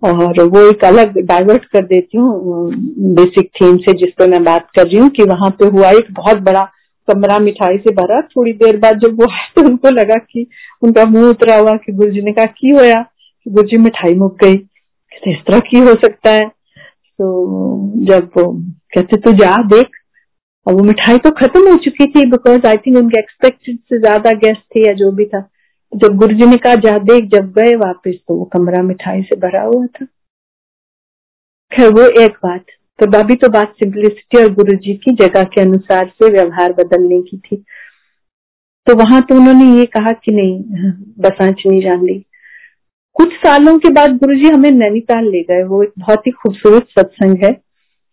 और 0.07 0.41
वो 0.43 0.59
एक 0.69 0.83
अलग 0.85 1.17
डाइवर्ट 1.27 1.63
कर 1.65 1.85
देती 1.85 2.17
हूँ 2.17 2.71
बेसिक 3.15 3.49
थीम 3.55 3.77
से 3.77 3.93
जिस 3.97 4.13
पर 4.19 4.29
मैं 4.29 4.43
बात 4.43 4.67
कर 4.75 4.83
रही 4.83 4.97
हूँ 4.97 5.09
कि 5.09 5.23
वहाँ 5.23 5.49
पे 5.59 5.67
हुआ 5.67 5.89
एक 5.91 6.11
बहुत 6.11 6.37
बड़ा 6.43 6.61
कमरा 7.07 7.39
मिठाई 7.39 7.77
से 7.77 7.93
भरा। 7.95 8.21
थोड़ी 8.27 8.51
देर 8.53 8.77
बाद 8.77 8.99
जब 8.99 9.19
वो 9.21 9.25
आए 9.31 9.47
तो 9.55 9.65
उनको 9.69 9.89
लगा 9.95 10.15
कि 10.31 10.45
उनका 10.83 11.05
मुँह 11.05 11.29
उतरा 11.29 11.57
हुआ 11.57 11.73
कि 11.75 11.93
गुरुजी 11.93 12.21
ने 12.21 12.31
कहा, 12.31 12.45
की 12.45 12.75
होया? 12.75 13.05
गुरुजी 13.45 13.77
मिठाई 13.77 14.15
मुक 14.15 14.37
गई। 14.43 14.55
इस 15.27 15.37
तरह 15.47 15.59
की 15.69 15.79
हो 15.79 15.93
सकता 15.95 16.31
है। 16.31 16.47
तो 17.19 17.27
जब 18.05 18.29
कहते 18.93 19.17
तो 19.17 19.31
जा, 19.33 19.55
देख। 19.67 19.87
और 20.67 20.73
वो 20.73 20.83
मिठाई 20.83 21.17
तो 21.17 21.31
खत्म 21.31 21.69
हो 21.69 21.75
चुकी 21.83 22.05
थी 22.05 22.25
बिकॉज़ 22.31 22.67
आई 22.67 22.77
थिंक 22.77 22.97
उनके 22.97 23.19
एक्सपेक्टेड 23.19 23.77
से 23.79 23.99
ज़्यादा 23.99 24.31
गेस्ट 24.39 24.61
थे 24.75 24.85
या 24.87 24.93
जो 24.93 25.11
भी 25.11 25.25
था। 25.25 25.47
जब 25.93 26.15
गुरु 26.17 26.35
जी 26.35 26.45
ने 26.45 26.57
कहा, 26.57 26.75
जा, 26.75 26.97
देख। 26.99 27.29
जब 27.29 27.51
गए 27.53 27.75
वापस 27.77 28.17
तो 28.27 28.35
वो 28.35 28.45
कमरा 28.45 28.81
मिठाई 28.83 29.21
से 29.21 29.35
भरा 29.39 29.61
हुआ 29.61 29.85
था। 29.85 30.05
खैर, 31.71 31.89
वो 31.89 32.23
एक 32.23 32.37
बात 32.45 32.65
तो 32.99 33.07
बाबी 33.07 33.35
तो 33.35 33.49
बात 33.49 33.73
सिंपलिसिटी 33.73 34.37
और 34.37 34.53
गुरु 34.53 34.75
जी 34.77 34.93
की 34.95 35.11
जगह 35.15 35.43
के 35.43 35.61
अनुसार 35.61 36.07
से 36.07 36.31
व्यवहार 36.31 36.73
बदलने 36.73 37.21
की 37.21 37.37
थी। 37.37 37.55
तो 38.87 38.95
वहाँ 38.95 39.21
तो 39.21 39.35
उन्होंने 39.35 39.65
ये 39.77 39.85
कहा 39.85 40.11
कि 40.15 40.31
नहीं 40.31 40.91
बसांच 41.19 41.61
नहीं 41.67 41.81
जान 41.81 42.03
ली। 42.05 42.17
कुछ 43.15 43.33
सालों 43.35 43.77
के 43.77 43.89
बाद 43.89 44.17
गुरु 44.17 44.35
जी 44.35 44.49
हमें 44.49 44.69
नैनीताल 44.71 45.25
ले 45.25 45.41
गए। 45.43 45.63
वो 45.63 45.81
एक 45.83 45.91
बहुत 45.99 46.27
ही 46.27 46.31
खूबसूरत 46.31 46.87
सत्संग 46.99 47.43
है। 47.43 47.51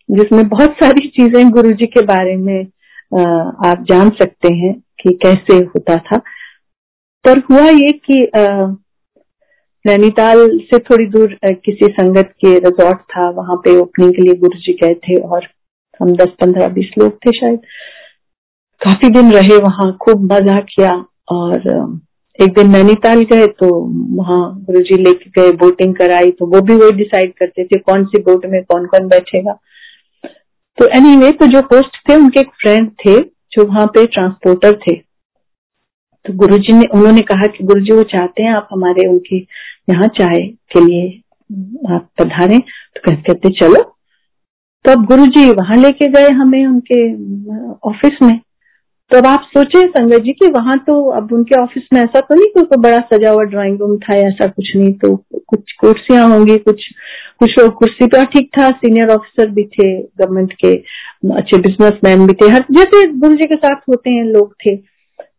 जिसमें 0.09 0.49
बहुत 0.49 0.77
सारी 0.83 1.09
चीज़ें 1.11 1.51
गुरु 1.51 1.71
जी 1.73 1.87
के 1.89 2.03
बारे 2.07 2.37
में 2.39 2.61
आप 3.67 3.85
जान 3.89 4.11
सकते 4.13 4.53
हैं 4.55 4.73
कि 5.01 5.13
कैसे 5.23 5.57
होता 5.57 5.97
था। 5.99 6.17
पर 7.25 7.39
हुआ 7.51 7.69
ये 7.69 7.93
कि 8.05 8.19
नैनीताल 9.85 10.47
से 10.65 10.79
थोड़ी 10.81 11.07
दूर 11.09 11.37
किसी 11.45 11.87
संगत 11.91 12.33
के 12.41 12.59
रिजॉर्ट 12.59 12.99
था, 13.01 13.29
वहाँ 13.31 13.57
पे 13.57 13.77
ओपनिंग 13.79 14.13
के 14.15 14.23
लिए 14.23 14.35
गुरु 14.37 14.59
जी 14.59 14.73
गए 14.83 14.95
थे 15.03 15.21
और 15.21 15.47
हम 16.01 16.15
दस, 16.15 16.29
पंद्रह, 16.41 16.69
बीस 16.69 16.91
लोग 16.99 17.13
थे 17.17 17.33
शायद। 17.33 17.61
काफ़ी 18.81 19.09
दिन 19.11 19.33
रहे 19.33 19.57
वहाँ, 19.59 19.97
खूब 20.01 20.33
मज़ा 20.33 20.61
किया 20.71 20.91
और 21.31 21.69
एक 22.39 22.53
दिन 22.55 22.71
नैनीताल 22.71 23.23
गए 23.25 23.47
तो 23.61 23.69
वहाँ 24.17 24.41
गुरु 24.65 24.81
जी 24.81 24.97
लेके 25.03 25.31
गए, 25.33 25.53
बोटिंग 25.55 25.95
कराई 25.97 26.31
तो 26.31 26.47
वो 26.47 26.61
भी 26.63 26.75
वही 26.75 26.93
डिसाइड 26.97 27.33
करते 27.35 27.65
थे 27.65 27.79
कौन 27.81 28.05
सी 28.05 28.23
बोट 28.23 28.47
में 28.47 28.63
कौन 28.65 28.87
कौन 28.87 29.09
बैठेगा। 29.09 29.59
तो 30.81 30.87
एनी 30.87 31.15
anyway, 31.15 31.39
तो 31.41 31.47
जो 31.47 31.61
होस्ट 31.61 32.09
थे 32.09 32.15
उनके 32.15 32.41
एक 32.41 32.49
फ्रेंड 32.49 32.91
थे 32.91 33.21
जो 33.23 33.65
वहाँ 33.65 33.87
पे 33.87 34.07
ट्रांसपोर्टर 34.07 34.77
थे। 34.77 34.97
तो 36.25 36.33
गुरु 36.33 36.59
जी 36.59 36.73
ने 36.73 36.85
उन्होंने 36.95 37.21
कहा 37.21 37.47
कि 37.47 37.65
गुरुजी 37.65 37.93
वो 37.93 38.03
चाहते 38.03 38.43
हैं 38.43 38.51
आप 38.51 38.69
हमारे 38.73 39.09
उनके 39.09 39.37
यहाँ 39.91 40.09
चाय 40.09 40.37
के 40.37 40.81
लिए 40.81 41.09
आप 41.95 42.09
पधारे। 42.19 42.59
तो 42.59 43.01
कहते 43.05 43.33
कहते 43.33 43.49
चलो। 43.49 43.83
तो 44.85 44.93
अब 44.93 45.07
गुरु 45.07 45.27
जी 45.27 45.51
वहाँ 45.51 45.77
लेके 45.77 46.09
गए 46.09 46.29
हमें 46.29 46.67
उनके 46.67 47.13
ऑफ़िस 47.89 48.13
में। 48.23 48.41
तो 49.11 49.19
अब 49.19 49.27
आप 49.27 49.43
सोचे 49.49 49.81
संगत 49.89 50.23
जी 50.23 50.33
कि 50.33 50.47
वहाँ 50.53 50.77
तो 50.87 50.95
अब 51.17 51.33
उनके 51.33 51.61
ऑफ़िस 51.61 51.83
में 51.93 52.01
ऐसा 52.01 52.21
तो 52.21 52.35
नहीं 52.35 52.47
कोई 52.55 52.77
बड़ा 52.83 52.99
सजा 53.13 53.31
हुआ 53.31 53.43
ड्राइंग 53.51 53.81
रूम 53.81 53.97
था 53.99 54.15
ऐसा 54.21 54.47
कुछ 54.47 54.71
नहीं 54.77 54.93
तो 54.95 55.15
कुछ 55.49 55.73
कुर्सियाँ 55.81 56.29
होंगी, 56.29 56.57
कुछ 56.59 56.83
कुछ 57.41 57.51
लोग 57.59 57.73
कुर्सी 57.79 58.07
पर 58.07 58.25
ठीक 58.25 58.51
था 58.59 58.71
सीनियर 58.73 59.11
ऑफिसर 59.15 59.51
भी 59.51 59.65
थे 59.67 59.87
गवर्नमेंट 59.99 60.53
के, 60.53 60.73
अच्छे 61.35 61.59
बिजनेसमैन 61.59 62.27
भी 62.27 62.33
थे, 62.33 62.49
हर, 62.51 62.65
जैसे 62.71 63.07
गुरु 63.13 63.35
जी 63.35 63.47
के 63.47 63.55
साथ 63.57 63.81
होते 63.89 64.11
हैं, 64.11 64.25
लोग 64.25 64.55
थे 64.67 64.77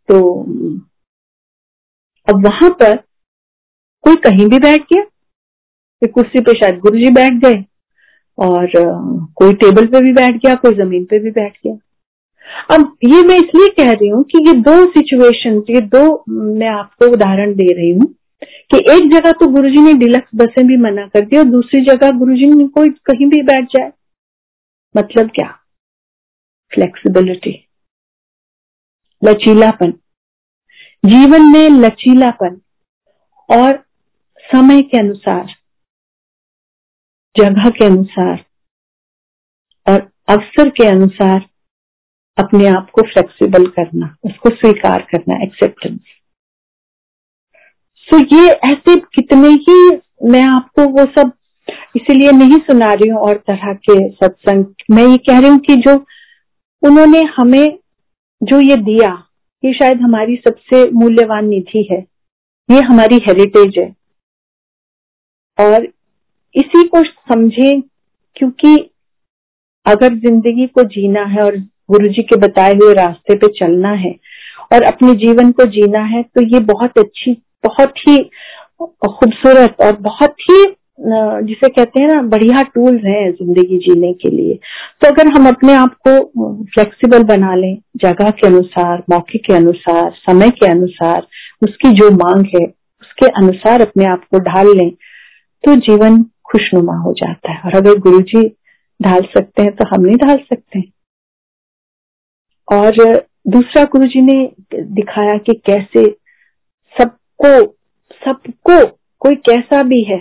तो 0.10 0.20
अब 2.28 2.46
वहाँ 2.46 2.70
पर 2.82 2.96
कोई 4.04 4.16
कहीं 4.24 4.48
भी 4.50 4.60
बैठ 4.60 4.82
गया, 4.94 5.02
कोई 5.02 6.10
कुर्सी 6.10 6.42
पे 6.42 6.54
शायद 6.60 6.80
गुरु 6.80 7.00
जी 7.00 7.10
बैठ 7.12 7.34
गए, 7.46 7.64
और, 8.38 8.72
कोई 9.36 9.54
टेबल 9.56 9.86
पे 9.88 10.02
भी 10.02 10.14
बैठ 10.14 10.36
गया, 10.36 10.56
कोई 10.56 10.76
ज़मीन 10.76 11.06
पे 11.06 11.20
भी 11.20 11.32
बैठ 11.32 11.58
गया। 11.66 11.78
अब 12.72 12.98
ये 13.04 13.22
मैं 13.28 13.38
इसलिए 13.38 13.68
कह 13.78 13.92
रही 13.92 14.08
हूँ 14.08 14.24
कि 14.24 14.44
ये 14.48 14.54
दो 14.62 14.76
सिचुएशन 14.92 15.62
ये 15.70 15.82
दो, 15.88 16.24
मैं 16.30 16.70
आपको 16.70 17.12
उदाहरण 17.14 17.54
दे 17.56 17.74
रही 17.74 17.92
हूँ 17.92 18.08
कि 18.72 18.78
एक 18.94 19.12
जगह 19.12 19.32
तो 19.32 19.48
गुरुजी 19.52 19.82
ने 19.82 19.94
डिलक्स 19.94 20.30
बसें 20.36 20.66
भी 20.68 20.78
मना 20.78 21.06
कर 21.08 21.26
दी 21.26 21.38
और 21.38 21.44
दूसरी 21.44 21.80
जगह 21.86 22.18
गुरुजी 22.18 22.50
ने 22.54 22.68
कोई 22.68 22.90
कहीं 23.06 23.28
भी 23.28 23.42
बैठ 23.44 23.66
जाए। 23.66 23.92
मतलब 24.96 25.30
क्या? 25.30 25.48
फ्लेक्सिबिलिटी 26.72 27.54
लचीलापन। 29.22 29.92
जीवन 31.04 31.52
में 31.54 31.70
लचीलापन 31.80 32.60
और 33.50 33.78
समय 34.46 34.82
के 34.82 35.00
अनुसार, 35.00 35.46
जगह 37.36 37.70
के 37.70 37.86
अनुसार 37.86 38.44
और 39.88 40.00
अवसर 40.30 40.70
के 40.70 40.88
अनुसार 40.88 41.40
अपने 42.38 42.68
आप 42.68 42.90
को 42.92 43.02
फ्लेक्सिबल 43.04 43.66
करना, 43.72 44.16
उसको 44.26 44.50
स्वीकार 44.52 45.08
करना 45.12 45.44
एक्सेप्टेंस 45.44 46.00
सो 48.08 48.18
so 48.18 48.26
ये 48.34 48.50
ऐसे 48.66 48.96
कितने 49.16 49.48
ही 49.62 49.78
मैं 50.32 50.44
आपको 50.46 50.84
वो 50.90 51.06
सब 51.12 51.32
इसीलिए 51.96 52.32
नहीं 52.32 52.58
सुना 52.60 52.94
रही 52.94 53.10
हूँ 53.10 53.20
और 53.20 53.38
तरह 53.48 53.74
के 53.86 53.96
सत्संग, 54.10 54.66
मैं 54.92 55.06
ये 55.06 55.18
कह 55.20 55.40
रही 55.40 55.50
हूँ 55.50 55.60
कि 55.60 55.76
जो 55.78 55.96
उन्होंने 56.84 57.22
हमें 57.38 57.78
जो 58.42 58.60
ये 58.62 58.76
दिया, 58.84 59.10
ये 59.64 59.74
शायद 59.74 60.02
हमारी 60.02 60.36
सबसे 60.38 60.90
मूल्यवान 60.92 61.48
निधि 61.48 61.88
है, 61.92 62.00
ये 62.70 62.82
हमारी 62.82 63.16
हेरिटेज 63.28 63.78
है। 63.78 63.90
और 65.58 65.88
इसी 66.56 66.84
को 66.88 67.04
समझें, 67.04 67.82
क्योंकि 68.36 68.76
अगर 69.86 70.16
ज़िंदगी 70.20 70.68
को 70.68 70.84
जीना 70.86 71.24
है 71.26 71.42
और 71.42 71.58
गुरु 71.90 72.08
जी 72.08 72.24
के 72.24 72.38
बताए 72.40 72.74
हुए 72.74 72.94
रास्ते 72.96 73.36
पे 73.36 73.48
चलना 73.60 73.92
है 73.98 74.16
और 74.74 74.84
अपने 74.86 75.14
जीवन 75.18 75.52
को 75.52 75.66
जीना 75.74 76.04
है 76.06 76.22
तो 76.24 76.42
ये 76.46 76.60
बहुत 76.66 76.98
अच्छी, 76.98 77.32
बहुत 77.66 77.94
ही 78.00 78.18
खूबसूरत 78.84 79.82
और 79.82 79.96
बहुत 80.02 80.36
ही 80.50 80.66
जिसे 81.00 81.68
कहते 81.70 82.02
हैं 82.02 82.08
ना, 82.08 82.22
बढ़िया 82.24 82.62
टूल्स 82.66 83.04
हैं 83.06 83.32
ज़िंदगी 83.32 83.78
जीने 83.80 84.12
के 84.14 84.30
लिए। 84.30 84.54
तो 85.02 85.08
अगर 85.08 85.28
हम 85.34 85.48
अपने 85.48 85.74
आप 85.74 85.94
को 86.08 86.64
फ्लेक्सिबल 86.66 87.24
बना 87.26 87.54
लें, 87.56 87.78
जगह 87.98 88.30
के 88.32 88.48
अनुसार, 88.48 89.04
मौके 89.10 89.38
के 89.40 89.54
अनुसार, 89.56 90.10
समय 90.20 90.50
के 90.52 90.70
अनुसार, 90.70 91.28
उसकी 91.62 91.92
जो 91.98 92.10
मांग 92.14 92.46
है, 92.56 92.66
उसके 93.02 93.28
अनुसार 93.42 93.82
अपने 93.82 94.06
आप 94.12 94.24
को 94.32 94.40
ढाल 94.42 94.76
लें 94.78 94.90
तो 95.64 95.76
जीवन 95.78 96.22
खुशनुमा 96.46 96.96
हो 96.98 97.14
जाता 97.14 97.52
है। 97.52 97.62
और 97.62 97.76
अगर 97.76 98.00
गुरु 98.00 98.20
जी 98.24 98.48
ढाल 99.00 99.22
सकते 99.38 99.64
हैं 99.64 99.76
तो 99.76 99.88
हम 99.88 100.06
नहीं 100.06 100.18
ढाल 100.18 100.38
सकते। 100.50 100.82
और 102.68 103.26
दूसरा 103.48 103.84
गुरु 103.84 104.06
जी 104.06 104.22
ने 104.22 104.52
दिखाया 104.76 105.38
कि 105.38 105.54
कैसे 105.66 106.04
सबको 106.96 107.52
सबको 108.22 108.86
कोई 109.20 109.36
कैसा 109.36 109.82
भी 109.84 110.02
है। 110.04 110.20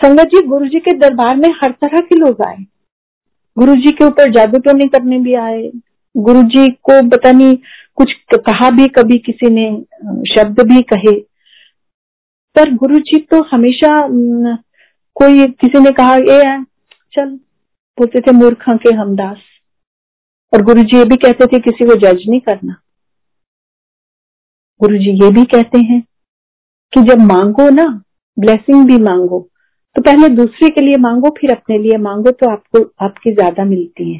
संगत 0.00 0.24
जी, 0.24 0.46
गुरु 0.46 0.66
जी 0.66 0.80
के 0.80 0.92
दरबार 0.98 1.36
में 1.36 1.48
हर 1.62 1.70
तरह 1.70 2.00
के 2.00 2.16
लोग 2.16 2.42
आए। 2.42 2.56
गुरु 3.56 3.74
जी 3.74 3.90
के 3.90 4.04
ऊपर 4.04 4.30
जादू 4.32 4.58
टोने 4.58 4.88
करने 4.88 5.18
भी 5.18 5.34
आए। 5.34 5.70
गुरु 6.16 6.42
जी 6.42 6.68
को 6.68 7.00
पता 7.08 7.32
नहीं, 7.32 7.56
कुछ 7.96 8.12
कहा 8.34 8.70
भी 8.70 8.86
कभी 8.88 9.18
किसी 9.18 9.50
ने, 9.50 9.66
शब्द 10.34 10.60
भी 10.60 10.80
कहे। 10.82 11.18
पर 12.56 12.74
गुरु 12.74 12.98
जी 12.98 13.18
तो 13.30 13.42
हमेशा 13.42 13.96
कोई 15.16 15.46
किसी 15.60 15.80
ने 15.80 15.90
कहा 15.90 16.16
ये 16.16 16.42
है 16.46 16.62
चल, 17.12 17.30
बोलते 17.98 18.20
थे, 18.20 18.32
मूर्ख 18.32 18.64
के 18.70 18.94
हमदास। 18.94 19.36
और 20.52 20.62
गुरु 20.64 20.82
जी 20.82 20.96
ये 20.98 21.04
भी 21.04 21.16
कहते 21.16 21.46
थे 21.46 21.58
किसी 21.60 21.84
को 21.84 21.94
जज 21.96 22.24
नहीं 22.28 22.40
करना। 22.40 22.76
गुरु 24.80 24.98
जी 24.98 25.10
ये 25.24 25.30
भी 25.30 25.44
कहते 25.46 25.78
हैं 25.82 26.00
कि 26.92 27.02
जब 27.04 27.20
मांगो 27.24 27.68
ना 27.70 27.86
ब्लेसिंग 28.36 28.86
भी 28.86 28.98
मांगो 29.04 29.46
तो 29.96 30.02
पहले 30.02 30.28
दूसरे 30.30 30.68
के 30.68 30.80
लिए 30.80 30.96
मांगो, 30.98 31.30
फिर 31.30 31.50
अपने 31.50 31.78
लिए 31.78 31.96
मांगो 31.98 32.30
तो 32.32 32.50
आपको, 32.50 32.78
आपकी 33.02 33.32
ज़्यादा 33.32 33.64
मिलती 33.64 34.12
है। 34.12 34.18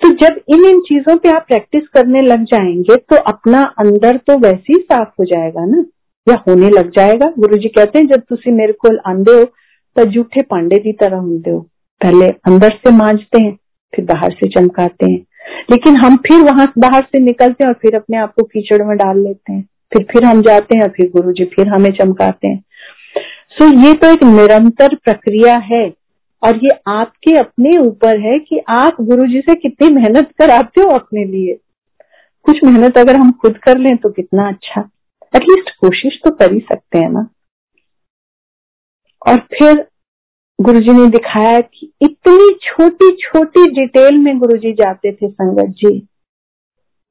तो 0.00 0.08
जब 0.16 0.40
इन 0.48 0.64
इन 0.64 0.80
चीज़ों 0.80 1.16
पे 1.16 1.28
आप 1.30 1.44
प्रैक्टिस 1.48 1.88
करने 1.88 2.20
लग 2.22 2.44
जाएँगे 2.44 2.96
तो 2.96 3.16
अपना 3.24 3.62
अंदर 3.78 4.16
तो 4.18 4.38
वैसे 4.38 4.72
ही 4.72 4.78
साफ़ 4.82 5.08
हो 5.20 5.24
जाएगा 5.24 5.64
ना, 5.66 5.84
या 6.26 6.36
होने 6.48 6.70
लग 6.70 6.90
जाएगा। 6.90 7.30
गुरु 7.38 7.56
जी 7.56 7.68
कहते 7.70 7.98
हैं, 7.98 8.06
जब 8.06 8.22
तुम 8.22 8.54
मेरे 8.54 8.72
को 8.74 8.96
आंदे 9.10 9.32
हो 9.32 9.44
तो 9.44 10.04
जूठे 10.10 10.42
पांडे 10.44 10.78
की 10.78 10.92
तरह 10.94 11.16
होंगे 11.16 11.50
हो। 11.50 11.60
पहले 12.00 12.28
अंदर 12.46 12.76
से 12.76 12.90
मांझते 12.92 13.40
हैं 13.40 13.56
फिर 13.96 14.04
बाहर 14.04 14.32
से 14.32 14.48
चमकाते 14.48 15.10
हैं। 15.10 15.18
लेकिन 15.70 15.96
हम 15.96 16.16
फिर 16.16 16.42
वहाँ 16.44 16.72
बाहर 16.78 17.02
से 17.02 17.18
निकलते 17.18 17.64
हैं 17.64 17.68
और 17.68 17.78
फिर 17.82 17.96
अपने 17.96 18.16
आप 18.16 18.34
को 18.34 18.42
कीचड़ 18.42 18.82
में 18.82 18.96
डाल 18.96 19.18
लेते 19.18 19.52
हैं। 19.52 19.62
फिर 19.62 20.06
फिर 20.12 20.24
हम 20.24 20.40
जाते 20.42 20.78
हैं 20.78 20.88
फिर 20.88 21.10
गुरु 21.10 21.32
जी 21.32 21.44
फिर 21.44 21.68
हमें 21.68 21.90
चमकाते 21.90 22.48
हैं। 22.48 22.64
सो 23.50 23.86
ये 23.86 23.92
तो 23.92 24.10
एक 24.12 24.24
निरंतर 24.24 24.94
प्रक्रिया 24.94 25.56
है 25.56 25.92
और 26.42 26.56
ये 26.56 26.70
आपके 26.88 27.36
अपने 27.36 27.70
ऊपर 27.78 28.20
है 28.20 28.38
कि 28.38 28.60
आप 28.68 28.96
गुरु 29.00 29.26
जी 29.26 29.40
से 29.40 29.54
कितनी 29.54 29.88
मेहनत 29.90 30.32
कराते 30.38 30.80
हो 30.80 30.90
अपने 30.90 31.24
लिए। 31.24 31.58
कुछ 32.42 32.58
मेहनत 32.64 32.98
अगर 32.98 33.16
हम 33.16 33.32
खुद 33.32 33.58
कर 33.58 33.78
लें 33.78 33.96
तो 33.96 34.10
कितना 34.10 34.48
अच्छा। 34.48 34.80
एटलीस्ट 35.36 35.70
कोशिश 35.80 36.18
तो 36.24 36.30
कर 36.30 36.52
ही 36.52 36.58
सकते 36.58 36.98
हैं 36.98 37.10
ना। 37.10 37.26
और 39.28 39.38
फिर 39.38 39.86
गुरुजी 40.58 40.92
ने 40.92 41.06
दिखाया 41.08 41.58
कि 41.60 41.90
इतनी 42.02 42.48
छोटी 42.62 43.10
छोटी 43.20 43.64
डिटेल 43.72 44.18
में 44.18 44.38
गुरुजी 44.38 44.72
जाते 44.72 45.12
थे 45.12 45.28
संगत 45.28 45.74
जी। 45.78 45.96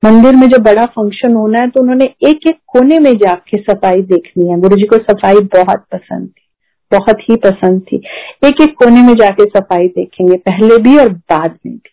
मंदिर 0.03 0.35
में 0.35 0.47
जब 0.47 0.63
बड़ा 0.63 0.85
फ़ंक्शन 0.87 1.35
होना 1.35 1.59
है 1.61 1.69
तो 1.69 1.81
उन्होंने 1.81 2.05
एक 2.29 2.47
एक 2.47 2.57
कोने 2.67 2.99
में 2.99 3.11
जाके 3.17 3.57
सफ़ाई 3.59 4.01
देखनी 4.03 4.47
है। 4.49 4.59
गुरु 4.59 4.75
जी 4.75 4.87
को 4.87 4.97
सफ़ाई 4.99 5.39
बहुत 5.53 5.85
पसंद 5.91 6.27
थी, 6.27 6.43
बहुत 6.91 7.21
ही 7.21 7.35
पसंद 7.45 7.81
थी। 7.81 7.97
एक 8.45 8.61
एक 8.61 8.73
कोने 8.75 9.01
में 9.01 9.13
जाके 9.15 9.45
सफ़ाई 9.47 9.87
देखेंगे, 9.89 10.37
पहले 10.39 10.77
भी 10.83 10.97
और 10.97 11.09
बाद 11.09 11.57
में 11.65 11.75
भी। 11.75 11.89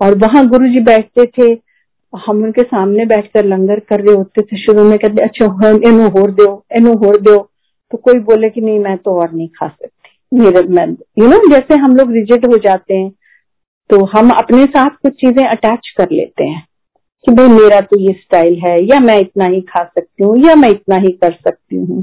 और 0.00 0.18
वहाँ 0.18 0.46
गुरु 0.48 0.68
जी 0.68 0.80
बैठते 0.82 1.24
थे, 1.28 1.50
हम 2.12 2.42
उनके 2.44 2.62
सामने 2.64 3.04
बैठकर 3.06 3.44
लंगर 3.46 3.80
कर 3.82 4.00
रहे 4.00 4.14
होते 4.16 4.42
थे, 4.42 4.62
शुरू 4.62 4.84
में 4.84 4.98
कहते 4.98 5.24
अच्छा 5.24 5.46
एनु 5.88 6.08
होर 6.10 6.30
दो, 6.32 6.64
एनु 6.72 6.92
होर 6.96 7.20
दो। 7.22 7.36
तो 7.94 7.98
कोई 8.04 8.18
बोले 8.20 8.48
कि 8.50 8.60
नहीं, 8.60 8.78
मैं 8.78 8.96
तो 8.98 9.10
और 9.20 9.32
नहीं 9.32 9.48
खा 9.48 9.66
सकती। 9.68 10.38
मेरे, 10.38 10.62
मैं 10.62 10.86
यू 11.18 11.26
नो 11.28 11.36
जैसे 11.50 11.74
हम 11.80 11.94
लोग 11.96 12.12
रिजिट 12.12 12.46
हो 12.46 12.56
जाते 12.58 12.94
हैं 12.94 13.10
तो 13.90 14.04
हम 14.06 14.30
अपने 14.30 14.64
साथ 14.66 14.96
कुछ 15.02 15.12
चीज़ें 15.12 15.46
अटैच 15.46 15.92
कर 15.98 16.10
लेते 16.12 16.44
हैं 16.44 16.62
कि 17.24 17.32
भाई 17.32 17.48
मेरा 17.48 17.80
तो 17.80 17.98
ये 18.00 18.12
स्टाइल 18.12 18.58
है, 18.58 18.76
या 18.84 18.98
मैं 19.00 19.18
इतना 19.20 19.44
ही 19.44 19.60
खा 19.60 19.82
सकती 19.84 20.24
हूँ, 20.24 20.36
या 20.46 20.54
मैं 20.54 20.68
इतना 20.70 20.96
ही 20.96 21.12
कर 21.22 21.32
सकती 21.32 21.76
हूँ। 21.76 22.02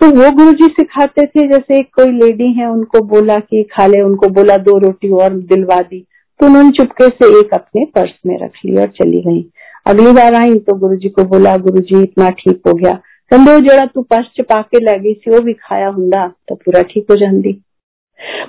तो 0.00 0.10
वो 0.10 0.30
गुरु 0.36 0.52
जी 0.52 0.66
सिखाते 0.70 1.26
थे, 1.26 1.46
जैसे 1.48 1.82
कोई 1.82 2.12
लेडी 2.12 2.52
है, 2.52 2.70
उनको 2.70 3.00
बोला 3.06 3.36
कि 3.36 3.62
खा 3.72 3.86
ले, 3.86 4.00
उनको 4.02 4.28
बोला 4.30 4.56
दो 4.58 4.78
रोटी 4.78 5.10
और 5.22 5.34
दिलवा 5.46 5.80
दी। 5.82 6.06
तो 6.40 6.46
उन्होंने 6.46 6.70
चुपके 6.70 7.08
से 7.08 7.38
एक 7.40 7.54
अपने 7.54 7.84
पर्स 7.94 8.12
में 8.26 8.38
रख 8.38 8.64
ली 8.66 8.76
और 8.76 8.88
चली 8.96 9.20
गई। 9.20 9.44
अगली 9.86 10.12
बार 10.12 10.34
आई 10.34 10.58
तो 10.60 10.76
गुरु 10.78 10.96
जी 10.96 11.08
को 11.08 11.24
बोला 11.24 11.56
गुरु 11.58 11.80
जी 11.80 12.02
इतना 12.02 12.30
ठीक 12.38 12.60
हो 12.66 12.74
गया। 12.74 13.00
कहते 13.30 13.60
जरा 13.60 13.84
तू 13.86 14.02
पर्स 14.02 14.26
चपा 14.36 14.60
के 14.62 14.78
लै 14.78 14.98
गई 14.98 15.12
सी, 15.14 15.30
वो 15.30 15.40
भी 15.40 15.52
खाया 15.54 15.88
होंगे 15.88 16.28
तो 16.48 16.54
पूरा 16.54 16.82
ठीक 16.82 17.10
हो 17.10 17.16
जाती 17.16 17.60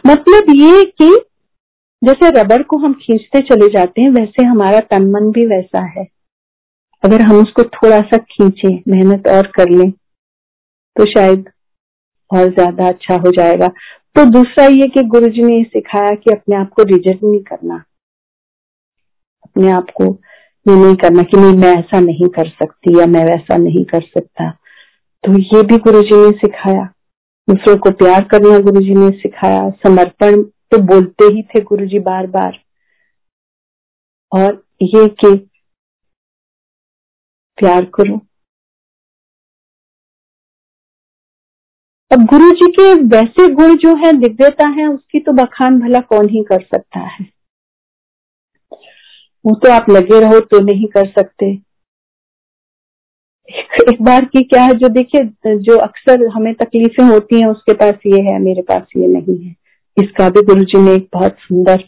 मतलब 0.08 0.50
ये 0.52 0.84
कि 1.02 1.10
जैसे 2.02 2.30
रबर 2.32 2.62
को 2.64 2.78
हम 2.78 2.94
खींचते 2.94 3.40
चले 3.42 3.68
जाते 3.68 4.02
हैं, 4.02 4.10
वैसे 4.10 4.46
हमारा 4.46 4.80
तन 4.92 5.04
मन 5.12 5.32
भी 5.32 5.46
वैसा 5.46 5.84
है। 5.90 6.06
अगर 7.04 7.22
हम 7.22 7.42
उसको 7.42 7.64
थोड़ा 7.66 8.00
सा 8.02 8.18
खींचे, 8.18 8.70
मेहनत 8.88 9.28
और 9.28 9.48
कर 9.48 9.70
लें 9.70 9.92
तो 10.96 11.06
शायद 11.06 11.50
और 12.32 12.50
ज़्यादा 12.50 12.88
अच्छा 12.88 13.16
हो 13.16 13.32
जाएगा। 13.32 13.68
तो 14.16 14.26
दूसरा 14.32 14.66
ये 14.66 14.88
कि 14.88 15.04
गुरु 15.04 15.28
जी 15.28 15.44
ने 15.44 15.64
सिखाया 15.64 16.16
कि 16.16 16.32
अपने 16.32 16.56
आप 16.56 16.70
को 16.70 16.84
रिजेक्ट 16.84 17.24
नहीं 17.24 17.42
करना। 17.42 17.76
अपने 19.44 19.72
आप 19.72 19.90
को 19.96 20.06
ये 20.66 20.76
नहीं 20.76 20.96
करना 20.96 21.24
कि 21.24 21.38
नहीं, 21.38 21.54
मैं 21.54 21.74
ऐसा 21.78 22.00
नहीं 22.00 22.28
कर 22.30 22.50
सकती 22.50 23.00
या 23.00 23.06
मैं 23.06 23.24
वैसा 23.26 23.58
नहीं 23.58 23.86
कर 23.86 24.02
सकता। 24.02 24.50
तो 25.24 25.40
ये 25.40 25.62
भी 25.64 25.78
गुरु 25.78 26.02
जी 26.02 26.16
ने 26.16 26.38
सिखाया। 26.38 26.84
दूसरों 27.48 27.76
को 27.78 27.92
प्यार 27.92 28.24
करना 28.24 28.60
गुरु 28.60 28.82
जी 28.82 28.96
ने 28.96 29.10
सिखाया। 29.10 29.70
समर्पण 29.70 30.42
तो 30.44 30.78
बोलते 30.78 31.26
ही 31.26 31.44
थे 31.44 31.62
गुरु 31.62 31.86
जी 31.86 32.00
बार 32.00 32.28
बार 32.28 32.60
और 34.32 34.64
ये 34.82 35.08
कि 35.08 35.36
प्यार 37.58 37.86
करो। 37.86 38.20
अब 42.12 42.26
गुरु 42.26 42.52
जी 42.52 42.72
के 42.72 42.94
वैसे 43.08 43.48
गुण 43.54 43.76
जो 43.76 43.96
है, 43.96 44.12
दिव्यता 44.14 44.70
है, 44.70 44.88
उसकी 44.88 45.20
तो 45.20 45.32
बखान 45.34 45.80
भला 45.80 46.00
कौन 46.00 46.30
ही 46.30 46.44
कर 46.44 46.62
सकता 46.62 47.00
है। 47.00 47.26
वो 49.46 49.56
तो 49.56 49.72
आप 49.72 49.90
लगे 49.90 50.20
रहो 50.20 50.40
तो 50.40 50.60
नहीं 50.60 50.88
कर 50.88 51.10
सकते। 51.10 51.71
एक 53.84 54.02
बार 54.02 54.26
की 54.26 54.44
क्या 54.44 54.64
है 54.64 54.74
जो 54.74 54.88
देखिए, 54.90 55.24
जो 55.48 55.78
अक्सर 55.78 56.28
हमें 56.34 56.54
तकलीफें 56.56 57.04
होती 57.04 57.40
हैं, 57.40 57.48
उसके 57.48 57.74
पास 57.76 57.94
ये 58.08 58.22
है, 58.24 58.38
मेरे 58.40 58.62
पास 58.62 58.84
ये 58.98 59.08
नहीं 59.10 59.38
है। 59.38 59.56
इसका 59.98 60.30
भी 60.30 60.42
गुरु 60.44 60.64
जी 60.64 60.82
ने 60.82 60.94
एक 60.96 61.08
बहुत 61.14 61.36
सुंदर 61.40 61.84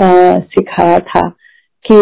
सिखाया 0.00 0.98
था 1.00 1.28
कि 1.84 1.94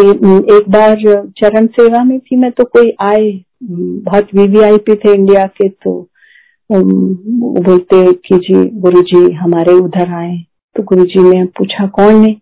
एक 0.55 0.69
बार 0.69 0.95
चरण 1.37 1.65
सेवा 1.69 2.03
में 2.03 2.19
थी, 2.19 2.35
मैं 2.35 2.51
तो 2.51 2.63
कोई 2.67 2.91
आए 3.01 3.31
बहुत 3.63 4.27
वीवीआईपी 4.35 4.95
थे 4.95 5.13
इंडिया 5.13 5.45
के 5.57 5.67
तो 5.69 5.99
बोलते 6.69 8.11
कि 8.13 8.35
जी, 8.37 8.65
गुरु 8.79 9.01
जी 9.03 9.31
हमारे 9.33 9.73
उधर 9.75 10.13
आए। 10.15 10.37
तो 10.75 10.83
गुरु 10.83 11.03
जी 11.05 11.23
ने 11.23 11.43
पूछा, 11.57 11.87
कौन 11.87 12.23
है? 12.25 12.33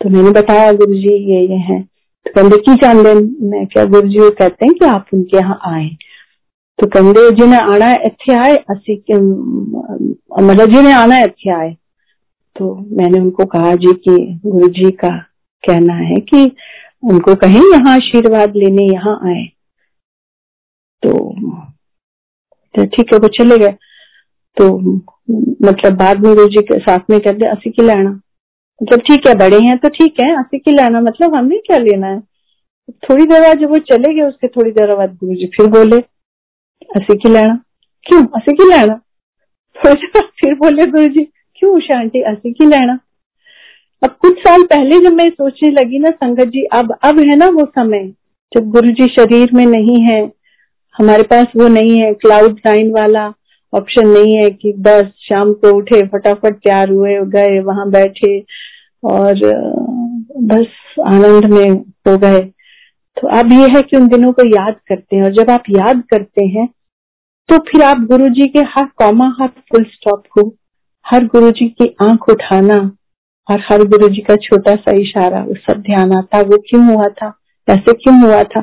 तो 0.00 0.08
मैंने 0.08 0.30
बताया, 0.30 0.72
गुरु 0.72 0.94
जी, 0.94 1.14
ये 1.32 1.40
ये 1.42 1.56
है। 1.64 1.80
कहते 2.26 2.56
की 2.56 2.74
चाहते 2.74 3.14
मैं 3.46 3.66
क्या 3.66 3.84
गुरु 3.84 4.08
जी 4.08 4.30
कहते 4.30 4.66
हैं 4.66 4.74
कि 4.74 4.84
आप 4.84 5.06
उनके 5.14 5.36
यहाँ 5.36 5.58
आए। 5.64 5.88
तो 6.78 6.86
कहते 6.86 7.30
जिन्हें 7.36 7.60
आना 7.60 7.92
इतने 7.92 8.34
आए, 8.34 8.56
असी 8.56 8.96
मतलब 10.42 10.70
जिन्हें 10.70 10.94
आना 10.94 11.18
इतने 11.18 11.52
आए। 11.52 11.76
तो 12.56 12.74
मैंने 12.96 13.20
उनको 13.20 13.44
कहा 13.44 13.74
जी 13.74 13.92
कि 13.92 14.40
गुरु 14.46 14.68
जी 14.68 14.90
का 14.90 15.18
कहना 15.64 15.94
है 15.94 16.14
कि 16.14 16.56
उनको 17.04 17.34
कहें 17.34 17.60
यहाँ 17.60 17.94
आशीर्वाद 17.96 18.52
लेने 18.56 18.92
यहाँ 18.92 19.20
आए। 19.24 19.44
तो 21.02 21.10
तो 22.74 22.84
ठीक 22.84 23.12
है, 23.12 23.18
वो 23.18 23.28
चले 23.28 23.58
गए। 23.58 23.74
तो 24.56 24.78
मतलब 25.66 25.92
बाद 25.92 26.26
में 26.26 26.34
गुरु 26.34 26.48
जी 26.48 26.62
के 26.62 26.78
साथ 26.78 27.10
में 27.10 27.20
कहते, 27.20 27.46
असी 27.46 27.70
की 27.70 27.82
लेना 27.82 28.20
मतलब 28.82 29.00
ठीक 29.00 29.26
है, 29.28 29.34
बड़े 29.34 29.56
हैं 29.56 29.76
तो 29.78 29.88
ठीक 29.88 30.14
है 30.22 30.58
की 30.58 30.72
लेना 30.72 31.00
मतलब 31.00 31.34
हमें 31.34 31.58
क्या 31.58 31.76
लेना 31.76 32.06
है? 32.06 32.20
थोड़ी 32.90 33.24
देर 33.24 33.40
बाद 33.40 33.58
जब 33.58 33.70
वो 33.70 33.78
चले 33.90 34.14
गए, 34.14 34.22
उसके 34.22 34.48
थोड़ी 34.48 34.70
देर 34.70 34.96
बाद 34.96 35.14
गुरु 35.14 35.34
जी 35.34 35.46
फिर 35.46 35.66
बोले, 35.66 35.98
असी 36.96 37.18
की 37.18 37.28
लेना 37.28 37.54
क्यों? 38.06 38.22
असी 38.36 38.52
की 38.52 38.70
लेना 38.70 39.00
फिर 40.18 40.54
बोले 40.54 40.86
गुरु 40.86 41.06
जी 41.06 41.24
क्यों 41.58 41.72
उषा 41.72 41.98
आंटी 41.98 42.52
की 42.52 42.66
लेना 42.66 42.98
अब 44.04 44.10
कुछ 44.20 44.38
साल 44.38 44.62
पहले 44.62 44.98
जब 45.00 45.12
मैं 45.12 45.28
सोचने 45.30 45.70
लगी 45.70 45.98
ना 45.98 46.10
संगत 46.10 46.44
जी, 46.44 46.64
अब 46.64 46.92
अब 47.04 47.18
है 47.20 47.36
ना 47.36 47.46
वो 47.46 47.64
समय, 47.64 48.08
जब 48.52 48.70
गुरु 48.70 48.88
जी 48.88 49.06
शरीर 49.06 49.50
में 49.54 49.64
नहीं 49.66 50.00
है, 50.02 50.20
हमारे 50.94 51.22
पास 51.22 51.46
वो 51.56 51.68
नहीं 51.68 51.98
है 52.00 52.12
क्लाउड 52.14 52.60
नाइन 52.66 52.90
वाला 52.90 53.26
ऑप्शन 53.72 54.08
नहीं 54.08 54.36
है 54.36 54.48
कि 54.50 54.72
बस 54.78 55.04
शाम 55.22 55.52
को 55.52 55.76
उठे, 55.76 56.00
फटाफट 56.06 56.54
तैयार 56.54 56.90
हुए, 56.90 57.18
गए, 57.26 57.60
वहाँ 57.60 57.90
बैठे 57.90 58.38
और 59.04 59.40
बस 60.42 60.66
आनंद 61.08 61.44
में 61.44 61.70
हो 62.08 62.16
गए। 62.18 62.40
तो 63.16 63.28
अब 63.28 63.52
ये 63.52 63.68
है 63.76 63.82
कि 63.82 63.96
उन 63.96 64.08
दिनों 64.08 64.32
को 64.32 64.46
याद 64.46 64.74
करते 64.88 65.16
हैं 65.16 65.22
और 65.22 65.32
जब 65.32 65.50
आप 65.50 65.62
याद 65.70 66.02
करते 66.10 66.44
हैं 66.46 66.68
तो 67.48 67.58
फिर 67.58 67.82
आप 67.82 67.98
गुरु 67.98 68.26
जी 68.28 68.46
के 68.46 68.58
हर 68.58 68.86
कॉमा 68.96 69.26
हर 69.40 69.48
फुल 69.48 69.84
स्टॉप 69.84 70.22
को 70.30 70.54
हर 71.06 71.24
गुरु 71.24 71.50
जी 71.50 71.68
की 71.68 71.96
आँख 72.02 72.28
उठाना 72.28 72.76
और 73.50 73.60
हर 73.60 73.82
गुरु 73.82 74.08
जी 74.08 74.22
का 74.22 74.36
छोटा 74.36 74.74
सा 74.74 74.92
इशारा, 74.92 75.44
वो 75.44 75.54
सब 75.54 75.80
ध्यान 75.80 76.12
आता, 76.12 76.40
वो 76.40 76.56
क्यों 76.56 76.84
हुआ 76.84 77.04
था, 77.04 77.32
ऐसे 77.68 77.92
क्यों 77.92 78.20
हुआ 78.20 78.42
था? 78.42 78.60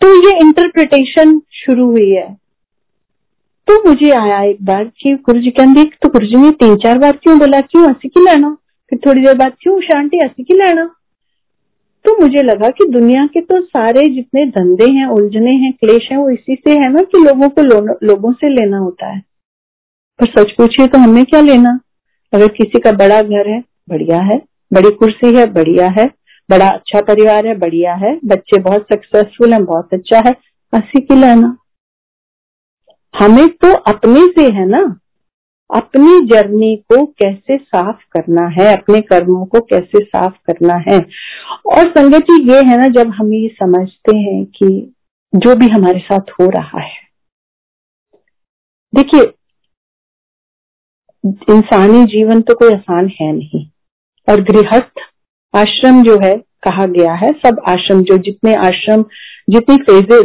तो 0.00 0.14
ये 0.14 0.38
इंटरप्रिटेशन 0.46 1.40
शुरू 1.52 1.90
हुई 1.90 2.10
है। 2.10 2.36
तो 3.68 3.74
मुझे 3.88 4.10
आया 4.10 4.42
एक 4.42 4.64
बार 4.64 4.84
कि 4.84 5.12
गुरु 5.14 5.40
जी 5.40 5.50
कहते 5.50 5.84
तो 6.02 6.08
गुरु 6.08 6.26
जी 6.26 6.36
ने 6.36 6.50
तीन 6.50 6.76
चार 6.76 6.98
बार 6.98 7.12
क्यों 7.12 7.38
बोला? 7.38 7.60
क्यों 7.60 7.90
हसी 7.90 8.08
की 8.08 8.20
लेना 8.20 8.56
फिर 8.90 8.98
थोड़ी 9.06 9.22
देर 9.22 9.34
बाद 9.34 9.52
क्यों 9.60 9.80
शांति? 9.80 10.20
हसी 10.24 10.42
की 10.42 10.54
लेना 10.54 10.90
तो 12.04 12.16
मुझे 12.20 12.42
लगा 12.42 12.68
कि 12.68 12.88
दुनिया 12.90 13.26
के 13.26 13.40
तो 13.40 13.60
सारे 13.60 14.06
जितने 14.14 14.46
धंधे 14.46 14.92
हैं 14.92 15.06
उलझने 15.06 15.50
हैं 15.50 15.72
क्लेश 15.72 16.08
हैं 16.12 16.18
वो 16.18 16.30
इसी 16.30 16.54
से 16.54 16.70
है 16.70 16.92
ना 16.92 17.00
कि 17.00 17.18
लोगों 17.18 17.48
को 17.48 17.62
लो, 17.62 17.98
लोगों 18.02 18.32
से 18.32 18.48
लेना 18.48 18.78
होता 18.78 19.06
है। 19.06 19.22
पर 20.20 20.26
सच 20.26 20.50
पूछिए 20.50 20.86
तो 20.86 20.98
हमें 20.98 21.24
क्या 21.24 21.40
लेना? 21.40 21.78
अगर 22.32 22.48
किसी 22.48 22.80
का 22.80 22.92
बड़ा 22.92 23.22
घर 23.22 23.48
है 23.48 23.60
बढ़िया 23.90 24.22
है। 24.22 24.40
बड़ी 24.72 24.90
कुर्सी 24.90 25.36
है 25.36 25.46
बढ़िया 25.46 25.86
है। 25.86 26.06
बड़ा 26.50 26.68
अच्छा 26.68 27.00
परिवार 27.00 27.46
है 27.46 27.58
बढ़िया 27.58 27.94
है। 27.94 28.18
बच्चे 28.24 28.60
बहुत 28.60 28.86
सक्सेसफुल 28.92 29.52
हैं 29.52 29.64
बहुत 29.64 29.88
अच्छा 29.92 30.18
है। 30.18 30.34
हँसी 30.74 31.00
की 31.00 31.14
लेना? 31.14 31.56
हमें 33.16 33.48
तो 33.48 33.74
अपने 33.74 34.20
से 34.20 34.52
है 34.52 34.66
ना? 34.66 35.00
अपनी 35.74 36.26
जर्नी 36.26 36.76
को 36.76 37.06
कैसे 37.06 37.56
साफ़ 37.58 38.02
करना 38.12 38.46
है? 38.48 38.76
अपने 38.76 39.00
कर्मों 39.00 39.46
को 39.46 39.60
कैसे 39.60 40.04
साफ़ 40.04 40.34
करना 40.46 40.74
है? 40.74 40.98
और 41.66 41.90
संगति 41.90 42.52
ये 42.52 42.58
है 42.58 42.76
ना, 42.76 42.88
जब 42.88 43.10
हम 43.10 43.34
ये 43.34 43.48
समझते 43.48 44.16
हैं 44.16 44.44
कि 44.44 44.94
जो 45.34 45.54
भी 45.54 45.66
हमारे 45.66 45.98
साथ 45.98 46.30
हो 46.40 46.50
रहा 46.50 46.80
है। 46.80 47.08
देखिए, 48.94 49.22
इंसानी 51.26 52.04
जीवन 52.04 52.40
तो 52.40 52.54
कोई 52.54 52.74
आसान 52.74 53.08
है 53.20 53.32
नहीं। 53.32 53.70
और 54.28 54.40
गृहस्थ 54.40 54.92
आश्रम 55.56 56.02
जो 56.02 56.18
है, 56.24 56.34
कहा 56.36 56.86
गया 56.86 57.14
है, 57.14 57.32
सब 57.32 57.60
आश्रम 57.68 58.02
जो 58.02 58.18
जितने 58.18 58.54
आश्रम, 58.54 59.02
जितनी 59.50 59.76
फेजेस 59.76 60.24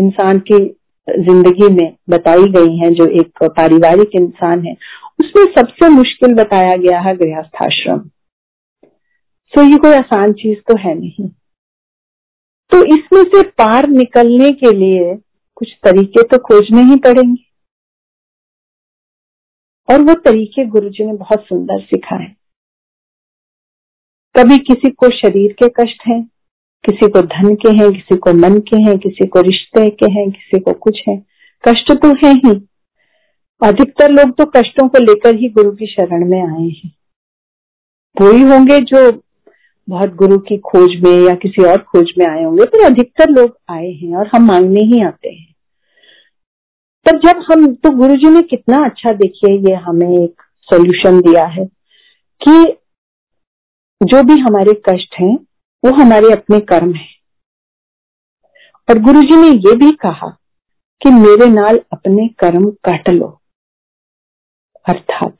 इंसान 0.00 0.38
की 0.38 0.76
ज़िंदगी 1.08 1.68
में 1.74 1.96
बताई 2.10 2.44
गई 2.44 2.76
हैं, 2.76 2.92
जो 2.94 3.06
एक 3.20 3.44
पारिवारिक 3.44 4.10
इंसान 4.14 4.66
है, 4.66 4.72
उसमें 5.20 5.44
सबसे 5.44 5.88
मुश्किल 5.88 6.34
बताया 6.34 6.76
गया 6.76 7.00
है 7.00 7.16
गृहस्थाश्रम। 7.16 7.98
तो 9.52 9.62
ये 9.62 9.76
कोई 9.76 9.92
आसान 9.92 10.32
चीज़ 10.32 10.58
तो 10.58 10.76
है 10.78 10.94
नहीं। 10.94 11.28
तो 12.70 12.84
इसमें 12.96 13.22
से 13.22 13.42
पार 13.42 13.88
निकलने 13.88 14.50
के 14.50 14.72
लिए 14.72 15.14
कुछ 15.54 15.68
तरीके 15.84 16.22
तो 16.22 16.38
खोजने 16.38 16.82
ही 16.82 16.96
पड़ेंगे। 16.96 17.42
और 19.88 20.02
वो 20.02 20.14
तरीके 20.14 20.64
गुरु 20.66 20.88
जी 20.88 21.04
ने 21.04 21.12
बहुत 21.12 21.44
सुंदर 21.44 21.80
सिखाए। 21.80 22.26
कभी 24.34 24.58
किसी 24.58 24.90
को 24.90 25.08
शरीर 25.10 25.52
के 25.52 25.68
कष्ट 25.68 26.06
हैं 26.06 26.22
किसी 26.84 27.08
को 27.08 27.20
धन 27.20 27.54
के 27.54 27.68
हैं, 27.76 27.92
किसी 27.92 28.16
को 28.16 28.32
मन 28.32 28.58
के 28.58 28.82
हैं, 28.82 28.98
किसी 28.98 29.26
को 29.26 29.40
रिश्ते 29.40 29.88
के 29.90 30.10
हैं, 30.10 30.30
किसी 30.30 30.60
को 30.60 30.72
कुछ 30.72 31.02
है। 31.08 31.16
कष्ट 31.68 31.92
तो 31.92 32.08
है 32.26 32.32
ही। 32.34 32.68
अधिकतर 33.62 34.10
लोग 34.10 34.36
तो 34.36 34.44
कष्टों 34.46 34.88
को 34.88 34.98
लेकर 34.98 35.34
ही 35.34 35.48
गुरु 35.48 35.70
की 35.70 35.86
शरण 35.86 36.24
में 36.30 36.42
आए 36.42 36.68
हैं। 36.68 36.90
वो 38.20 38.32
ही 38.32 38.42
होंगे 38.42 38.80
जो 38.80 39.22
बहुत 39.88 40.14
गुरु 40.14 40.38
की 40.38 40.56
खोज 40.58 41.02
में 41.04 41.28
या 41.28 41.34
किसी 41.34 41.64
और 41.64 41.78
खोज 41.78 42.12
में 42.18 42.26
आए 42.26 42.44
होंगे, 42.44 42.64
पर 42.64 42.84
अधिकतर 42.84 43.30
लोग 43.30 43.56
आए 43.70 43.90
हैं 43.90 44.16
और 44.16 44.30
हम 44.34 44.46
मांगने 44.46 44.80
ही 44.80 45.02
आते 45.02 45.28
हैं। 45.28 45.54
तब 47.06 47.18
जब 47.18 47.44
हम 47.50 47.74
तो 47.74 47.90
गुरु 47.90 48.16
जी 48.16 48.30
ने 48.30 48.42
कितना 48.42 48.84
अच्छा 48.84 49.12
देखिए, 49.12 49.58
ये 49.58 49.74
हमें 49.74 50.24
एक 50.24 50.42
सॉल्यूशन 50.62 51.20
दिया 51.20 51.46
है 51.46 51.64
कि 52.40 52.76
जो 54.02 54.22
भी 54.22 54.40
हमारे 54.40 54.72
कष्ट 54.88 55.14
हैं 55.20 55.36
वो 55.84 56.02
हमारे 56.02 56.32
अपने 56.32 56.60
कर्म 56.60 56.94
है। 56.94 57.08
और 58.90 58.98
गुरु 58.98 59.22
जी 59.22 59.36
ने 59.36 59.48
ये 59.48 59.76
भी 59.76 59.90
कहा 59.90 60.28
कि 61.02 61.10
मेरे 61.10 61.50
नाल 61.50 61.80
अपने 61.92 62.28
कर्म 62.28 62.70
काट 62.70 63.08
लो। 63.08 63.40
अर्थात, 64.88 65.38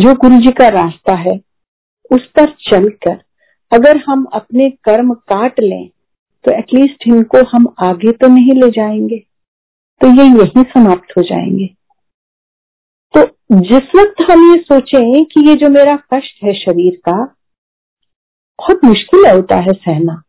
जो 0.00 0.14
गुरु 0.14 0.36
जी 0.36 0.50
का 0.50 0.68
रास्ता 0.68 1.12
है, 1.12 1.40
उस 2.10 2.26
पर 2.26 2.52
चलकर 2.52 3.22
अगर 3.72 4.04
हम 4.08 4.24
अपने 4.24 4.70
कर्म 4.70 5.14
काट 5.14 5.60
लें 5.60 5.88
तो 6.44 6.52
एटलीस्ट 6.52 7.04
इनको 7.06 7.38
हम 7.38 7.74
आगे 7.78 8.12
तो 8.12 8.28
नहीं 8.28 8.62
ले 8.62 8.68
जाएँगे। 8.68 9.18
तो 10.00 10.06
ये 10.06 10.24
यही 10.24 10.62
समाप्त 10.62 11.10
हो 11.18 11.22
जाएँगे। 11.22 11.66
तो 13.16 13.22
जिस 13.60 13.88
वक्त 13.96 14.32
हम 14.32 14.50
ये 14.50 14.62
सोचें 14.62 15.24
कि 15.24 15.48
ये 15.48 15.54
जो 15.56 15.68
मेरा 15.68 15.96
कष्ट 15.96 16.44
है 16.44 16.52
शरीर 16.54 17.00
का 17.08 17.34
बहुत 18.58 18.84
मुश्किल 18.84 19.26
होता 19.26 19.56
है 19.58 19.72
सहना। 19.74 20.22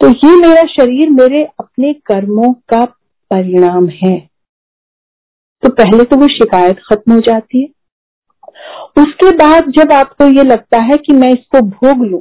तो 0.00 0.08
ये 0.08 0.34
मेरा 0.38 0.62
शरीर 0.70 1.10
मेरे 1.10 1.44
अपने 1.60 1.92
कर्मों 2.06 2.52
का 2.70 2.84
परिणाम 3.30 3.88
है। 3.96 4.18
तो 5.62 5.70
पहले 5.72 6.04
तो 6.04 6.16
वो 6.16 6.28
शिकायत 6.28 6.80
खत्म 6.86 7.12
हो 7.12 7.20
जाती 7.20 7.62
है। 7.62 7.68
उसके 8.96 9.30
बाद 9.36 9.70
जब 9.72 9.92
आपको 9.92 10.26
ये 10.28 10.42
लगता 10.44 10.78
है 10.82 10.96
कि 10.96 11.12
मैं 11.12 11.28
इसको 11.30 11.60
भोग 11.62 12.02
लू, 12.02 12.18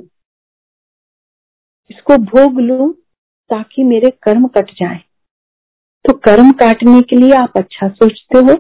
इसको 1.90 2.18
भोग 2.26 2.60
लू 2.60 2.92
ताकि 3.50 3.84
मेरे 3.84 4.10
कर्म 4.24 4.48
कट 4.48 4.72
जाए 4.74 5.00
तो 6.06 6.14
कर्म 6.20 6.52
काटने 6.60 7.02
के 7.02 7.16
लिए 7.16 7.34
आप 7.34 7.58
अच्छा 7.58 7.88
सोचते 7.90 8.38
हो, 8.40 8.54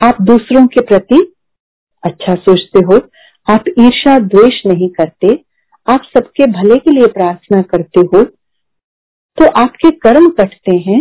आप 0.00 0.20
दूसरों 0.22 0.66
के 0.66 0.80
प्रति 0.86 1.20
अच्छा 2.04 2.34
सोचते 2.36 2.80
हो 2.86 2.98
आप 3.48 3.64
ईर्षा 3.78 4.18
द्वेष 4.18 4.60
नहीं 4.66 4.88
करते, 4.90 5.28
आप 5.86 6.02
सबके 6.06 6.46
भले 6.52 6.76
के 6.78 6.90
लिए 6.90 7.06
प्रार्थना 7.06 7.62
करते 7.62 8.00
हो 8.06 8.22
तो 9.38 9.46
आपके 9.60 9.90
कर्म 9.98 10.28
कटते 10.30 10.76
हैं 10.86 11.00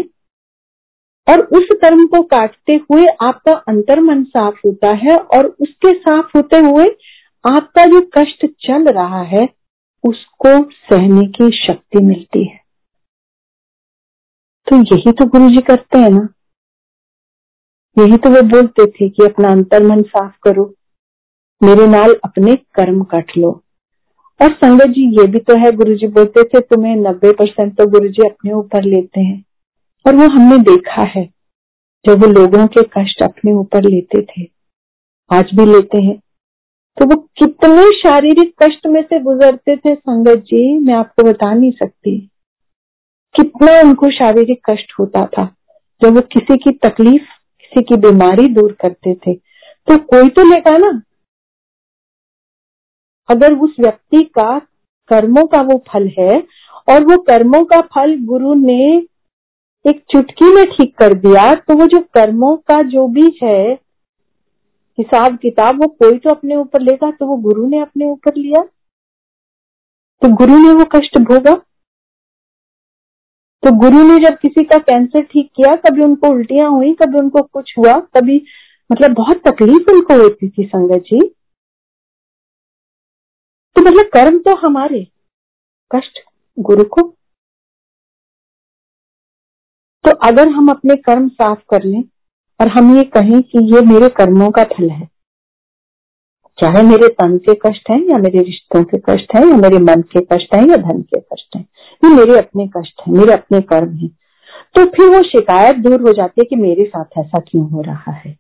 और 1.28 1.42
उस 1.58 1.68
कर्म 1.82 2.06
को 2.06 2.22
काटते 2.24 2.74
हुए 2.92 3.06
आपका 3.22 3.54
अंतर 3.68 4.00
मन 4.00 4.24
साफ़ 4.24 4.60
होता 4.66 4.90
है 4.96 5.18
और 5.18 5.46
उसके 5.62 5.92
साफ़ 5.94 6.38
होते 6.38 6.58
हुए 6.58 6.86
आपका 7.46 7.86
जो 7.86 8.02
कष्ट 8.18 8.46
चल 8.62 8.88
रहा 8.88 9.22
है, 9.24 9.44
उसको 10.04 10.50
सहने 10.72 11.28
की 11.28 11.50
शक्ति 11.58 12.04
मिलती 12.04 12.44
है। 12.44 12.58
तो 14.68 14.78
यही 14.78 15.12
तो 15.12 15.26
गुरु 15.26 15.50
जी 15.50 15.62
करते 15.62 16.00
हैं 16.00 16.10
ना? 16.10 16.28
यही 17.98 18.18
तो 18.18 18.30
वो 18.30 18.42
बोलते 18.50 18.86
थे 18.86 19.10
कि 19.10 19.26
अपना 19.26 19.50
अंतर 19.50 19.84
मन 19.84 20.02
साफ़ 20.02 20.36
करो। 20.44 20.74
मेरे 21.64 21.88
नाल 21.88 22.16
अपने 22.24 22.56
कर्म 22.56 23.04
कट 23.04 23.26
लो। 23.38 23.64
और 24.42 24.54
संगत 24.54 24.86
जी, 24.86 25.22
ये 25.22 25.28
भी 25.28 25.40
तो 25.40 25.56
है 25.56 25.72
गुरु 25.72 25.94
जी 25.94 26.08
बोलते 26.08 26.44
थे, 26.44 26.60
तुम्हें 26.60 26.96
नब्बे 26.96 27.32
परसेंट 27.32 27.78
तो 27.78 27.86
गुरु 27.86 28.08
जी 28.08 28.30
अपने 28.30 28.52
ऊपर 28.52 28.84
लेते 28.84 29.22
हैं। 29.22 29.46
और 30.08 30.16
वो 30.16 30.24
हमने 30.24 30.58
देखा 30.58 31.02
है, 31.02 31.30
जब 32.06 32.24
वो 32.24 32.28
लोगों 32.28 32.68
के 32.68 32.82
कष्ट 32.82 33.24
अपने 33.24 33.54
ऊपर 33.54 33.84
लेते 33.84 34.22
थे, 34.22 34.50
आज 35.32 35.46
भी 35.56 35.66
लेते 35.66 36.02
हैं। 36.02 36.18
तो 36.98 37.06
वो 37.06 37.30
कितने 37.38 37.92
शारीरिक 37.92 38.64
कष्ट 38.64 38.88
में 38.88 39.02
से 39.02 39.20
गुजरते 39.20 39.78
थे, 39.78 39.96
संगत 39.96 40.38
जी, 40.38 40.80
मैं 40.80 40.94
आपको 40.94 41.24
बता 41.24 41.54
नहीं 41.54 41.72
सकती। 41.72 42.30
कितना 43.36 43.80
उनको 43.80 44.12
शारीरिक 44.12 44.62
कष्ट 44.72 44.94
होता 45.00 45.26
था, 45.26 45.56
जब 46.04 46.16
वो 46.16 46.22
किसी 46.22 46.58
की 46.58 46.72
तकलीफ़, 46.72 47.24
किसी 47.60 47.82
की 47.82 47.96
बीमारी 47.96 48.48
दूर 48.48 48.72
करते 48.72 49.16
थे। 49.16 49.34
तो 49.88 49.98
कोई 49.98 50.30
तो 50.30 50.44
लेगा 50.44 50.78
ना 50.78 51.02
अगर 53.30 53.54
उस 53.54 53.76
व्यक्ति 53.80 54.24
का 54.24 54.60
कर्मों 55.10 55.46
का 55.46 55.62
वो 55.62 55.78
फल 55.88 56.08
है 56.20 56.44
और 56.90 57.04
वो 57.04 57.18
कर्मों 57.18 57.64
का 57.66 57.82
फल 57.82 58.16
गुरु 58.26 58.54
ने 58.54 58.98
एक 59.86 60.04
चुटकी 60.12 60.54
में 60.56 60.66
ठीक 60.66 60.98
कर 60.98 61.14
दिया 61.14 61.54
तो 61.56 61.76
वो 61.76 61.86
जो 61.86 62.00
कर्मों 62.14 62.56
का 62.58 62.82
जो 62.82 63.08
भी 63.08 63.40
है, 63.44 63.74
हिसाब 64.98 65.38
किताब, 65.38 65.82
वो 65.82 65.88
कोई 65.88 66.18
तो 66.18 66.30
अपने 66.30 66.56
ऊपर 66.56 66.82
लेगा 66.82 67.12
तो 67.12 67.26
वो 67.26 67.38
गुरु 67.38 67.68
ने 67.68 67.80
अपने 67.80 68.06
ऊपर 68.06 68.36
लिया। 68.36 68.62
तो 70.22 70.34
गुरु 70.36 70.58
ने 70.58 70.72
वो 70.72 70.86
कष्ट 70.86 71.18
भोगा। 71.20 71.54
तो 73.64 73.72
गुरु 73.72 74.04
ने 74.04 74.18
जब 74.20 74.38
किसी 74.38 74.64
का 74.64 74.78
कैंसर 74.78 75.22
ठीक 75.22 75.50
किया, 75.56 75.74
कभी 75.76 76.02
उनको 76.02 76.28
उल्टियाँ 76.28 76.70
हुई, 76.70 76.94
कभी 76.94 77.20
उनको 77.20 77.42
कुछ 77.42 77.74
हुआ, 77.78 77.94
कभी 77.94 78.42
मतलब 78.92 79.14
बहुत 79.14 79.38
तकलीफ़ 79.48 79.92
उनको 79.92 80.22
होती 80.22 80.50
थी, 80.50 80.64
संगत 80.64 81.04
जी। 81.04 81.20
तो 83.78 83.82
मतलब 83.82 84.06
कर्म 84.14 84.38
तो 84.40 84.56
हमारे, 84.58 85.04
कष्ट, 85.92 86.20
गुरु 86.58 86.84
को। 86.84 87.02
तो 90.04 90.12
अगर 90.28 90.48
हम 90.48 90.70
अपने 90.70 90.96
कर्म 91.02 91.28
साफ़ 91.30 91.60
कर 91.70 91.84
लें 91.84 92.02
और 92.60 92.70
हम 92.70 92.96
ये 92.98 93.04
कहें 93.14 93.42
कि 93.44 93.64
ये 93.76 93.82
मेरे 93.88 94.10
कर्मों 94.18 94.50
का 94.52 94.64
फल 94.72 94.90
है, 94.90 95.08
चाहे 96.58 96.84
मेरे 96.84 97.08
तन 97.14 97.38
के 97.40 97.54
कष्ट 97.66 97.92
हैं 97.92 98.00
या 98.02 98.18
मेरे 98.18 98.42
रिश्तों 98.42 98.84
के 98.86 98.98
कष्ट 99.00 99.36
हैं 99.36 99.46
या 99.46 99.58
मेरे 99.58 99.80
मन 99.84 100.02
के 100.12 100.26
कष्ट 100.26 100.56
हैं 100.56 100.62
या 100.62 100.76
धन 100.78 101.02
के 101.04 101.20
कष्ट 101.22 101.56
हैं, 101.56 101.64
ये 102.04 102.14
मेरे 102.16 102.38
अपने 102.38 102.68
कष्ट 102.78 103.02
हैं, 103.02 103.14
मेरे 103.14 103.34
अपने 103.34 103.62
कर्म 103.70 103.96
हैं 103.96 104.10
तो 104.76 104.86
फिर 104.88 105.16
वो 105.16 105.22
शिकायत 105.30 105.76
दूर 105.80 106.02
हो 106.02 106.14
जाती 106.14 106.42
है 106.42 106.46
कि 106.46 106.56
मेरे 106.58 106.86
साथ 106.86 107.18
ऐसा 107.20 107.40
क्यों 107.42 107.70
हो 107.72 107.82
रहा 107.82 108.12
है। 108.14 108.32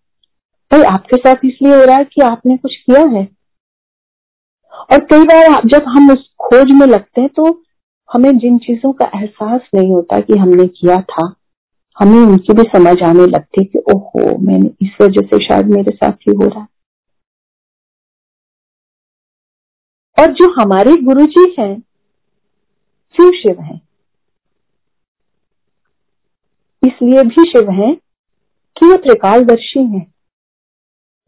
भाई, 0.71 0.81
आपके 0.83 1.17
साथ 1.17 1.45
इसलिए 1.45 1.75
हो 1.75 1.83
रहा 1.83 1.97
है 1.97 2.03
कि 2.05 2.21
आपने 2.23 2.57
कुछ 2.57 2.75
किया 2.77 3.01
है? 3.09 3.27
और 4.77 4.99
कई 4.99 5.23
बार 5.23 5.61
जब 5.65 5.83
हम 5.87 6.11
उस 6.11 6.29
खोज 6.39 6.73
में 6.73 6.87
लगते 6.87 7.21
हैं 7.21 7.29
तो 7.29 7.63
हमें 8.09 8.37
जिन 8.37 8.57
चीज़ों 8.57 8.91
का 8.93 9.05
एहसास 9.15 9.61
नहीं 9.75 9.91
होता 9.91 10.19
कि 10.19 10.37
हमने 10.37 10.67
किया 10.67 11.01
था, 11.01 11.33
हमें 11.97 12.19
उनकी 12.19 12.53
भी 12.53 12.63
समझ 12.63 12.95
आने 13.03 13.25
लगती 13.25 13.65
कि, 13.65 13.79
ओहो, 13.79 14.37
मैंने 14.37 14.69
इस 14.81 14.97
वजह 15.01 15.27
से 15.27 15.45
शायद 15.45 15.65
मेरे 15.65 15.91
साथ 15.95 16.11
ही 16.11 16.35
हो 16.35 16.47
रहा 16.47 16.59
है। 16.59 16.67
और 20.19 20.33
जो 20.33 20.51
हमारे 20.61 20.95
गुरु 20.95 21.25
जी 21.25 21.55
हैं 21.59 21.79
शिव 23.15 23.31
शिव 23.31 23.61
हैं? 23.61 23.81
इसलिए 26.87 27.23
भी 27.23 27.43
शिव 27.43 27.69
हैं 27.71 27.95
कि 28.77 28.85
वो 28.85 28.95
त्रिकालदर्शी 28.97 29.79
हैं। 29.79 30.13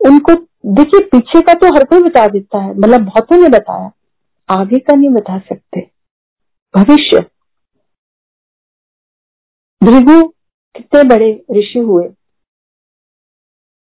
उनको 0.02 0.49
देखिए, 0.66 1.06
पीछे 1.08 1.42
का 1.42 1.54
तो 1.54 1.76
हर 1.76 1.84
कोई 1.84 2.04
बता 2.04 2.28
देता 2.28 2.58
है 2.58 2.78
मतलब 2.78 3.02
बहुतों 3.02 3.38
ने 3.38 3.50
बताया। 3.50 3.92
आगे 4.50 4.80
का 4.80 4.96
नहीं 4.96 5.10
बता 5.10 5.40
सकते। 5.40 5.92
भविष्य। 6.76 7.20
भृगु 9.84 10.28
कितने 10.76 11.04
बड़े 11.04 11.46
ऋषि 11.52 11.80
हुए। 11.80 12.08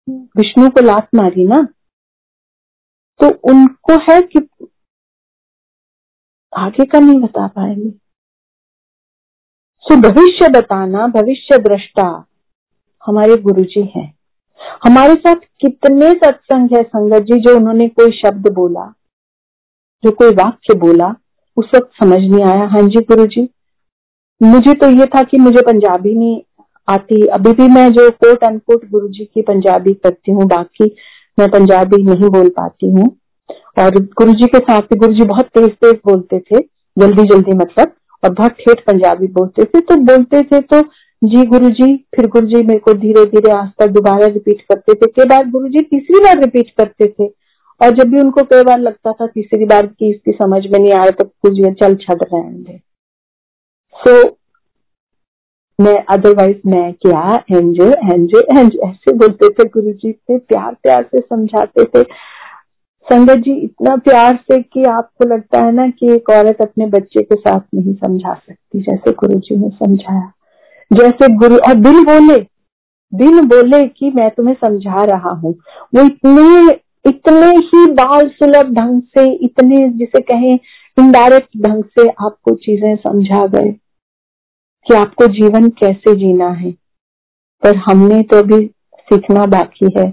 विष्णु 0.09 0.69
को 0.69 0.81
लात 0.81 1.09
मारी 1.15 1.45
ना। 1.45 1.67
तो 3.23 3.51
उनको 3.51 3.93
है 3.93 4.21
कि 4.21 4.39
आगे 6.57 6.85
का 6.85 6.99
नहीं 6.99 7.19
बता 7.19 7.47
पाएँगे। 7.47 7.89
सो 9.79 9.95
भविष्य 10.01 10.49
बताना, 10.49 11.07
भविष्य 11.07 11.57
दृष्टा, 11.57 12.25
हमारे 13.05 13.35
गुरु 13.35 13.63
जी 13.63 13.91
हैं। 13.95 14.18
हमारे 14.83 15.13
साथ 15.13 15.35
कितने 15.61 16.11
सत्संग 16.13 16.69
है 16.73 16.83
संगत 16.83 17.21
जी, 17.21 17.39
जो 17.39 17.55
उन्होंने 17.55 17.87
कोई 17.89 18.11
शब्द 18.11 18.51
बोला, 18.53 18.85
जो 20.03 20.11
कोई 20.11 20.31
वाक्य 20.33 20.75
बोला, 20.77 21.13
उस 21.57 21.71
वक्त 21.75 21.89
समझ 21.99 22.19
नहीं 22.19 22.43
आया। 22.43 22.65
हाँ 22.65 22.81
जी, 22.81 23.01
गुरु 23.01 23.25
जी। 23.25 23.47
मुझे 24.41 24.73
तो 24.73 24.89
ये 24.89 25.05
था 25.05 25.23
कि 25.23 25.37
मुझे 25.37 25.61
पंजाबी 25.61 26.15
नहीं 26.15 26.41
आती। 26.87 27.25
अभी 27.27 27.51
भी 27.53 27.67
मैं 27.67 27.91
जो 27.93 28.09
कोट 28.09 28.43
अनकोट 28.43 28.89
गुरु 28.89 29.07
जी 29.07 29.25
की 29.25 29.41
पंजाबी 29.41 29.93
करती 29.93 30.31
हूँ, 30.31 30.45
बाकी 30.45 30.95
मैं 31.37 31.49
पंजाबी 31.49 32.03
नहीं 32.03 32.29
बोल 32.29 32.49
पाती 32.49 32.89
हूँ। 32.89 33.07
और 33.79 33.99
गुरु 34.19 34.33
जी 34.33 34.47
के 34.47 34.59
साथ 34.59 34.95
गुरु 34.95 35.13
जी 35.13 35.25
बहुत 35.25 35.45
तेज 35.47 35.69
तेज 35.69 35.99
बोलते 36.05 36.39
थे, 36.39 36.59
जल्दी 36.97 37.23
जल्दी 37.23 37.55
मतलब 37.55 37.91
और 38.23 38.29
बहुत 38.29 38.51
ठेठ 38.51 38.79
पंजाबी 38.79 39.27
बोलते 39.27 39.63
थे। 39.63 39.79
तो 39.81 39.95
बोलते 39.95 40.41
थे 40.43 40.59
तो 40.61 40.81
जी 41.21 41.45
गुरु 41.45 41.69
जी 41.69 41.95
फिर 42.15 42.27
गुरु 42.27 42.47
जी 42.47 42.61
मेरे 42.63 42.79
को 42.79 42.93
धीरे 42.93 43.23
धीरे 43.25 43.51
आस्था 43.51 43.85
दोबारा 43.87 44.27
रिपीट 44.27 44.61
करते 44.61 44.93
थे। 44.93 45.07
कई 45.07 45.25
बार 45.25 45.49
गुरु 45.49 45.67
जी 45.67 45.81
तीसरी 45.81 46.19
बार 46.19 46.39
रिपीट 46.39 46.69
करते 46.77 47.07
थे। 47.09 47.27
और 47.81 47.95
जब 47.95 48.11
भी 48.11 48.19
उनको 48.21 48.43
कई 48.43 48.63
बार 48.63 48.79
लगता 48.79 49.11
था 49.11 49.27
तीसरी 49.27 49.65
बार 49.65 49.87
की 49.87 50.09
इसकी 50.09 50.31
समझ 50.31 50.61
में 50.65 50.79
नहीं 50.79 50.91
आ 50.93 50.97
रहा 50.97 51.09
तो 51.09 51.25
गुरु 51.25 51.55
जी 51.55 51.71
चल 51.81 51.95
छड़ 51.95 52.17
रहे 52.23 52.77
सो 53.95 54.15
मैं 55.79 55.95
अदरवाइज़ 56.09 56.57
मैं 56.67 56.93
क्या? 56.93 57.43
एंजल 57.51 57.93
एंजल 58.13 58.57
एंजल 58.57 58.79
ऐसे 58.87 59.13
बोलते 59.13 59.49
थे 59.49 59.67
गुरु 59.69 59.91
जी 59.93 60.11
से 60.11 60.37
प्यार 60.37 60.73
प्यार 60.83 61.03
से 61.03 61.19
समझाते 61.19 61.83
थे। 61.85 62.03
संगत 63.07 63.37
जी, 63.37 63.53
इतना 63.53 63.95
प्यार 63.97 64.35
से 64.43 64.61
कि 64.63 64.83
आपको 64.87 65.27
लगता 65.27 65.59
है 65.59 65.71
ना 65.71 65.87
कि 65.89 66.11
एक 66.13 66.29
औरत 66.29 66.61
अपने 66.61 66.85
बच्चे 66.87 67.21
के 67.23 67.35
साथ 67.35 67.59
नहीं 67.75 67.93
समझा 67.95 68.33
सकती, 68.33 68.79
जैसे 68.81 69.11
गुरु 69.11 69.39
जी 69.39 69.55
ने 69.55 69.69
समझाया। 69.69 70.31
जैसे 70.91 71.27
गुरु, 71.35 71.57
और 71.57 71.73
दिल 71.75 72.03
बोले 72.05 72.37
दिल 73.13 73.39
बोले 73.47 73.83
कि 73.89 74.11
मैं 74.11 74.29
तुम्हें 74.31 74.55
समझा 74.55 75.03
रहा 75.05 75.29
हूँ। 75.35 75.53
वो 75.95 76.05
इतने 76.05 76.73
इतने 77.05 77.49
ही 77.67 77.85
बाल 77.93 78.27
सुलभ 78.29 78.73
ढंग 78.73 79.01
से, 79.01 79.23
इतने 79.35 79.87
जिसे 79.89 80.21
कहें 80.23 80.59
इनडायरेक्ट 80.97 81.57
ढंग 81.57 81.83
से 81.83 82.07
आपको 82.09 82.55
चीज़ें 82.55 82.95
समझा 82.97 83.45
गए 83.47 83.71
कि 84.85 84.93
आपको 84.95 85.27
जीवन 85.33 85.69
कैसे 85.79 86.15
जीना 86.15 86.49
है। 86.51 86.71
पर 87.63 87.75
हमने 87.79 88.21
तो 88.23 88.37
अभी 88.37 88.65
सीखना 89.07 89.45
बाकी 89.47 89.89
है, 89.97 90.07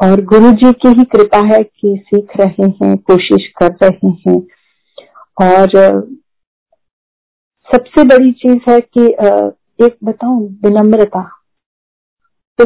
और 0.00 0.20
गुरु 0.24 0.50
जी 0.52 0.72
की 0.74 0.88
ही 0.90 1.04
कृपा 1.06 1.38
है 1.46 1.62
कि 1.62 1.96
सीख 2.06 2.36
रहे 2.36 2.68
हैं, 2.72 2.96
कोशिश 2.98 3.46
कर 3.58 3.76
रहे 3.82 4.08
हैं। 4.20 4.40
और 5.42 5.68
सबसे 7.68 8.04
बड़ी 8.04 8.32
चीज़ 8.34 8.70
है 8.70 8.80
कि 8.80 9.06
एक 9.78 9.96
बताऊँ, 10.04 10.40
विनम्रता। 10.64 11.22
तो 12.58 12.64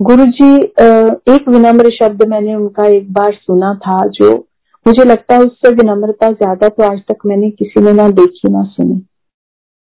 गुरु 0.00 0.24
जी 0.28 0.54
एक 1.34 1.48
विनम्र 1.48 1.90
शब्द 1.92 2.22
मैंने 2.28 2.54
उनका 2.54 2.86
एक 2.88 3.12
बार 3.12 3.32
सुना 3.34 3.72
था, 3.76 3.98
जो 4.08 4.30
मुझे 4.86 5.04
लगता 5.04 5.34
है 5.34 5.40
उससे 5.42 5.70
विनम्रता 5.72 6.30
ज़्यादा 6.32 6.68
तो 6.68 6.84
आज 6.84 6.98
तक 7.08 7.26
मैंने 7.26 7.50
किसी 7.52 7.80
ने 7.80 7.92
ना 7.92 8.08
देखी 8.10 8.52
ना 8.52 8.62
सुनी। 8.66 8.96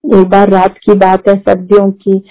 एक 0.03 0.29
बार 0.29 0.49
रात 0.49 0.77
की 0.79 0.93
बात 0.97 1.27
है, 1.27 1.35
सर्दियों 1.37 1.89
की, 1.93 2.21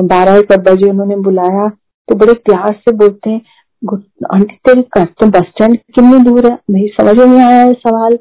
बारह 0.00 0.36
एक 0.36 0.52
बजे 0.60 0.90
उन्होंने 0.90 1.16
बुलाया 1.22 1.68
तो 2.08 2.14
बड़े 2.16 2.32
प्यार 2.44 2.72
से 2.74 2.92
बोलते 2.94 3.30
हैं 3.30 3.40
आंटी, 3.82 4.54
तेरे 4.56 4.82
घर 4.82 5.04
तो 5.20 5.26
बस 5.28 5.46
स्टैंड 5.48 5.76
कितनी 5.76 6.18
दूर 6.24 6.46
है? 6.46 6.58
मेरी 6.70 6.88
समझ 6.90 7.16
में 7.16 7.26
नहीं 7.26 7.40
आया 7.42 7.72
सवाल। 7.74 8.18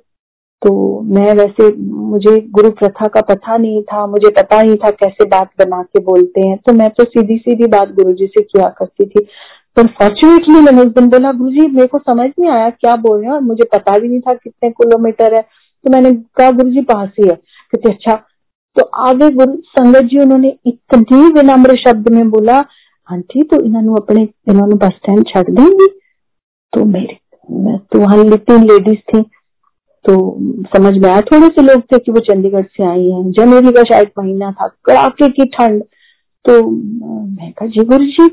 तो 0.63 1.01
मैं 1.01 1.33
वैसे, 1.33 1.75
मुझे 1.77 2.41
गुरु 2.41 2.69
प्रथा 2.69 3.07
का 3.07 3.21
पता 3.21 3.57
नहीं 3.57 3.83
था, 3.83 4.07
मुझे 4.07 4.29
पता 4.29 4.61
नहीं 4.61 4.75
था 4.75 4.89
कैसे 4.91 5.25
बात 5.25 5.49
बना 5.59 5.83
के 5.83 5.99
बोलते 5.99 6.47
हैं। 6.47 6.57
तो 6.57 6.73
मैं 6.73 6.89
तो 6.89 7.03
सीधी 7.03 7.37
सीधी 7.37 7.67
बात 7.67 7.91
गुरु 7.91 8.13
जी 8.13 8.25
से 8.25 8.41
किया 8.41 8.67
करती 8.67 9.05
थी। 9.05 9.25
पर 9.77 9.87
फॉर्चुनेटली 9.87 10.61
मैंने 10.61 10.81
उस 10.81 10.87
दिन 10.87 11.09
बोला 11.09 11.31
गुरु 11.31 11.51
जी 11.51 11.67
मेरे 11.67 11.87
को 11.87 11.97
समझ 11.97 12.29
नहीं 12.39 12.49
आया 12.49 12.69
क्या 12.69 12.95
बोल 12.95 13.17
रहे 13.17 13.27
हैं 13.27 13.33
और 13.33 13.41
मुझे 13.41 13.63
पता 13.63 13.97
भी 13.97 14.07
नहीं 14.07 14.19
था 14.19 14.33
कितने 14.33 14.69
किलोमीटर 14.69 15.35
है। 15.35 15.41
तो 15.83 15.89
मैंने 15.89 16.11
कहा 16.11 16.51
गुरु 16.51 16.69
जी 16.69 16.81
पास 16.81 17.09
ही 17.19 17.27
है। 17.27 17.35
कहते 17.35 17.93
अच्छा। 17.93 18.15
तो 18.79 18.85
आगे 18.85 19.29
गुरु, 19.29 19.55
संगत 19.55 20.01
जी, 20.01 20.19
उन्होंने 20.19 20.57
इतनी 20.65 21.29
विनम्र 21.29 21.75
शब्द 21.75 22.09
में 22.09 22.29
बोला, 22.29 22.57
आंटी 23.11 23.43
तो 23.43 23.61
इन्होंने 23.61 23.87
अपने, 23.87 24.21
इन्होंने 24.21 24.75
बस 24.75 24.87
स्टैंड 24.87 25.25
छड़ 25.27 25.43
देंगी? 25.43 25.87
तो 26.73 26.85
मेरे 26.85 27.19
तो 27.91 27.99
वहाँ 27.99 28.37
तीन 28.37 28.63
लेडीज़ 28.63 28.97
थी। 28.97 29.25
तो 30.05 30.15
समझ 30.67 30.93
में 30.93 31.09
आया। 31.09 31.21
थोड़े 31.21 31.47
से 31.47 31.61
लोग 31.61 31.81
थे 31.83 31.97
कि 31.97 32.11
वो 32.11 32.19
चंडीगढ़ 32.19 32.63
से 32.63 32.83
आई 32.83 33.09
हैं। 33.09 33.31
जनवरी 33.31 33.71
का 33.71 33.81
शायद 33.83 34.09
महीना 34.19 34.51
था, 34.51 34.67
कड़ाके 34.85 35.29
की 35.29 35.45
ठंड। 35.47 35.83
तो 36.45 36.61
मैं 36.69 37.51
कहा, 37.51 37.67
जी 37.67 37.83
गुरु 37.83 38.05
जी 38.05 38.27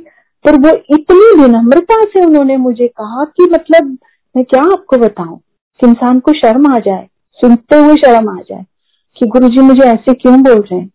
पर 0.44 0.56
वो 0.60 0.70
इतनी 0.94 1.42
विनम्रता 1.42 2.02
से 2.04 2.24
उन्होंने 2.24 2.56
मुझे 2.56 2.86
कहा 2.88 3.24
कि 3.36 3.44
मतलब 3.52 3.96
मैं 4.34 4.44
क्या 4.44 4.62
आपको 4.72 4.96
बताऊँ 4.96 5.38
कि 5.80 5.86
इंसान 5.86 6.20
को 6.20 6.32
शर्म 6.32 6.66
आ 6.74 6.78
जाए, 6.78 7.06
सुनते 7.38 7.76
हुए 7.76 7.96
शर्म 7.96 8.28
आ 8.28 8.40
जाए 8.40 8.64
कि 9.16 9.26
गुरु 9.26 9.48
जी 9.48 9.60
मुझे 9.60 9.84
ऐसे 9.84 10.14
क्यों 10.14 10.42
बोल 10.42 10.60
रहे 10.60 10.78
हैं? 10.80 10.90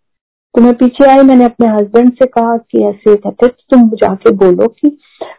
तो 0.56 0.62
मैं 0.62 0.74
पीछे 0.74 1.06
आई, 1.12 1.24
मैंने 1.24 1.46
अपने 1.46 1.68
हस्बैंड 1.68 2.12
से 2.14 2.26
कहा 2.28 2.56
कि 2.58 2.84
ऐसे 2.88 3.16
कहते 3.16 3.48
तो 3.48 3.76
तुम 3.76 3.90
जाके 4.02 4.32
बोलो 4.36 4.68
कि 4.70 4.90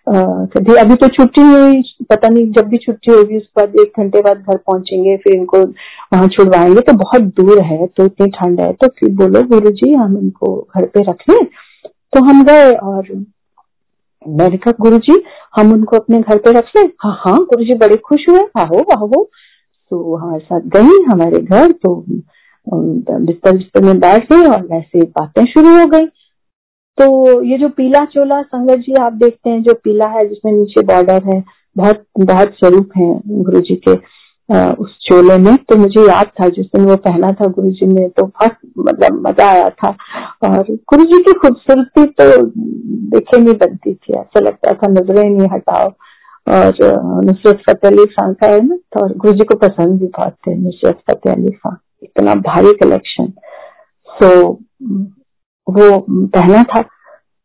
कभी 0.09 0.75
अभी 0.81 0.95
तो 0.95 1.07
छुट्टी 1.09 1.43
हुई, 1.43 1.83
पता 2.11 2.29
नहीं 2.29 2.51
जब 2.53 2.67
भी 2.69 2.79
छुट्टी 2.79 3.13
होगी, 3.13 3.37
उसके 3.37 3.61
बाद 3.61 3.77
एक 3.81 4.01
घंटे 4.01 4.21
बाद 4.23 4.39
घर 4.39 4.57
पहुँचेंगे, 4.57 5.17
फिर 5.17 5.37
इनको 5.37 5.59
वहाँ 5.59 6.29
छुड़वाएँगे। 6.29 6.81
तो 6.81 6.93
बहुत 6.99 7.23
दूर 7.41 7.63
है 7.65 7.87
तो 7.87 8.05
इतनी 8.05 8.27
ठंड 8.31 8.61
है 8.61 8.73
तो 8.73 8.89
फिर 8.99 9.15
बोलो, 9.17 9.43
गुरु 9.49 9.71
जी, 9.73 9.93
हम 9.95 10.19
इनको 10.19 10.57
घर 10.77 10.87
पे 10.87 11.03
रख। 11.11 11.25
लें 11.31 11.45
तो 11.85 12.25
हम 12.25 12.45
गए 12.45 12.71
और 12.73 13.09
मैंने 14.23 14.57
कहा, 14.57 14.73
गुरु 14.81 14.99
जी, 14.99 15.23
हम 15.57 15.73
उनको 15.73 15.97
अपने 15.97 16.19
घर 16.21 16.39
पे 16.39 16.53
रख 16.53 16.71
लें? 16.77 16.85
हाँ 17.05 17.17
हाँ 17.21 17.39
गुरु 17.41 17.65
जी, 17.65 17.75
बड़े 17.77 17.97
खुश 18.07 18.29
हुए। 18.31 18.47
आहो 18.59 18.85
आहो। 18.97 19.29
तो 19.91 20.17
हमारे 20.17 20.45
साथ 20.45 20.61
गई 20.77 21.03
हमारे 21.05 21.41
घर 21.41 21.73
तो 21.73 21.95
बिस्तर 22.69 23.57
बिस्तर 23.57 23.85
में 23.85 23.99
बैठ 24.01 24.33
गई 24.33 24.47
और 24.47 24.63
वैसे 24.67 25.03
बातें 25.03 25.45
शुरू 25.47 25.77
हो 25.79 25.87
गई। 25.89 26.07
तो 26.99 27.43
ये 27.43 27.59
जो 27.59 27.69
पीला 27.71 28.05
चोला 28.07 28.41
संगत 28.43 28.79
जी 28.79 28.95
आप 29.01 29.13
देखते 29.15 29.51
हैं, 29.51 29.63
जो 29.63 29.75
पीला 29.75 30.07
है, 30.09 30.29
जिसमें 30.29 30.53
नीचे 30.53 30.83
बॉर्डर 30.87 31.23
है, 31.25 31.43
बहुत 31.77 32.05
बहुत 32.21 32.55
स्वरूप 32.55 32.91
है 32.99 33.13
गुरु 33.43 33.61
जी 33.61 33.75
के 33.89 33.95
उस 34.75 34.97
चोले 35.03 35.37
में। 35.39 35.57
तो 35.59 35.77
मुझे 35.77 36.03
याद 36.03 36.27
था, 36.41 36.49
जिस 36.49 36.67
दिन 36.67 36.85
वो 36.87 36.97
पहना 37.07 37.33
था 37.33 37.47
गुरु 37.49 37.71
जी 37.71 37.87
ने 37.87 38.09
तो 38.09 38.27
बहुत 38.27 38.57
मतलब 38.79 39.21
मज़ा 39.27 39.51
आया 39.51 39.69
था। 39.71 39.91
और 40.45 40.73
गुरु 40.91 41.05
जी 41.05 41.23
की 41.23 41.33
खूबसूरती 41.41 42.05
तो 42.05 42.25
देखे 43.11 43.41
नहीं 43.41 43.55
बनती 43.55 43.95
थी, 43.95 44.13
ऐसा 44.15 44.41
लगता 44.41 44.73
था, 44.73 44.89
नज़रें 44.91 45.25
नहीं 45.25 45.49
हटाओ। 45.53 45.91
और 46.47 47.25
नुसरत 47.25 47.63
फतेह 47.69 47.91
अली 47.91 48.05
खान 48.09 48.35
है 48.43 48.61
ना 48.67 48.77
तो 48.77 49.07
गुरु 49.15 49.33
जी 49.33 49.45
को 49.45 49.55
पसंद 49.59 50.01
भी 50.01 50.07
बहुत 50.09 50.33
थे, 50.47 50.55
नुसरत 50.57 50.99
फतेह 51.11 51.33
अली 51.33 51.51
खान। 51.51 51.77
इतना 52.03 52.35
भारी 52.43 52.73
कलेक्शन 52.75 53.33
सो 54.11 54.29
वो 55.67 55.99
पहना 56.11 56.63
था। 56.65 56.81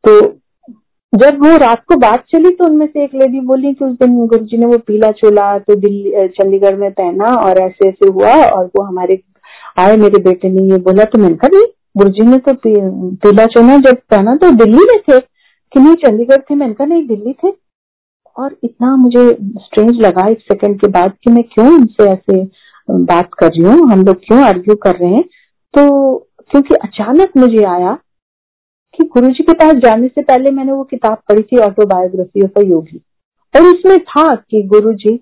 तो 0.04 0.20
जब 1.14 1.38
वो 1.40 1.56
रात 1.58 1.84
को 1.88 1.96
बात 2.00 2.24
चली 2.32 2.50
तो 2.50 2.66
उनमें 2.66 2.86
से 2.86 3.04
एक 3.04 3.16
लेडी 3.16 3.40
बोली 3.42 3.74
कि 3.74 3.86
उस 3.86 3.94
दिन 3.94 4.16
गुरु 4.28 4.46
जी 4.46 4.58
ने 4.58 4.66
वो 4.66 4.78
पीला 4.78 5.10
चोला 5.14 5.58
तो 5.60 5.76
दिल्ली 5.76 6.28
चंडीगढ़ 6.30 6.76
में 6.76 6.92
पहना 6.92 7.34
और 7.38 7.58
ऐसे 7.60 7.88
ऐसे 7.90 8.08
हुआ 8.10 8.36
और 8.48 8.66
वो 8.68 8.84
हमारे, 8.84 9.20
आए 9.80 9.98
मेरे 9.98 10.22
बेटे 10.24 10.50
ने 10.50 10.64
ये 10.72 10.78
बोला 10.82 11.04
तो 11.06 11.20
मैंने 11.20 11.36
कहा 11.36 11.62
गुरु 11.98 12.10
जी 12.10 12.26
ने 12.28 12.38
तो 12.40 12.54
पीला 12.66 13.46
चोला 13.48 13.78
जब 13.80 13.98
पहना 14.10 14.36
तो 14.36 14.52
दिल्ली 14.56 14.86
में 14.86 15.00
थे? 15.00 15.20
कि 15.20 15.80
नहीं, 15.80 15.96
चंडीगढ़ 15.96 16.42
थे 16.42 16.56
मैंने 16.56 16.74
कहा 16.74 16.86
नहीं, 16.86 17.08
दिल्ली 17.08 17.34
थे। 17.34 17.52
और 18.38 18.56
इतना 18.64 18.96
मुझे 18.96 19.30
स्ट्रेंज 19.34 20.00
लगा 20.02 20.28
एक 20.30 20.40
सेकंड 20.42 20.80
के 20.82 20.88
बाद 20.90 21.12
कि 21.24 21.32
मैं 21.32 21.44
क्यों 21.44 21.68
उनसे 21.74 22.10
ऐसे 22.10 22.44
बात 22.90 23.30
कर 23.40 23.48
रही 23.48 23.64
हूँ, 23.64 23.92
हम 23.92 24.04
लोग 24.04 24.16
क्यों 24.16 24.44
आर्ग्यू 24.44 24.76
कर 24.76 24.96
रहे 24.96 25.10
हैं? 25.10 25.24
तो 25.74 26.18
क्योंकि 26.52 26.76
अचानक 26.76 27.32
मुझे 27.38 27.64
आया 27.64 27.98
कि 28.94 29.04
गुरु 29.04 29.28
जी 29.28 29.44
के 29.44 29.54
पास 29.54 29.74
जाने 29.74 30.08
से 30.08 30.22
पहले 30.22 30.52
मैंने 30.52 30.72
वो 30.72 30.84
किताब 30.84 31.18
पढ़ी 31.30 31.42
थी 31.42 31.58
ऑटोबायोग्राफी 31.58 32.42
ऑफ़ 32.42 32.60
योगी 32.66 33.02
और 33.54 33.62
उसमें 33.62 34.00
था 34.00 34.36
कि 34.36 34.64
गुरु 34.64 34.94
जी 34.94 35.14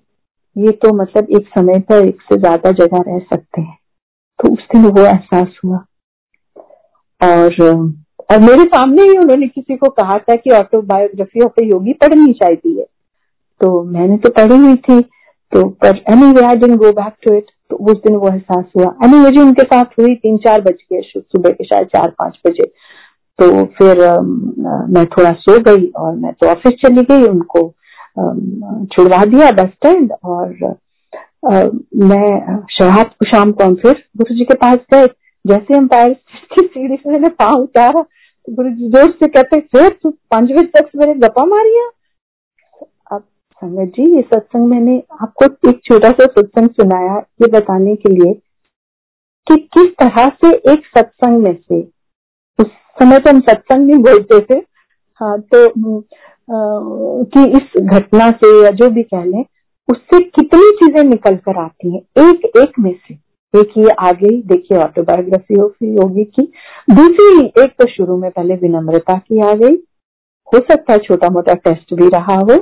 ये 0.56 0.70
तो 0.72 0.92
मतलब 0.92 1.26
एक 1.30 1.46
समय 1.48 1.78
पर 1.80 2.06
एक 2.08 2.22
से 2.22 2.36
ज़्यादा 2.38 2.70
जगह 2.70 3.02
रह 3.08 3.18
सकते 3.18 3.60
हैं। 3.60 3.78
तो 4.38 4.52
उस 4.52 4.66
दिन 4.72 4.86
वो 4.86 5.04
एहसास 5.04 5.58
हुआ। 5.64 5.76
और 7.20 7.62
और 8.30 8.40
मेरे 8.40 8.64
सामने 8.64 9.02
ही 9.02 9.18
उन्होंने 9.18 9.46
किसी 9.46 9.76
को 9.76 9.88
कहा 9.88 10.18
था 10.18 10.36
कि 10.36 10.50
ऑटोबायोग्राफी 10.50 11.40
ऑफ़ 11.40 11.62
योगी 11.64 11.92
पढ़नी 11.92 12.32
चाहिए। 12.32 12.78
है 12.78 12.86
तो 13.60 13.82
मैंने 13.84 14.16
तो 14.16 14.30
पढ़ी 14.30 14.56
हुई 14.56 14.76
थी। 14.76 15.00
तो 15.52 15.68
पर 15.82 16.02
anyway 16.32 16.44
I 16.46 16.56
didn't 16.56 16.76
go 16.80 16.90
back 16.92 17.12
to 17.24 17.34
it 17.36 17.50
तो 17.70 17.76
उस 17.90 17.96
दिन 18.04 18.16
वो 18.16 18.28
एहसास 18.28 18.64
हुआ। 18.76 18.94
एनी 19.04 19.18
वे 19.20 19.40
उनके 19.40 19.62
साथ 19.64 19.98
हुई 19.98 20.14
तीन 20.16 20.36
चार 20.46 20.60
बज 20.60 20.82
के 20.82 21.00
सुबह 21.02 21.50
के 21.50 21.64
शायद 21.64 21.86
चार 21.88 22.08
पाँच 22.18 22.38
बजे। 22.46 22.64
तो 23.38 23.64
फिर 23.78 24.00
मैं 24.94 25.04
थोड़ा 25.08 25.32
सो 25.40 25.58
गई 25.64 25.86
और 25.98 26.14
मैं 26.16 26.32
तो 26.32 26.48
ऑफ़िस 26.48 26.72
चली 26.80 27.02
गई, 27.04 27.22
उनको 27.24 27.68
छुड़वा 28.94 29.24
दिया 29.24 29.50
बस 29.52 29.70
स्टैंड 29.70 30.12
और 30.24 30.76
मैं 31.44 32.58
शराब 32.70 33.06
को 33.08 33.26
शाम 33.26 33.52
को 33.52 33.64
हम 33.64 33.74
फिर 33.76 34.02
गुरु 34.16 34.34
जी 34.36 34.44
के 34.44 34.54
पास 34.56 34.78
गए। 34.94 35.06
जैसे 35.44 35.74
हम 35.74 35.86
पैर 35.88 36.12
की 36.52 36.66
सीढ़ी 36.66 36.96
से 36.96 37.10
मैंने 37.10 37.28
पाँव 37.38 37.62
उतारा 37.62 38.00
तो 38.00 38.54
गुरु 38.54 38.70
जी 38.70 38.88
ज़ोर 38.90 39.10
से 39.12 39.26
कहते, 39.28 39.60
फिर 39.60 39.88
तू 40.02 40.10
पाँच 40.10 40.50
बजे 40.50 40.66
तक 40.74 40.90
मेरे 40.96 41.14
गप्पा 41.16 41.44
मारिया? 41.46 41.88
संगत 43.62 43.92
जी 43.96 44.14
ये 44.14 44.20
सत्संग 44.20 44.66
मैंने 44.66 45.02
आपको 45.22 45.70
एक 45.70 45.80
छोटा 45.84 46.10
सा 46.10 46.26
सत्संग 46.26 46.68
सुनाया 46.68 47.16
ये 47.42 47.50
बताने 47.50 47.94
के 47.96 48.12
लिए 48.12 48.32
कि 49.46 49.56
किस 49.74 49.86
तरह 50.02 50.28
से 50.44 50.54
एक 50.72 50.86
सत्संग 50.98 51.42
में 51.42 51.54
से 51.54 51.80
उस 52.58 52.66
समय 53.00 53.18
तो 53.18 53.30
हम 53.30 53.40
सत्संग 53.40 53.86
नहीं 53.86 53.98
बोलते 53.98 54.40
थे 54.40 54.58
हाँ 55.20 55.40
तो 55.40 55.66
आ, 55.98 56.04
कि 57.24 57.44
इस 57.50 57.82
घटना 57.82 58.30
से 58.30 58.64
या 58.64 58.70
जो 58.70 58.90
भी 58.90 59.02
कह 59.02 59.24
लें 59.24 59.44
उससे 59.88 60.18
कितनी 60.18 60.70
चीज़ें 60.70 61.02
निकल 61.04 61.36
कर 61.36 61.58
आती 61.58 61.92
हैं 61.94 62.30
एक 62.30 62.44
एक 62.58 62.78
में 62.78 62.92
से। 62.92 63.14
एक 63.54 63.72
ये 63.78 63.88
आ 64.00 64.12
गई 64.12 64.42
देखिए 64.42 64.78
ऑटोबायोग्राफी 64.78 65.54
होगी 65.94 66.24
की 66.24 66.42
दूसरी 66.90 67.46
एक 67.62 67.74
तो 67.80 67.86
शुरू 67.86 68.16
में 68.16 68.30
पहले 68.30 68.54
विनम्रता 68.54 69.18
की 69.18 69.40
आ 69.40 69.54
गई 69.54 69.74
हो 70.48 70.58
सकता 70.58 70.92
है 70.92 70.98
छोटा 70.98 71.28
मोटा 71.28 71.54
टेस्ट 71.54 71.94
भी 71.94 72.08
रहा 72.08 72.34
हो 72.34 72.56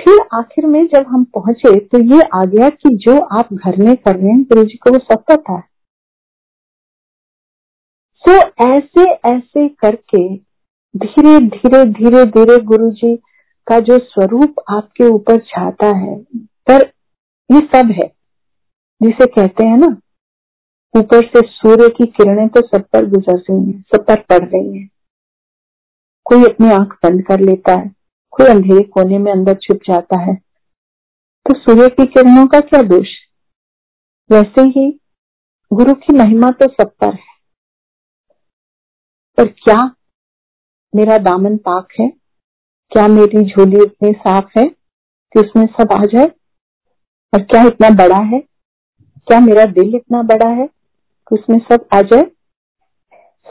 फिर 0.00 0.18
आखिर 0.34 0.66
में 0.66 0.84
जब 0.86 1.06
हम 1.08 1.24
पहुँचे 1.34 1.78
तो 1.80 1.98
ये 2.14 2.20
आ 2.34 2.44
गया 2.44 2.68
कि 2.70 2.94
जो 2.98 3.18
आप 3.38 3.52
घर 3.54 3.76
में 3.78 3.94
कर 3.96 4.16
रहे 4.16 4.28
हैं 4.28 4.42
गुरु 4.42 4.64
जी 4.64 4.76
को 4.76 4.90
वो 4.90 4.98
सब 5.04 5.24
पता 5.30 5.52
है। 5.52 5.68
तो 8.24 8.32
ऐसे 8.66 9.04
ऐसे 9.28 9.68
करके 9.80 10.22
धीरे 10.94 11.38
धीरे 11.48 11.84
धीरे 11.92 12.24
धीरे 12.28 12.58
गुरु 12.64 12.90
जी 12.90 13.14
का 13.66 13.78
जो 13.80 13.98
स्वरूप 13.98 14.54
आपके 14.70 15.04
ऊपर 15.04 15.38
छाता 15.38 15.86
है, 15.96 16.16
पर 16.16 16.82
ये 17.50 17.60
सब 17.66 17.90
है, 17.92 18.08
जिसे 19.00 19.26
कहते 19.26 19.64
हैं 19.64 19.76
ना, 19.76 19.96
ऊपर 20.94 21.26
से 21.26 21.40
सूर्य 21.48 21.88
की 21.88 22.06
किरणें 22.08 22.48
तो 22.48 22.60
सब 22.60 22.84
पर 22.92 23.06
गुजर 23.06 23.38
रही 23.38 23.70
हैं, 23.70 23.80
सब 23.94 24.04
पर 24.06 24.20
पड़ 24.30 24.44
रही 24.44 24.78
हैं। 24.78 24.88
कोई 26.26 26.44
अपनी 26.44 26.70
आँख 26.72 26.98
बंद 27.04 27.22
कर 27.22 27.40
लेता 27.40 27.74
है। 27.74 27.99
कोई 28.30 28.46
अंधेरे 28.46 28.82
कोने 28.82 29.18
में 29.18 29.32
अंदर 29.32 29.54
छुप 29.54 29.76
जाता 29.76 30.18
है। 30.18 30.34
तो 31.46 31.58
सूर्य 31.58 31.88
की 31.88 32.06
किरणों 32.06 32.46
का 32.46 32.60
क्या 32.60 32.82
दोष? 32.82 33.08
वैसे 34.32 34.60
ही 34.60 35.00
गुरु 35.72 35.94
की 35.94 36.16
महिमा 36.16 36.50
तो 36.50 36.66
सब 36.66 36.90
पर 37.00 37.14
है। 37.14 37.30
पर 39.36 39.46
क्या 39.46 39.94
मेरा 40.94 41.18
दामन 41.18 41.56
पाक 41.56 41.88
है? 42.00 42.08
क्या 42.90 43.08
मेरी 43.08 43.44
झोली 43.44 43.82
इतनी 43.82 44.12
साफ़ 44.12 44.58
है 44.58 44.68
कि 45.32 45.40
उसमें 45.40 45.66
सब 45.66 45.88
आ 45.92 46.04
जाए? 46.04 46.26
और 47.34 47.42
क्या 47.42 47.62
इतना 47.62 47.90
बड़ा 47.90 48.16
है? 48.16 48.40
क्या 49.26 49.40
मेरा 49.40 49.64
दिल 49.64 49.94
इतना 49.94 50.22
बड़ा 50.22 50.48
है 50.48 50.66
कि 51.28 51.34
उसमें 51.34 51.58
सब 51.58 51.88
आ 51.94 52.02
जाए? 52.02 52.22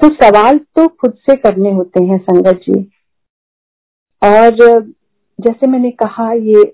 तो 0.01 0.13
सवाल 0.13 0.57
तो 0.57 0.88
खुद 0.88 1.13
से 1.13 1.36
करने 1.36 1.71
होते 1.71 2.03
हैं 2.03 2.17
संगत 2.17 2.59
जी। 2.69 2.91
और 4.22 4.82
जैसे 5.39 5.67
मैंने 5.67 5.91
कहा, 5.91 6.32
ये 6.34 6.74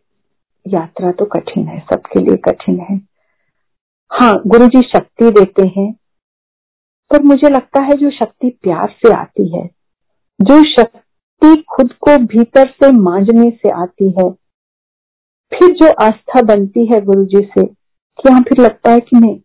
यात्रा 0.65 1.11
तो 1.11 1.25
कठिन 1.25 1.67
है, 1.67 1.79
सबके 1.79 2.19
लिए 2.19 2.37
कठिन 2.45 2.79
है। 2.79 2.97
हाँ 4.11 4.33
गुरु 4.47 4.67
जी 4.67 4.81
शक्ति 4.81 5.31
देते 5.31 5.67
हैं, 5.67 5.91
पर 7.11 7.23
मुझे 7.23 7.49
लगता 7.49 7.81
है 7.81 7.97
जो 7.97 8.09
शक्ति 8.09 8.49
प्यार 8.63 8.95
से 9.05 9.13
आती 9.13 9.47
है, 9.55 9.69
जो 10.39 10.61
शक्ति 10.63 11.63
खुद 11.69 11.93
को 11.93 12.17
भीतर 12.17 12.69
से 12.69 12.91
मांझने 12.91 13.49
से 13.49 13.69
आती 13.81 14.09
है, 14.09 14.29
फिर 15.51 15.73
जो 15.73 15.91
आस्था 16.03 16.41
बनती 16.41 16.85
है 16.85 17.01
गुरु 17.01 17.25
जी 17.25 17.41
से, 17.45 17.65
कि 17.65 18.31
हाँ 18.31 18.41
फिर 18.41 18.61
लगता 18.61 18.91
है 18.91 18.99
कि 18.99 19.17
नहीं, 19.17 19.39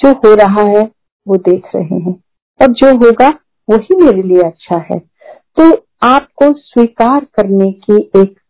जो 0.00 0.12
हो 0.12 0.34
रहा 0.34 0.62
है, 0.62 0.82
वो 1.28 1.36
देख 1.36 1.66
रहे 1.74 1.98
हैं, 1.98 2.14
और 2.60 2.72
जो 2.72 2.94
होगा, 2.96 3.28
वही 3.68 3.96
मेरे 4.04 4.22
लिए 4.22 4.42
अच्छा 4.42 4.76
है। 4.92 4.98
तो 5.58 5.70
आपको 6.02 6.58
स्वीकार 6.58 7.24
करने 7.24 7.72
की 7.72 8.10
एक 8.16 8.40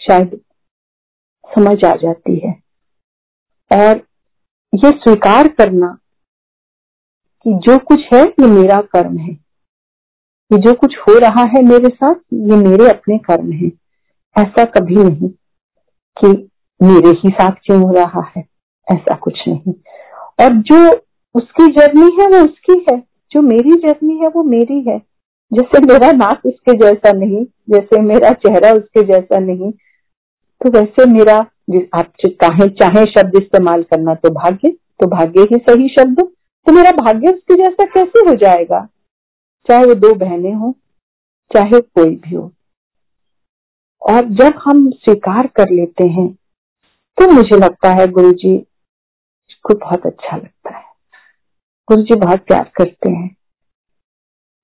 शायद 0.00 0.40
समझ 1.54 1.84
आ 1.84 1.96
जाती 1.96 2.38
है। 2.38 2.62
और 3.72 3.96
ये 4.74 4.90
स्वीकार 4.90 5.48
करना 5.48 5.98
कि 7.42 7.52
जो 7.54 7.78
कुछ 7.78 8.00
है, 8.14 8.22
ये 8.22 8.46
मेरा 8.46 8.80
कर्म 8.80 9.18
है। 9.18 9.30
ये 10.52 10.58
जो 10.58 10.74
कुछ 10.74 10.98
हो 10.98 11.18
रहा 11.18 11.42
है 11.42 11.62
मेरे 11.62 11.88
साथ, 11.88 12.14
ये 12.32 12.56
मेरे 12.56 12.90
अपने 12.90 13.18
कर्म 13.18 13.52
है। 13.52 13.66
ऐसा 14.38 14.64
कभी 14.64 14.94
नहीं 14.94 15.28
कि 16.18 16.48
मेरे 16.82 17.08
ही 17.08 17.28
साथ 17.28 17.52
क्यों 17.52 17.82
हो 17.82 17.92
रहा 17.92 18.32
है। 18.36 18.44
ऐसा 18.92 19.16
कुछ 19.16 19.34
नहीं। 19.48 19.72
और 20.44 20.52
जो 20.52 20.92
उसकी 21.34 21.72
जर्नी 21.72 22.22
है, 22.22 22.28
वो 22.28 22.44
उसकी 22.44 22.86
है। 22.92 23.02
जो 23.30 23.42
मेरी 23.42 23.72
जर्नी 23.72 24.18
है, 24.18 24.28
वो 24.28 24.42
मेरी 24.42 24.90
है। 24.90 25.13
जैसे 25.52 25.80
मेरा 25.82 26.10
नाक 26.12 26.46
उसके 26.46 26.72
जैसा 26.78 27.12
नहीं, 27.12 27.44
जैसे 27.70 28.00
मेरा 28.02 28.32
चेहरा 28.34 28.72
उसके 28.72 29.02
जैसा 29.06 29.38
नहीं। 29.40 29.70
तो 30.60 30.70
वैसे 30.70 31.06
मेरा 31.10 31.34
आप 31.94 32.12
चाहे 32.22 32.68
चाहे 32.70 33.04
शब्द 33.12 33.36
इस्तेमाल 33.36 33.82
करना 33.82 34.14
तो 34.14 34.30
भाग्य 34.32 34.70
तो 35.00 35.06
भाग्य 35.08 35.42
ही 35.50 35.58
सही 35.60 35.88
शब्द। 35.90 36.20
तो 36.20 36.72
मेरा 36.72 36.90
भाग्य 36.94 37.32
उसके 37.32 37.56
जैसा 37.56 37.84
कैसे 37.86 38.28
हो 38.28 38.34
जाएगा? 38.36 38.80
चाहे 39.68 39.84
वो 39.84 39.94
दो 39.96 40.14
बहने 40.16 40.52
हो, 40.52 40.74
चाहे 41.50 41.80
कोई 41.80 42.14
भी 42.16 42.34
हो। 42.34 42.50
और 44.02 44.24
जब 44.34 44.58
हम 44.64 44.88
स्वीकार 44.92 45.46
कर 45.56 45.70
लेते 45.70 46.06
हैं 46.08 46.28
तो 47.18 47.28
मुझे 47.30 47.56
लगता 47.56 47.90
है 47.90 48.06
गुरु 48.08 48.32
जी 48.34 48.56
को 49.64 49.74
बहुत 49.76 50.06
अच्छा 50.06 50.36
लगता 50.36 50.76
है। 50.76 50.84
गुरु 51.88 52.02
जी 52.02 52.14
बहुत 52.16 52.44
प्यार 52.46 52.70
करते 52.76 53.10
हैं। 53.10 53.34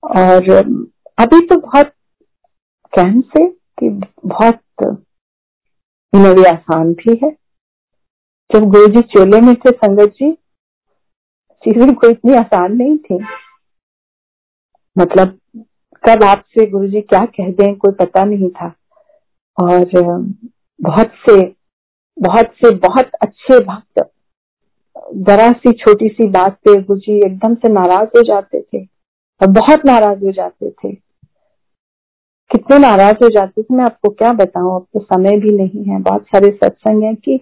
और 0.03 0.49
अभी 1.17 1.39
तो 1.47 1.59
बहुत 1.59 1.91
कहन 2.93 3.21
से 3.27 3.47
कि 3.79 3.89
बहुत, 4.25 4.59
इन 6.13 6.45
आसान 6.45 6.93
भी 6.93 7.19
है। 7.23 7.31
जब 8.49 8.63
गुरु 8.71 8.87
जी 8.87 9.01
चोले 9.09 9.39
में 9.41 9.53
थे, 9.55 9.71
संगत 9.71 10.13
जी, 10.13 10.31
चीज़ें 11.63 11.93
कोई 11.95 12.11
इतनी 12.11 12.33
आसान 12.33 12.75
नहीं 12.77 12.97
थी। 12.97 13.23
मतलब 14.95 15.37
कब 16.03 16.23
आपसे 16.23 16.65
गुरु 16.69 16.87
जी 16.87 17.01
क्या 17.03 17.25
कह 17.27 17.51
दें, 17.51 17.75
कोई 17.75 17.93
पता 17.95 18.23
नहीं 18.23 18.49
था। 18.51 18.73
और 19.57 19.85
बहुत 20.79 21.11
से 21.29 21.41
बहुत 22.17 22.51
से, 22.55 22.69
बहुत 22.77 23.11
अच्छे 23.21 23.59
भक्त, 23.65 23.99
जरा 25.19 25.49
सी 25.51 25.71
छोटी 25.73 26.07
सी 26.07 26.27
बात 26.29 26.55
पे 26.57 26.81
गुरु 26.81 26.99
जी 26.99 27.17
एकदम 27.25 27.55
से 27.55 27.69
नाराज़ 27.69 28.09
हो 28.17 28.23
जाते 28.23 28.61
थे। 28.63 28.83
और 29.41 29.47
बहुत 29.47 29.85
नाराज़ 29.85 30.25
हो 30.25 30.31
जाते 30.31 30.69
थे। 30.71 30.91
कितने 32.51 32.77
नाराज़ 32.77 33.15
हो 33.23 33.29
जाते 33.29 33.63
थे, 33.63 33.75
मैं 33.75 33.85
आपको 33.85 34.09
क्या 34.09 34.33
बताऊँ, 34.33 34.75
अब 34.75 34.87
तो 34.93 34.99
समय 34.99 35.37
भी 35.37 35.49
नहीं 35.57 35.83
है। 35.83 35.99
बहुत 35.99 36.21
सारे 36.21 36.51
सत्संग 36.51 37.03
है 37.03 37.13
कि 37.15 37.39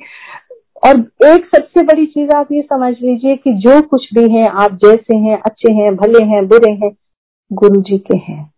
और 0.87 0.99
एक 1.27 1.45
सबसे 1.45 1.83
बड़ी 1.83 2.05
चीज़ 2.05 2.31
आप 2.31 2.51
ये 2.51 2.61
समझ 2.61 2.95
लीजिए 3.01 3.35
कि 3.35 3.53
जो 3.53 3.81
कुछ 3.81 4.13
भी 4.13 4.33
है, 4.33 4.47
आप 4.47 4.71
जैसे 4.71 5.17
हैं, 5.17 5.41
अच्छे 5.45 5.73
हैं, 5.73 5.95
भले 5.95 6.23
हैं, 6.23 6.47
बुरे 6.47 6.71
हैं, 6.71 6.91
गुरु 7.53 7.81
जी 7.81 7.97
के 7.97 8.17
हैं। 8.17 8.53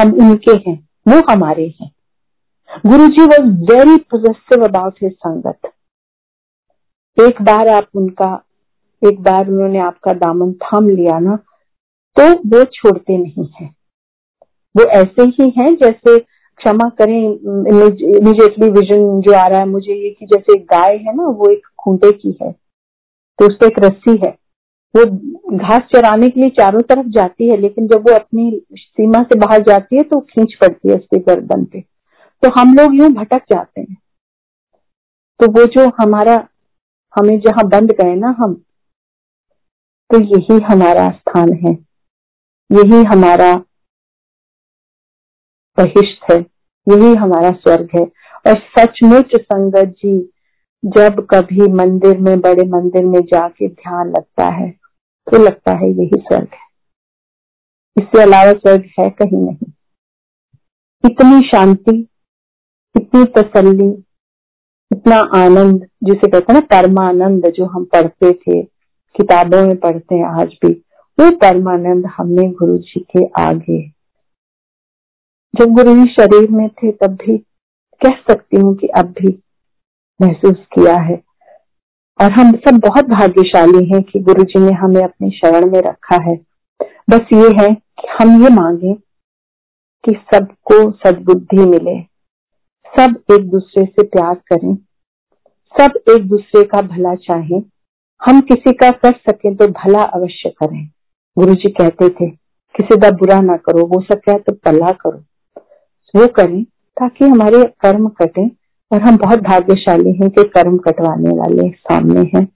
हम 0.00 0.12
उनके 0.12 0.70
हैं, 0.70 0.88
वो 1.08 1.32
हमारे 1.32 1.74
हैं। 1.80 1.90
Guru 2.86 3.08
ji 3.08 3.22
was 3.22 3.72
very 3.72 3.96
possessive 3.96 4.64
about 4.64 4.94
his 5.02 5.12
sangat. 5.12 5.58
एक 7.22 7.42
बार 7.42 7.68
आप 7.68 7.86
उनका, 7.94 8.42
एक 9.06 9.20
बार 9.22 9.48
उन्होंने 9.48 9.78
आपका 9.78 10.12
दामन 10.12 10.52
थाम 10.52 10.88
लिया 10.88 11.18
ना 11.18 11.38
तो 12.20 12.32
वो 12.50 12.64
छोड़ते 12.74 13.16
नहीं 13.16 13.46
है। 13.60 13.66
वो 14.74 14.84
ऐसे 14.92 15.22
ही 15.28 15.48
हैं 15.58 15.74
जैसे 15.76 16.18
क्षमा 16.18 16.88
करें 16.98 17.18
इमीजिएटली 17.18 18.68
विजन 18.70 19.20
जो 19.20 19.32
आ 19.34 19.46
रहा 19.46 19.60
है 19.60 19.66
मुझे 19.68 19.94
ये 19.94 20.10
कि 20.10 20.26
जैसे 20.26 20.58
गाय 20.64 20.96
है 20.96 21.14
ना, 21.16 21.24
वो 21.24 21.50
एक 21.50 21.66
खूंटे 21.78 22.10
की 22.12 22.36
है 22.42 22.52
तो 22.52 23.46
उस 23.46 23.56
पर 23.60 23.66
एक 23.66 23.78
रस्सी 23.78 24.16
है। 24.24 24.30
वो 24.94 25.04
घास 25.58 25.82
चराने 25.94 26.28
के 26.28 26.40
लिए 26.40 26.50
चारों 26.50 26.80
तरफ़ 26.82 27.06
जाती 27.08 27.48
है, 27.48 27.56
लेकिन 27.56 27.86
जब 27.88 28.08
वो 28.08 28.14
अपनी 28.14 28.50
सीमा 28.76 29.22
से 29.22 29.38
बाहर 29.38 29.62
जाती 29.62 29.96
है 29.96 30.02
तो 30.02 30.20
खींच 30.22 30.54
पड़ती 30.54 30.88
है 30.88 30.94
उसके 30.94 31.18
गर्दन 31.18 31.64
पे। 31.64 31.80
तो 31.80 32.50
हम 32.60 32.74
लोग 32.74 32.94
यूँ 32.94 33.10
भटक 33.12 33.42
जाते 33.52 33.80
हैं। 33.80 33.96
तो 35.40 35.46
वो 35.50 35.64
जो 35.66 35.90
हमारा, 36.00 36.34
हमें 37.14 37.38
जहाँ 37.40 37.68
बंद 37.68 37.92
गए 38.00 38.14
ना 38.14 38.34
हम 38.38 38.54
तो 40.10 40.20
यही 40.20 40.58
हमारा 40.64 41.10
स्थान 41.10 41.52
है। 41.64 41.74
यही 42.70 43.02
हमारा 43.04 43.54
बहिष्ठ 45.78 46.30
है, 46.32 46.38
यही 46.86 47.14
हमारा 47.14 47.50
स्वर्ग 47.50 47.88
है। 47.94 48.02
और 48.46 48.58
सचमुच 48.78 49.34
संगत 49.36 49.94
जी, 49.98 50.18
जब 50.84 51.26
कभी 51.30 51.72
मंदिर 51.72 52.18
में, 52.18 52.40
बड़े 52.40 52.62
मंदिर 52.68 53.04
में 53.04 53.20
जाके 53.22 53.68
ध्यान 53.68 54.10
लगता 54.10 54.48
है 54.48 54.70
तो 55.26 55.42
लगता 55.44 55.72
है 55.72 55.90
यही 55.90 56.18
स्वर्ग 56.18 56.48
है। 56.52 56.68
इससे 57.96 58.22
अलावा 58.22 58.52
स्वर्ग 58.52 58.84
है 59.00 59.08
कहीं 59.10 59.38
नहीं। 59.38 59.72
इतनी 61.04 61.48
शांति, 61.48 61.96
इतनी 62.94 63.24
तसल्ली, 63.36 63.90
इतना 64.90 65.16
आनंद, 65.16 65.86
जिसे 66.04 66.30
कहते 66.30 66.52
हैं 66.52 66.54
ना, 66.54 66.60
परमानंद, 66.60 67.46
जो 67.46 67.66
हम 67.66 67.84
पढ़ते 67.84 68.32
थे, 68.32 68.62
किताबों 69.14 69.66
में 69.66 69.76
पढ़ते 69.76 70.14
हैं 70.14 70.26
आज 70.40 70.56
भी 70.64 70.72
वो 71.20 71.30
परमानंद, 71.30 72.06
हमने 72.06 72.48
गुरु 72.48 72.78
जी 72.78 73.00
के 73.00 73.42
आगे। 73.42 73.88
जब 75.56 75.66
गुरु 75.66 75.94
जी 75.94 76.12
शरीर 76.12 76.50
में 76.50 76.68
थे, 76.68 76.92
तब 76.92 77.08
भी 77.08 77.38
कह 78.04 78.10
सकती 78.10 78.56
हूँ 78.56 78.76
कि 78.76 78.86
अब 78.86 79.04
भी 79.06 79.42
महसूस 80.22 80.56
किया 80.56 80.96
है। 80.96 81.22
और 82.20 82.30
हम 82.32 82.52
सब 82.52 82.80
बहुत 82.88 83.04
भाग्यशाली 83.04 83.92
हैं 83.92 84.02
कि 84.02 84.20
गुरु 84.20 84.44
जी 84.44 84.60
ने 84.66 84.72
हमें 84.72 85.02
अपने 85.02 85.30
शरण 85.30 85.70
में 85.70 85.82
रखा 85.82 86.16
है। 86.22 86.36
बस 86.82 87.20
ये 87.32 87.48
है 87.62 87.74
कि 87.74 88.08
हम 88.20 88.42
ये 88.42 88.48
मांगे 88.48 88.94
कि 90.04 90.12
सबको 90.34 90.90
सदबुद्धि 90.90 91.58
मिले। 91.58 92.02
सब 92.98 93.22
एक 93.32 93.50
दूसरे 93.50 93.84
से 93.84 94.02
प्यार 94.02 94.34
करें। 94.34 94.74
सब 95.80 96.00
एक 96.16 96.28
दूसरे 96.28 96.64
का 96.64 96.82
भला 96.82 97.14
चाहें। 97.14 97.62
हम 98.28 98.40
किसी 98.40 98.72
का 98.72 98.90
कर 98.90 99.12
सके 99.12 99.54
तो 99.54 99.66
भला 99.66 100.02
अवश्य 100.02 100.50
करें। 100.50 100.90
गुरु 101.36 101.54
जी 101.54 101.70
कहते 101.70 102.08
थे, 102.08 102.26
किसी 102.74 103.00
का 103.00 103.10
बुरा 103.10 103.40
ना 103.40 103.56
करो, 103.56 103.86
हो 103.86 104.00
सके 104.00 104.38
तो 104.38 104.52
भला 104.52 104.90
करो। 104.92 105.18
वो 106.14 106.26
करें, 106.26 106.62
ताकि 106.96 107.24
हमारे 107.24 107.62
कर्म 107.80 108.08
कटे, 108.08 108.46
और 108.92 109.02
हम 109.02 109.16
बहुत 109.16 109.38
भाग्यशाली 109.38 110.12
हैं 110.12 110.30
कि 110.30 110.42
कर्म 110.44 110.76
कटवाने 110.78 111.30
वाले 111.30 111.68
सामने 111.68 112.20
हैं। 112.34 112.46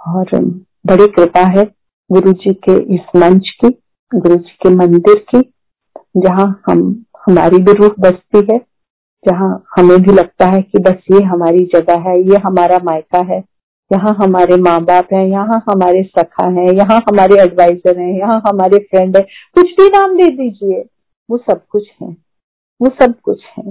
और 0.00 0.44
बड़ी 0.86 1.06
कृपा 1.06 1.40
है 1.40 1.64
गुरु 2.10 2.32
जी 2.32 2.52
के 2.54 2.76
इस 2.94 3.00
मंच 3.16 3.48
की 3.64 3.68
गुरु 4.14 4.36
जी 4.36 4.56
के 4.62 4.70
मंदिर 4.70 5.24
की, 5.30 5.40
जहाँ 6.16 6.62
हम, 6.66 7.04
हमारी 7.26 7.58
भी 7.58 7.72
रूह 7.72 7.90
बसती 8.00 8.46
है, 8.50 8.58
जहाँ 9.24 9.64
हमें 9.76 9.98
भी 10.02 10.12
लगता 10.12 10.46
है 10.46 10.62
कि 10.62 10.78
बस 10.78 10.96
ये 11.12 11.22
हमारी 11.22 11.64
जगह 11.74 12.08
है, 12.08 12.20
ये 12.22 12.36
हमारा 12.36 12.78
मायका 12.84 13.18
है। 13.18 13.42
यहाँ 13.92 14.14
हमारे 14.18 14.56
माँ 14.56 14.80
बाप 14.84 15.08
है 15.14 15.28
यहाँ 15.30 15.64
हमारे 15.70 16.02
सखा 16.02 16.48
है 16.48 16.76
यहाँ 16.76 16.98
हमारे 16.98 17.42
एडवाइजर 17.42 17.98
हैं 17.98 18.18
यहाँ 18.18 18.42
हमारे 18.48 18.78
फ्रेंड 18.78 19.16
है। 19.16 19.22
कुछ 19.54 19.70
भी 19.70 19.88
नाम 19.88 20.16
दे 20.16 20.28
दीजिए। 20.30 20.84
वो 21.30 21.36
सब 21.38 21.60
कुछ 21.70 21.88
है। 22.02 22.16
वो 22.82 22.88
सब 23.02 23.14
कुछ 23.20 23.42
है। 23.58 23.70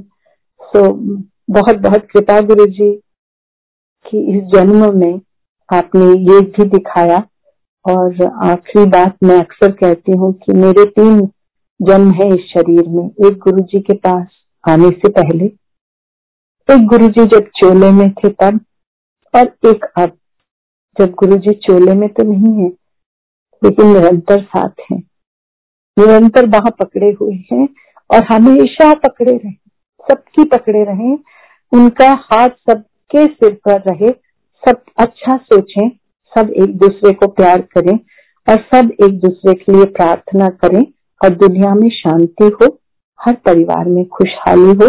सो 0.61 0.79
so, 0.79 1.23
बहुत 1.49 1.75
बहुत 1.75 2.07
कृपा 2.11 2.39
गुरु 2.41 2.65
जी 2.65 2.91
कि 4.05 4.37
इस 4.37 4.43
जन्म 4.43 4.99
में 4.99 5.21
आपने 5.69 6.05
ये 6.05 6.41
भी 6.41 6.63
दिखाया। 6.63 7.23
और 7.85 8.25
आखिरी 8.25 8.85
बात 8.85 9.15
मैं 9.23 9.39
अक्सर 9.39 9.71
कहती 9.71 10.11
हूँ 10.11 10.33
कि 10.33 10.53
मेरे 10.53 10.85
तीन 10.85 11.19
जन्म 11.81 12.11
है 12.11 12.27
इस 12.29 12.51
शरीर 12.53 12.87
में। 12.87 13.27
एक 13.27 13.37
गुरु 13.37 13.63
जी 13.63 13.79
के 13.79 13.93
पास 13.93 14.27
आने 14.69 14.89
से 14.89 15.09
पहले। 15.09 15.45
एक 16.69 16.87
गुरु 16.87 17.07
जी 17.07 17.25
जब 17.25 17.47
चोले 17.55 17.91
में 17.91 18.11
थे 18.13 18.29
तब 18.29 18.59
और 19.33 19.69
एक 19.69 19.85
अब 19.97 20.17
जब 20.97 21.11
गुरु 21.13 21.35
जी 21.37 21.53
चोले 21.63 21.93
में 21.95 22.07
तो 22.09 22.23
नहीं 22.23 22.53
है, 22.55 22.69
लेकिन 23.61 23.87
निरंतर 23.87 24.41
साथ 24.43 24.81
हैं। 24.91 24.97
निरंतर 25.97 26.45
बाह 26.47 26.69
पकड़े 26.79 27.11
हुए 27.21 27.33
हैं 27.51 27.67
और 28.09 28.23
हमेशा 28.25 28.93
पकड़े 28.97 29.31
रहे, 29.33 29.51
सबकी 30.03 30.43
पकड़े 30.47 30.83
रहे। 30.83 31.13
उनका 31.71 32.09
हाथ 32.23 32.49
सबके 32.69 33.25
सिर 33.25 33.53
पर 33.65 33.81
रहे, 33.81 34.11
सब 34.63 34.81
अच्छा 34.97 35.37
सोचें, 35.37 35.89
सब 36.33 36.53
एक 36.55 36.77
दूसरे 36.77 37.13
को 37.13 37.27
प्यार 37.29 37.61
करें 37.73 37.97
और 38.47 38.61
सब 38.65 38.91
एक 39.03 39.19
दूसरे 39.19 39.53
के 39.53 39.71
लिए 39.71 39.85
प्रार्थना 39.93 40.47
करें 40.63 40.81
और 41.21 41.35
दुनिया 41.37 41.73
में 41.75 41.89
शांति 41.93 42.51
हो, 42.53 42.77
हर 43.19 43.33
परिवार 43.45 43.85
में 43.85 44.05
खुशहाली 44.07 44.73
हो, 44.73 44.87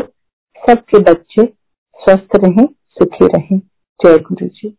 सबके 0.60 0.98
बच्चे 1.02 1.44
स्वस्थ 1.44 2.36
रहें, 2.36 2.66
सुखी 2.66 3.26
रहें। 3.26 3.60
जय 4.00 4.18
गुरु 4.18 4.46
जी 4.48 4.76